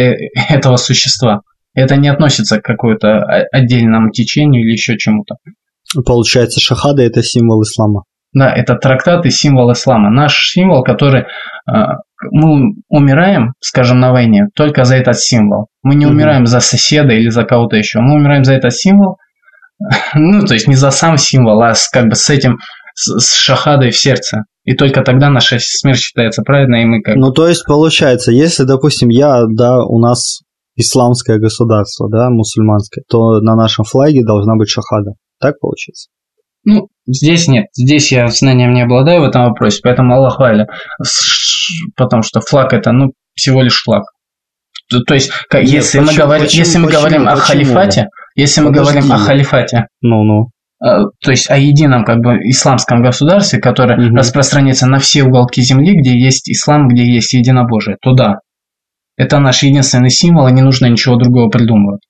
этого 0.50 0.76
существа. 0.76 1.40
Это 1.78 1.94
не 1.96 2.08
относится 2.08 2.60
к 2.60 2.64
какой-то 2.64 3.18
о- 3.18 3.46
отдельному 3.52 4.10
течению 4.10 4.62
или 4.62 4.72
еще 4.72 4.96
чему-то. 4.98 5.36
Получается, 6.04 6.60
шахада 6.60 7.02
это 7.02 7.22
символ 7.22 7.62
ислама. 7.62 8.02
Да, 8.32 8.52
это 8.52 8.74
трактат 8.74 9.24
и 9.26 9.30
символ 9.30 9.72
ислама. 9.72 10.10
Наш 10.10 10.50
символ, 10.50 10.82
который 10.82 11.22
э, 11.22 11.72
мы 12.32 12.74
умираем, 12.88 13.52
скажем, 13.60 14.00
на 14.00 14.12
войне, 14.12 14.48
только 14.54 14.84
за 14.84 14.96
этот 14.96 15.18
символ. 15.18 15.68
Мы 15.82 15.94
не 15.94 16.06
умираем 16.06 16.46
за 16.46 16.60
соседа 16.60 17.14
или 17.14 17.28
за 17.30 17.44
кого-то 17.44 17.76
еще. 17.76 18.00
Мы 18.00 18.16
умираем 18.16 18.44
за 18.44 18.54
этот 18.54 18.74
символ. 18.74 19.16
Ну, 20.14 20.44
то 20.44 20.54
есть 20.54 20.66
не 20.66 20.74
за 20.74 20.90
сам 20.90 21.16
символ, 21.16 21.62
а 21.62 21.72
с, 21.72 21.88
как 21.88 22.08
бы 22.08 22.16
с 22.16 22.28
этим, 22.28 22.58
с, 22.94 23.20
с 23.20 23.34
шахадой 23.36 23.90
в 23.90 23.96
сердце. 23.96 24.42
И 24.64 24.74
только 24.74 25.02
тогда 25.02 25.30
наша 25.30 25.58
смерть 25.60 26.00
считается 26.00 26.42
праведной, 26.42 26.82
и 26.82 26.86
мы 26.86 27.00
как... 27.00 27.14
Ну, 27.14 27.30
то 27.30 27.46
есть, 27.46 27.64
получается, 27.64 28.32
если, 28.32 28.64
допустим, 28.64 29.08
я, 29.08 29.44
да, 29.48 29.78
у 29.78 30.00
нас 30.00 30.40
исламское 30.78 31.38
государство, 31.38 32.08
да, 32.10 32.30
мусульманское, 32.30 33.02
то 33.08 33.40
на 33.40 33.54
нашем 33.56 33.84
флаге 33.84 34.24
должна 34.24 34.56
быть 34.56 34.68
шахада. 34.70 35.12
Так 35.40 35.58
получается? 35.60 36.08
Ну, 36.64 36.88
здесь 37.06 37.48
нет. 37.48 37.66
Здесь 37.76 38.10
я 38.12 38.28
знанием 38.28 38.72
не 38.74 38.82
обладаю 38.82 39.20
в 39.22 39.24
этом 39.24 39.44
вопросе, 39.44 39.80
поэтому 39.82 40.14
Аллах 40.14 40.40
Аля. 40.40 40.66
С- 41.02 41.70
Потому 41.96 42.22
что 42.22 42.40
флаг 42.40 42.72
это, 42.72 42.92
ну, 42.92 43.12
всего 43.34 43.62
лишь 43.62 43.82
флаг. 43.82 44.04
То, 44.90 45.00
то 45.00 45.14
есть, 45.14 45.30
как- 45.50 45.62
Нет, 45.64 45.70
если, 45.72 45.98
мы 46.00 46.06
почему- 46.06 46.24
говорим, 46.24 46.44
почему- 46.46 46.64
если 46.64 46.78
мы 46.78 46.86
почему- 46.86 47.00
говорим 47.00 47.22
о 47.28 47.32
почему? 47.32 47.46
халифате, 47.46 48.06
если 48.36 48.60
мы 48.62 48.68
Подожди. 48.68 48.90
говорим 48.92 49.12
о 49.12 49.18
халифате, 49.18 49.86
Ну-ну. 50.00 50.46
э, 50.84 51.02
то 51.22 51.30
есть 51.30 51.50
о 51.50 51.58
едином 51.58 52.04
как 52.04 52.18
бы 52.18 52.36
исламском 52.48 53.02
государстве, 53.02 53.58
которое 53.60 53.98
Мгм. 53.98 54.16
распространится 54.16 54.86
на 54.86 54.98
все 54.98 55.24
уголки 55.24 55.60
земли, 55.60 55.94
где 55.94 56.18
есть 56.18 56.48
ислам, 56.50 56.88
где 56.88 57.04
есть 57.04 57.32
единобожие, 57.34 57.96
то 58.00 58.12
да. 58.14 58.36
Это 59.18 59.40
наш 59.40 59.62
единственный 59.64 60.10
символ, 60.10 60.46
и 60.46 60.52
не 60.52 60.62
нужно 60.62 60.86
ничего 60.86 61.16
другого 61.16 61.50
придумывать. 61.50 62.00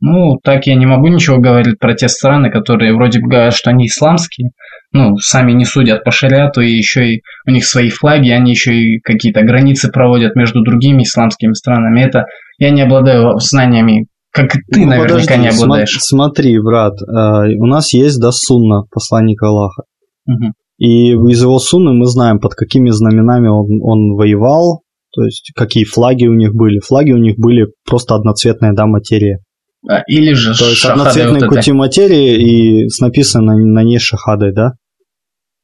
Ну, 0.00 0.36
так 0.42 0.66
я 0.66 0.74
не 0.74 0.84
могу 0.84 1.06
ничего 1.06 1.38
говорить 1.38 1.78
про 1.78 1.94
те 1.94 2.08
страны, 2.08 2.50
которые 2.50 2.94
вроде 2.94 3.20
бы 3.20 3.28
говорят, 3.28 3.54
что 3.54 3.70
они 3.70 3.86
исламские, 3.86 4.50
ну, 4.92 5.16
сами 5.16 5.52
не 5.52 5.64
судят 5.64 6.04
по 6.04 6.10
шариату, 6.10 6.60
и 6.60 6.70
еще 6.70 7.14
и 7.14 7.22
у 7.46 7.50
них 7.50 7.64
свои 7.64 7.88
флаги, 7.88 8.28
они 8.28 8.50
еще 8.50 8.74
и 8.74 9.00
какие-то 9.00 9.42
границы 9.42 9.90
проводят 9.90 10.36
между 10.36 10.62
другими 10.62 11.04
исламскими 11.04 11.54
странами. 11.54 12.02
Это 12.02 12.24
я 12.58 12.70
не 12.70 12.82
обладаю 12.82 13.38
знаниями, 13.38 14.08
как 14.32 14.52
ты 14.52 14.80
ну, 14.80 14.86
наверняка 14.86 15.20
подожди, 15.20 15.40
не 15.40 15.48
обладаешь. 15.48 15.96
Смотри, 16.00 16.58
брат, 16.60 16.94
э, 17.00 17.54
у 17.58 17.66
нас 17.66 17.94
есть 17.94 18.20
да 18.20 18.32
сунна, 18.32 18.82
посланник 18.90 19.42
Аллаха. 19.42 19.84
Угу. 20.26 20.52
И 20.78 21.12
из 21.12 21.40
его 21.40 21.58
сунны 21.58 21.94
мы 21.94 22.04
знаем, 22.04 22.38
под 22.38 22.54
какими 22.54 22.90
знаменами 22.90 23.48
он, 23.48 23.80
он 23.82 24.14
воевал, 24.14 24.82
то 25.16 25.24
есть 25.24 25.50
какие 25.56 25.84
флаги 25.84 26.26
у 26.26 26.34
них 26.34 26.54
были. 26.54 26.78
Флаги 26.80 27.12
у 27.12 27.18
них 27.18 27.36
были 27.38 27.68
просто 27.86 28.14
одноцветная 28.14 28.74
да, 28.74 28.86
материя. 28.86 29.38
А, 29.88 30.02
или 30.06 30.34
же 30.34 30.56
То 30.56 30.68
есть 30.68 30.84
одноцветные 30.84 31.48
вот 31.48 31.56
кути 31.56 31.72
материи 31.72 32.84
и 32.84 32.88
с 32.88 33.00
написано 33.00 33.56
на, 33.56 33.82
ней 33.82 33.98
шахадой, 33.98 34.52
да? 34.52 34.72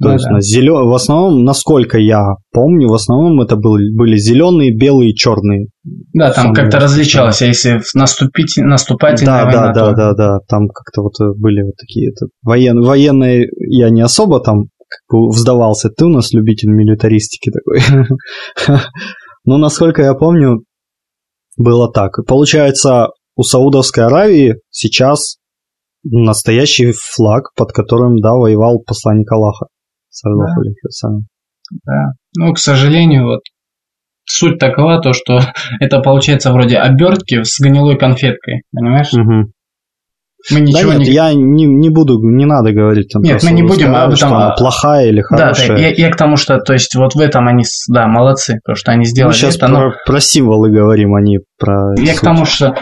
То 0.00 0.08
ну, 0.08 0.12
есть 0.14 0.26
да. 0.28 0.40
зелё... 0.40 0.88
в 0.88 0.94
основном, 0.94 1.44
насколько 1.44 1.98
я 1.98 2.22
помню, 2.50 2.88
в 2.88 2.94
основном 2.94 3.40
это 3.42 3.56
были, 3.56 3.94
были 3.94 4.16
зеленые, 4.16 4.74
белые 4.74 5.14
черные. 5.14 5.66
Да, 6.14 6.32
там 6.32 6.54
как-то 6.54 6.80
различалось, 6.80 7.42
а 7.42 7.46
если 7.46 7.80
наступить, 7.94 8.54
наступательная 8.56 9.44
да, 9.44 9.44
война, 9.44 9.72
да, 9.72 9.72
то... 9.72 9.90
да, 9.90 9.94
да, 9.94 10.14
да, 10.14 10.38
там 10.48 10.68
как-то 10.68 11.02
вот 11.02 11.36
были 11.36 11.62
вот 11.62 11.74
такие 11.76 12.10
это, 12.10 12.26
воен... 12.42 12.80
военные, 12.80 13.48
я 13.68 13.90
не 13.90 14.00
особо 14.00 14.40
там 14.40 14.64
как 14.92 15.18
бы 15.18 15.28
вздавался, 15.28 15.88
ты 15.88 16.04
у 16.04 16.08
нас 16.08 16.32
любитель 16.32 16.70
милитаристики 16.70 17.50
такой. 17.50 17.80
Но 19.44 19.58
насколько 19.58 20.02
я 20.02 20.14
помню, 20.14 20.64
было 21.56 21.90
так. 21.90 22.12
Получается, 22.26 23.08
у 23.36 23.42
Саудовской 23.42 24.04
Аравии 24.04 24.56
сейчас 24.70 25.36
настоящий 26.04 26.92
флаг, 26.92 27.54
под 27.54 27.72
которым, 27.72 28.20
да, 28.20 28.32
воевал 28.32 28.80
посланник 28.80 29.30
Аллаха. 29.30 29.66
Да. 31.70 31.92
да. 31.92 32.12
Ну, 32.36 32.52
к 32.52 32.58
сожалению, 32.58 33.26
вот 33.26 33.40
суть 34.24 34.58
такова, 34.58 35.00
то, 35.00 35.12
что 35.12 35.40
это 35.80 36.00
получается 36.00 36.52
вроде 36.52 36.78
обертки 36.78 37.42
с 37.42 37.60
гнилой 37.60 37.98
конфеткой, 37.98 38.62
понимаешь? 38.72 39.12
Угу. 39.12 39.52
Мы 40.50 40.60
ничего 40.60 40.92
да 40.92 40.98
нет, 40.98 41.08
не... 41.08 41.14
я 41.14 41.34
не, 41.34 41.66
не 41.66 41.90
буду, 41.90 42.18
не 42.22 42.46
надо 42.46 42.72
говорить 42.72 43.08
там. 43.12 43.22
Нет, 43.22 43.42
мы 43.42 43.52
не 43.52 43.62
будем 43.62 43.94
об 43.94 44.12
этом. 44.12 44.16
Что 44.16 44.26
она 44.28 44.50
плохая 44.50 45.08
или 45.08 45.20
хорошая. 45.20 45.68
Да, 45.68 45.74
да 45.74 45.80
я, 45.80 45.90
я 45.90 46.10
к 46.10 46.16
тому, 46.16 46.36
что, 46.36 46.58
то 46.58 46.72
есть, 46.72 46.94
вот 46.94 47.14
в 47.14 47.20
этом 47.20 47.46
они, 47.48 47.64
да, 47.88 48.06
молодцы, 48.08 48.58
потому 48.64 48.76
что 48.76 48.92
они 48.92 49.04
сделали 49.04 49.32
мы 49.32 49.36
сейчас 49.36 49.56
это. 49.56 49.66
Про, 49.66 49.74
но... 49.74 49.92
про 50.04 50.20
символы 50.20 50.70
говорим, 50.70 51.14
а 51.14 51.20
не 51.20 51.38
про. 51.58 51.94
Я 51.98 52.12
суть. 52.12 52.20
к 52.20 52.24
тому, 52.24 52.44
что 52.44 52.74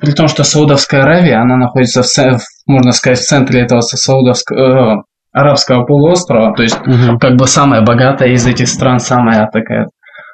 при 0.00 0.12
том, 0.12 0.28
что 0.28 0.44
Саудовская 0.44 1.02
Аравия, 1.02 1.36
она 1.36 1.56
находится 1.56 2.02
в, 2.02 2.40
можно 2.66 2.92
сказать, 2.92 3.18
в 3.18 3.24
центре 3.24 3.60
этого 3.60 3.80
Саудовского, 3.80 4.98
э, 4.98 5.02
арабского 5.32 5.84
полуострова, 5.84 6.54
то 6.54 6.62
есть 6.62 6.78
угу. 6.80 7.18
как 7.18 7.36
бы 7.36 7.46
самая 7.46 7.82
богатая 7.82 8.30
из 8.30 8.46
этих 8.46 8.68
стран, 8.68 8.98
самая 8.98 9.48
такая 9.50 9.86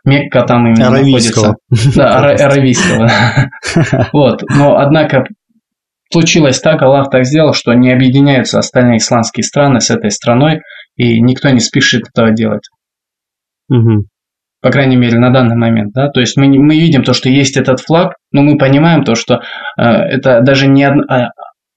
Мекка 0.04 0.42
там 0.42 0.66
именно 0.66 0.88
аравийского. 0.88 1.56
находится. 1.70 1.98
Да, 1.98 2.18
аравийского. 2.46 3.11
Вот, 4.12 4.42
но 4.48 4.78
однако 4.78 5.24
случилось 6.12 6.61
так, 6.61 6.82
Аллах 6.82 7.11
так 7.11 7.24
сделал, 7.24 7.52
что 7.52 7.72
не 7.74 7.92
объединяются 7.92 8.59
остальные 8.59 8.98
исламские 8.98 9.44
страны 9.44 9.80
с 9.80 9.90
этой 9.90 10.11
страной, 10.11 10.61
и 10.96 11.20
никто 11.20 11.48
не 11.50 11.61
спешит 11.61 12.09
этого 12.09 12.32
делать. 12.32 12.68
Угу. 13.70 14.06
По 14.61 14.70
крайней 14.70 14.96
мере, 14.96 15.18
на 15.18 15.30
данный 15.30 15.56
момент, 15.56 15.92
да, 15.94 16.09
то 16.09 16.20
есть 16.20 16.36
мы, 16.36 16.48
мы 16.48 16.74
видим 16.74 17.04
то, 17.04 17.14
что 17.14 17.28
есть 17.28 17.56
этот 17.56 17.80
флаг, 17.80 18.14
но 18.32 18.42
мы 18.42 18.59
понимаем 18.59 19.04
то, 19.04 19.14
что 19.14 19.40
э, 19.78 19.82
это 19.82 20.40
даже 20.40 20.66
не 20.66 20.82
одна, 20.82 21.30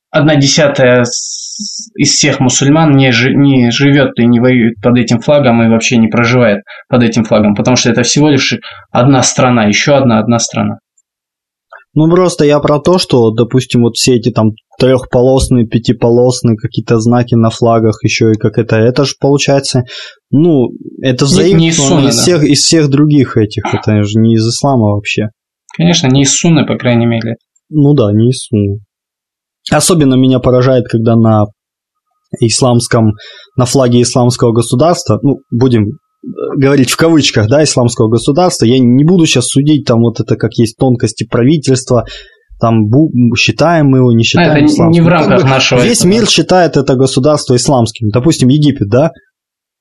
одна 0.10 0.36
десятая 0.36 1.04
из 1.04 2.10
всех 2.10 2.40
мусульман 2.40 2.92
не, 2.92 3.12
жи, 3.12 3.34
не 3.34 3.70
живет 3.70 4.18
и 4.18 4.26
не 4.26 4.40
воюет 4.40 4.76
под 4.82 4.98
этим 4.98 5.20
флагом 5.20 5.62
и 5.62 5.70
вообще 5.70 5.98
не 5.98 6.08
проживает 6.08 6.64
под 6.90 7.04
этим 7.04 7.24
флагом, 7.24 7.54
потому 7.54 7.76
что 7.76 7.92
это 7.92 8.02
всего 8.02 8.30
лишь 8.30 8.56
одна 8.92 9.22
страна, 9.22 9.66
еще 9.66 9.96
одна 9.96 10.20
одна 10.20 10.40
страна. 10.40 10.80
Ну, 11.94 12.10
просто 12.10 12.46
я 12.46 12.60
про 12.60 12.80
то, 12.80 12.98
что, 12.98 13.32
допустим, 13.32 13.82
вот 13.82 13.96
все 13.96 14.16
эти 14.16 14.32
там 14.32 14.52
трехполосные, 14.80 15.68
пятиполосные 15.68 16.56
какие-то 16.56 17.00
знаки 17.00 17.36
на 17.36 17.50
флагах 17.50 18.02
еще 18.04 18.32
и 18.32 18.38
как 18.38 18.58
это, 18.58 18.78
это 18.78 19.04
же 19.04 19.14
получается, 19.20 19.84
ну, 20.30 20.70
это 21.02 21.26
взаимствовано 21.26 22.08
из, 22.08 22.16
всех, 22.16 22.42
да. 22.42 22.48
из 22.48 22.60
всех 22.60 22.90
других 22.90 23.36
этих, 23.36 23.64
это 23.74 24.04
же 24.04 24.20
не 24.20 24.36
из 24.36 24.48
ислама 24.48 24.94
вообще. 24.94 25.28
Конечно, 25.76 26.08
не 26.08 26.22
из 26.22 26.32
сунны, 26.32 26.66
по 26.66 26.78
крайней 26.78 27.06
мере. 27.06 27.36
Ну 27.70 27.94
да, 27.94 28.12
не 28.14 28.30
из 28.30 28.40
сунны. 28.40 28.80
Особенно 29.70 30.16
меня 30.16 30.40
поражает, 30.40 30.88
когда 30.88 31.16
на 31.16 31.46
исламском, 32.40 33.16
на 33.58 33.66
флаге 33.66 34.02
исламского 34.02 34.54
государства, 34.54 35.20
ну, 35.22 35.40
будем 35.52 35.98
говорить 36.24 36.92
в 36.92 36.98
кавычках, 36.98 37.48
да, 37.48 37.64
исламского 37.64 38.10
государства, 38.10 38.66
я 38.66 38.80
не 38.80 39.04
буду 39.04 39.26
сейчас 39.26 39.48
судить 39.48 39.86
там 39.86 40.02
вот 40.02 40.20
это, 40.20 40.36
как 40.36 40.54
есть 40.54 40.78
тонкости 40.78 41.26
правительства, 41.26 42.06
там 42.60 42.86
считаем 43.36 43.88
мы 43.88 43.98
его, 44.00 44.12
не 44.12 44.24
считаем. 44.24 44.52
А 44.52 44.58
это 44.58 44.66
исламским. 44.66 45.02
не 45.02 45.06
в 45.06 45.10
рамках 45.10 45.44
нашего. 45.44 45.82
Весь 45.82 46.02
этого. 46.02 46.12
мир 46.12 46.28
считает 46.28 46.78
это 46.78 46.96
государство 46.96 47.56
исламским. 47.56 48.10
Допустим, 48.10 48.50
Египет, 48.50 48.88
да? 48.88 49.12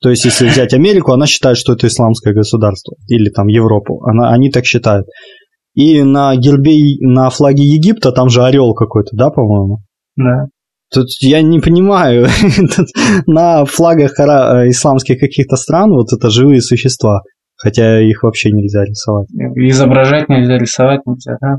То 0.01 0.09
есть, 0.09 0.25
если 0.25 0.49
взять 0.49 0.73
Америку, 0.73 1.13
она 1.13 1.27
считает, 1.27 1.59
что 1.59 1.75
это 1.75 1.87
исламское 1.87 2.33
государство. 2.33 2.97
Или 3.09 3.29
там 3.29 3.49
Европу. 3.49 4.03
Она, 4.05 4.33
они 4.33 4.51
так 4.51 4.65
считают. 4.65 5.07
И 5.75 6.03
на 6.03 6.35
гербе, 6.37 6.97
на 7.01 7.29
флаге 7.29 7.65
Египта 7.65 8.13
там 8.13 8.31
же 8.31 8.43
орел 8.43 8.73
какой-то, 8.73 9.11
да, 9.13 9.29
по-моему? 9.29 9.81
Да. 10.17 10.47
Тут 10.93 11.07
я 11.21 11.43
не 11.43 11.61
понимаю, 11.61 12.27
на 13.27 13.65
флагах 13.65 14.13
исламских 14.13 15.21
каких-то 15.21 15.57
стран 15.57 15.91
вот 15.93 16.13
это 16.13 16.31
живые 16.31 16.61
существа, 16.61 17.21
хотя 17.57 18.01
их 18.01 18.23
вообще 18.23 18.51
нельзя 18.51 18.85
рисовать. 18.85 19.29
Изображать 19.57 20.29
нельзя, 20.29 20.59
рисовать 20.59 21.01
нельзя, 21.07 21.37
да? 21.41 21.57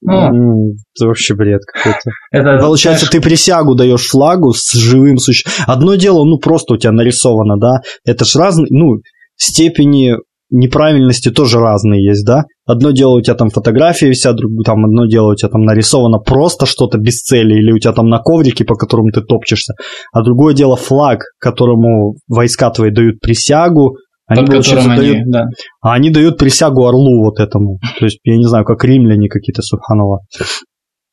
Ну, 0.00 0.74
это 0.96 1.06
вообще 1.06 1.34
бред 1.34 1.62
какой-то. 1.66 2.10
Это, 2.30 2.58
Получается, 2.58 3.06
знаешь... 3.06 3.22
ты 3.22 3.28
присягу 3.28 3.74
даешь 3.74 4.08
флагу 4.08 4.52
с 4.52 4.72
живым 4.72 5.18
существом. 5.18 5.52
Одно 5.66 5.96
дело, 5.96 6.24
ну 6.24 6.38
просто 6.38 6.74
у 6.74 6.76
тебя 6.76 6.92
нарисовано, 6.92 7.58
да? 7.58 7.80
Это 8.04 8.24
ж 8.24 8.36
разные, 8.36 8.68
ну, 8.70 9.00
степени 9.36 10.16
неправильности 10.50 11.30
тоже 11.30 11.58
разные 11.58 12.04
есть, 12.04 12.24
да? 12.24 12.44
Одно 12.68 12.90
дело 12.90 13.16
у 13.16 13.20
тебя 13.22 13.34
там 13.34 13.48
фотография 13.48 14.12
вся, 14.12 14.34
друг, 14.34 14.52
там 14.62 14.84
одно 14.84 15.06
дело 15.06 15.32
у 15.32 15.34
тебя 15.34 15.48
там 15.48 15.62
нарисовано 15.62 16.18
просто 16.18 16.66
что-то 16.66 16.98
без 16.98 17.22
цели, 17.22 17.54
или 17.54 17.72
у 17.72 17.78
тебя 17.78 17.94
там 17.94 18.08
на 18.08 18.18
коврике, 18.18 18.66
по 18.66 18.74
которому 18.74 19.10
ты 19.10 19.22
топчешься, 19.22 19.72
а 20.12 20.22
другое 20.22 20.54
дело 20.54 20.76
флаг, 20.76 21.20
которому 21.40 22.16
войска 22.28 22.68
твои 22.70 22.90
дают 22.90 23.20
присягу, 23.20 23.96
они, 24.26 24.42
Под 24.42 24.50
получается, 24.50 24.92
они, 24.92 25.00
дают, 25.00 25.30
да. 25.30 25.44
а 25.80 25.94
они 25.94 26.10
дают 26.10 26.36
присягу 26.36 26.86
орлу 26.86 27.24
вот 27.24 27.40
этому. 27.40 27.78
То 27.98 28.04
есть, 28.04 28.18
я 28.24 28.36
не 28.36 28.44
знаю, 28.44 28.66
как 28.66 28.84
римляне 28.84 29.30
какие-то, 29.30 29.62
субханова. 29.62 30.20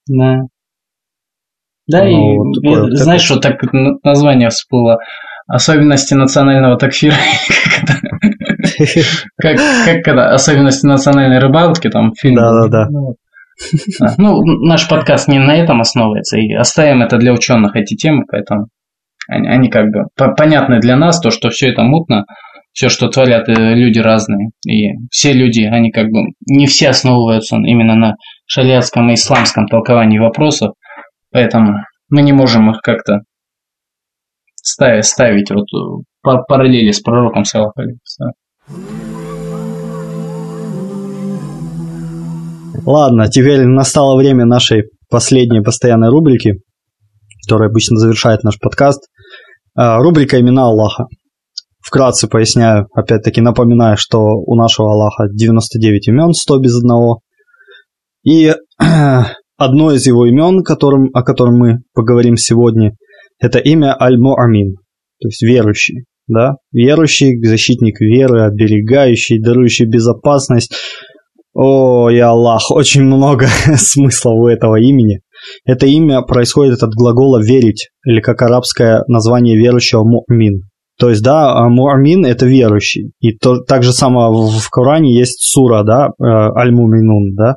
Да. 0.10 0.42
Да, 1.88 2.04
ну, 2.04 2.10
и 2.10 2.38
вот 2.38 2.54
такое, 2.62 2.96
знаешь, 2.98 3.22
что 3.22 3.40
так 3.40 3.62
название 4.04 4.50
всплыло? 4.50 4.98
Особенности 5.48 6.14
национального 6.16 6.78
такфира. 6.78 7.16
Как, 9.38 9.58
как 9.86 10.04
когда 10.04 10.34
особенности 10.34 10.86
национальной 10.86 11.40
рыбалки, 11.40 11.90
там 11.90 12.14
фильм. 12.14 12.36
Да, 12.36 12.68
да, 12.68 12.88
да. 12.88 12.88
Ну, 14.18 14.42
наш 14.66 14.88
подкаст 14.88 15.28
не 15.28 15.40
на 15.40 15.56
этом 15.56 15.82
основывается, 15.82 16.38
и 16.38 16.54
оставим 16.54 17.02
это 17.02 17.18
для 17.18 17.34
ученых 17.34 17.76
эти 17.76 17.96
темы, 17.96 18.24
поэтому 18.30 18.68
они, 19.28 19.48
они 19.48 19.70
как 19.70 19.86
бы 19.86 20.06
понятны 20.36 20.80
для 20.80 20.98
нас, 20.98 21.20
то, 21.20 21.30
что 21.30 21.50
все 21.50 21.70
это 21.70 21.84
мутно, 21.84 22.26
все, 22.74 22.90
что 22.90 23.08
творят 23.08 23.48
э, 23.48 23.54
люди 23.54 24.00
разные, 24.00 24.50
и 24.68 24.92
все 25.10 25.32
люди, 25.32 25.62
они 25.62 25.92
как 25.92 26.08
бы 26.08 26.34
не 26.46 26.68
все 26.68 26.90
основываются 26.90 27.56
именно 27.56 27.96
на 27.96 28.16
шариатском 28.46 29.10
и 29.10 29.14
исламском 29.14 29.68
толковании 29.68 30.20
вопросов, 30.20 30.74
поэтому 31.32 31.78
мы 32.10 32.22
не 32.22 32.34
можем 32.34 32.70
их 32.70 32.82
как-то 32.82 33.22
ставить, 34.62 35.06
ставить 35.06 35.52
вот 35.52 35.68
параллели 36.22 36.92
с 36.92 37.00
пророком 37.00 37.46
Салаху 37.46 37.82
Ладно, 42.86 43.28
теперь 43.30 43.66
настало 43.66 44.16
время 44.16 44.46
нашей 44.46 44.84
последней 45.10 45.62
постоянной 45.62 46.10
рубрики, 46.10 46.62
которая 47.44 47.70
обычно 47.70 47.98
завершает 47.98 48.44
наш 48.44 48.60
подкаст. 48.60 49.10
А, 49.76 49.98
рубрика 49.98 50.40
«Имена 50.40 50.66
Аллаха». 50.66 51.06
Вкратце 51.82 52.28
поясняю, 52.28 52.88
опять-таки 52.94 53.42
напоминаю, 53.42 53.98
что 53.98 54.20
у 54.20 54.56
нашего 54.56 54.92
Аллаха 54.94 55.28
99 55.32 56.10
имен, 56.10 56.34
100 56.34 56.60
без 56.60 56.78
одного. 56.78 57.22
И 58.24 58.54
одно 59.58 59.92
из 59.92 60.06
его 60.06 60.28
имен, 60.28 60.64
которым, 60.64 61.10
о 61.16 61.24
котором 61.24 61.58
мы 61.58 61.80
поговорим 61.96 62.38
сегодня, 62.38 62.92
это 63.40 63.58
имя 63.58 64.00
Аль-Му'амин, 64.00 64.76
то 65.20 65.28
есть 65.28 65.42
верующий 65.42 66.06
да, 66.28 66.56
верующий, 66.72 67.44
защитник 67.46 68.00
веры, 68.02 68.46
оберегающий, 68.46 69.40
дарующий 69.40 69.86
безопасность. 69.86 70.74
О, 71.56 72.10
я 72.10 72.32
Аллах, 72.32 72.70
очень 72.70 73.04
много 73.04 73.48
смысла 73.78 74.32
у 74.32 74.48
этого 74.48 74.76
имени. 74.76 75.22
Это 75.64 75.86
имя 75.86 76.22
происходит 76.22 76.84
от 76.84 76.94
глагола 76.94 77.42
«верить», 77.42 77.92
или 78.06 78.20
как 78.20 78.42
арабское 78.42 79.04
название 79.08 79.58
верующего 79.58 80.04
«му'мин». 80.04 80.64
То 81.00 81.10
есть, 81.10 81.24
да, 81.24 81.54
а 81.54 81.70
му'мин– 81.70 82.26
это 82.28 82.46
верующий. 82.46 83.14
И 83.20 83.32
то, 83.38 83.60
так 83.62 83.84
же 83.84 83.94
само 83.94 84.50
в 84.50 84.70
Коране 84.70 85.18
есть 85.18 85.40
сура, 85.42 85.84
да, 85.84 86.08
э, 86.08 86.24
аль-муминун, 86.26 87.36
да, 87.36 87.56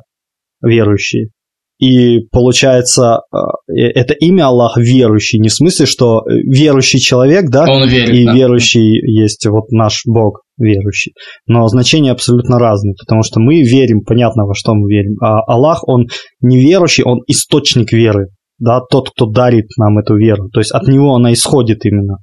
верующий. 0.61 1.31
И 1.79 2.19
получается, 2.31 3.21
э, 3.31 3.81
это 3.81 4.13
имя 4.13 4.47
Аллах 4.47 4.77
верующий, 4.77 5.39
не 5.39 5.47
в 5.47 5.53
смысле, 5.53 5.85
что 5.85 6.23
верующий 6.27 6.99
человек, 6.99 7.45
да, 7.49 7.65
Он 7.69 7.87
верит, 7.87 8.13
и 8.13 8.25
да. 8.25 8.33
верующий 8.33 8.99
есть 9.19 9.45
вот 9.47 9.71
наш 9.71 10.01
Бог 10.05 10.41
верующий. 10.57 11.13
Но 11.47 11.65
значения 11.67 12.11
абсолютно 12.11 12.59
разные, 12.59 12.95
потому 12.99 13.23
что 13.23 13.39
мы 13.39 13.61
верим, 13.61 14.01
понятно, 14.01 14.45
во 14.45 14.53
что 14.53 14.73
мы 14.75 14.89
верим. 14.89 15.15
А 15.21 15.39
Аллах, 15.47 15.87
он 15.87 16.07
не 16.41 16.59
верующий, 16.59 17.03
он 17.05 17.19
источник 17.27 17.93
веры, 17.93 18.27
да, 18.57 18.81
тот, 18.81 19.11
кто 19.11 19.25
дарит 19.25 19.67
нам 19.77 19.97
эту 19.99 20.17
веру. 20.17 20.49
То 20.49 20.59
есть 20.59 20.71
от 20.71 20.85
него 20.87 21.15
она 21.15 21.31
исходит 21.31 21.85
именно. 21.85 22.17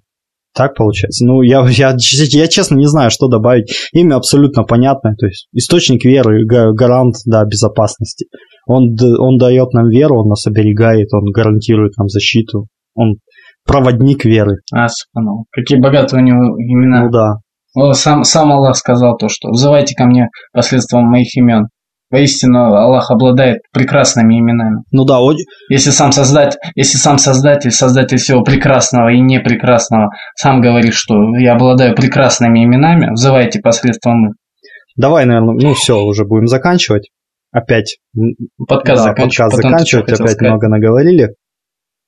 Так 0.56 0.74
получается? 0.74 1.26
Ну, 1.26 1.42
я, 1.42 1.66
я, 1.68 1.94
я 1.98 2.48
честно 2.48 2.76
не 2.76 2.86
знаю, 2.86 3.10
что 3.10 3.28
добавить. 3.28 3.74
Имя 3.92 4.16
абсолютно 4.16 4.64
понятное, 4.64 5.14
то 5.14 5.26
есть 5.26 5.48
источник 5.52 6.04
веры, 6.04 6.46
га- 6.46 6.72
гарант, 6.72 7.16
да, 7.26 7.44
безопасности. 7.44 8.26
Он, 8.66 8.96
он 9.20 9.38
дает 9.38 9.72
нам 9.72 9.88
веру, 9.88 10.20
он 10.20 10.28
нас 10.28 10.46
оберегает, 10.46 11.08
он 11.14 11.30
гарантирует 11.32 11.96
нам 11.96 12.08
защиту. 12.08 12.66
Он 12.94 13.14
проводник 13.64 14.24
веры. 14.24 14.56
А, 14.74 14.88
субханаллах. 14.88 15.46
Какие 15.52 15.78
богатые 15.80 16.22
у 16.22 16.24
него 16.24 16.56
имена. 16.58 17.04
Ну 17.04 17.10
да. 17.10 17.92
Сам, 17.92 18.24
сам 18.24 18.52
Аллах 18.52 18.76
сказал 18.76 19.16
то, 19.18 19.28
что 19.28 19.50
«взывайте 19.50 19.94
ко 19.94 20.06
мне 20.06 20.28
посредством 20.52 21.04
моих 21.04 21.36
имен». 21.36 21.66
Воистину, 22.10 22.72
Аллах 22.72 23.10
обладает 23.10 23.58
прекрасными 23.72 24.38
именами. 24.38 24.78
Ну 24.92 25.04
да, 25.04 25.18
о- 25.20 25.34
Если 25.68 25.90
сам, 25.90 26.12
создать, 26.12 26.56
если 26.76 26.96
сам 26.98 27.18
Создатель, 27.18 27.72
Создатель 27.72 28.16
всего 28.18 28.42
прекрасного 28.42 29.12
и 29.12 29.20
непрекрасного, 29.20 30.10
сам 30.36 30.60
говорит, 30.60 30.94
что 30.94 31.14
я 31.36 31.54
обладаю 31.54 31.94
прекрасными 31.96 32.64
именами, 32.64 33.10
взывайте 33.12 33.60
посредством 33.60 34.28
их. 34.28 34.34
давай, 34.96 35.26
наверное, 35.26 35.56
ну 35.60 35.74
все, 35.74 36.00
уже 36.00 36.24
будем 36.24 36.46
заканчивать. 36.46 37.10
Опять 37.52 37.98
Подкаст 38.68 39.04
да, 39.04 39.12
подкаст 39.12 39.56
заканчивать, 39.56 40.04
опять 40.04 40.16
сказать? 40.16 40.40
много 40.40 40.68
наговорили. 40.68 41.34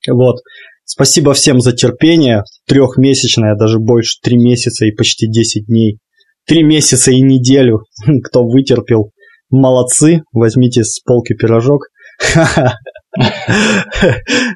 Вот. 0.09 0.37
Спасибо 0.85 1.33
всем 1.35 1.61
за 1.61 1.73
терпение. 1.73 2.45
Трехмесячное, 2.67 3.55
даже 3.57 3.79
больше, 3.79 4.19
три 4.23 4.37
месяца 4.37 4.87
и 4.87 4.93
почти 4.93 5.29
10 5.29 5.67
дней. 5.67 5.99
Три 6.47 6.63
месяца 6.63 7.11
и 7.11 7.21
неделю. 7.21 7.81
Кто 8.25 8.45
вытерпел, 8.47 9.11
молодцы. 9.51 10.23
Возьмите 10.33 10.85
с 10.85 11.01
полки 11.01 11.35
пирожок. 11.35 11.89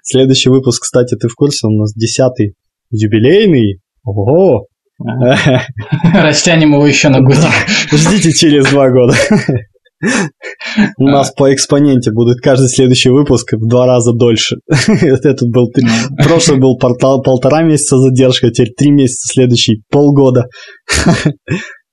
Следующий 0.03 0.49
выпуск, 0.51 0.83
кстати, 0.83 1.16
ты 1.16 1.28
в 1.28 1.35
курсе, 1.35 1.66
он 1.66 1.74
у 1.74 1.78
нас 1.80 1.93
десятый, 1.95 2.55
юбилейный. 2.91 3.80
Ого! 4.05 4.66
Растянем 6.14 6.74
его 6.74 6.87
еще 6.87 7.09
на 7.09 7.20
годик. 7.20 7.51
Ждите 7.93 8.33
через 8.33 8.70
два 8.70 8.91
года. 8.91 9.14
У 10.98 11.07
нас 11.07 11.30
по 11.32 11.53
экспоненте 11.53 12.11
будет 12.12 12.38
каждый 12.38 12.68
следующий 12.68 13.11
выпуск 13.11 13.53
в 13.53 13.68
два 13.68 13.86
раза 13.86 14.12
дольше. 14.12 14.57
Этот 14.86 15.48
был 15.50 15.68
три- 15.70 15.86
прошлый 16.16 16.59
был 16.59 16.76
полтора 16.78 17.62
месяца 17.62 17.98
задержка, 17.98 18.50
теперь 18.50 18.72
три 18.76 18.90
месяца, 18.90 19.32
следующий 19.32 19.82
полгода. 19.90 20.46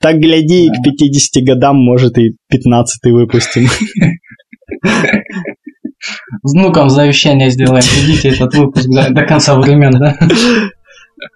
Так 0.02 0.16
гляди, 0.16 0.68
и 0.68 0.70
к 0.70 0.82
50 0.82 1.44
годам, 1.44 1.76
может, 1.76 2.18
и 2.18 2.38
15 2.50 3.12
выпустим. 3.12 3.68
Внукам 6.42 6.90
завещание 6.90 7.50
сделаем. 7.50 7.82
Ждите 7.82 8.30
этот 8.30 8.54
выпуск 8.56 8.88
до, 8.88 9.10
до 9.14 9.26
конца 9.26 9.60
времен, 9.60 9.92
да? 9.92 10.16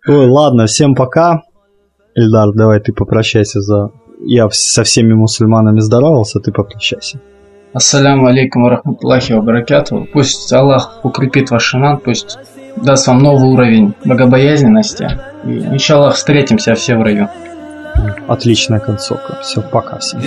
Ой, 0.08 0.30
ладно, 0.30 0.66
всем 0.68 0.96
пока. 0.96 1.42
Эльдар, 2.16 2.54
давай 2.54 2.80
ты 2.80 2.94
попрощайся 2.94 3.60
за... 3.60 3.90
Я 4.26 4.50
со 4.52 4.84
всеми 4.84 5.14
мусульманами 5.14 5.80
здоровался, 5.82 6.40
ты 6.40 6.52
попрощайся. 6.52 7.20
Ассаляму 7.74 8.28
алейкум 8.28 8.64
варахматуллахи 8.64 9.34
вабаракату. 9.34 10.08
Пусть 10.14 10.54
Аллах 10.54 11.00
укрепит 11.04 11.52
ваш 11.52 11.76
иман, 11.76 11.98
пусть 11.98 12.38
даст 12.78 13.08
вам 13.08 13.20
новый 13.20 13.50
уровень 13.50 13.94
богобоязненности. 14.06 15.20
И, 15.44 15.58
иншаллах, 15.58 16.16
встретимся 16.16 16.76
все 16.76 16.96
в 16.96 17.02
раю. 17.02 17.28
Отличная 18.28 18.80
концовка. 18.80 19.40
Все, 19.42 19.62
пока 19.62 20.00
всем. 20.00 20.22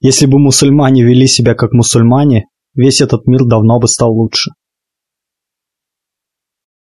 Если 0.00 0.26
бы 0.26 0.38
мусульмане 0.38 1.04
вели 1.04 1.26
себя 1.26 1.54
как 1.54 1.72
мусульмане, 1.72 2.46
весь 2.74 3.00
этот 3.00 3.26
мир 3.26 3.44
давно 3.44 3.78
бы 3.78 3.86
стал 3.86 4.12
лучше. 4.12 4.50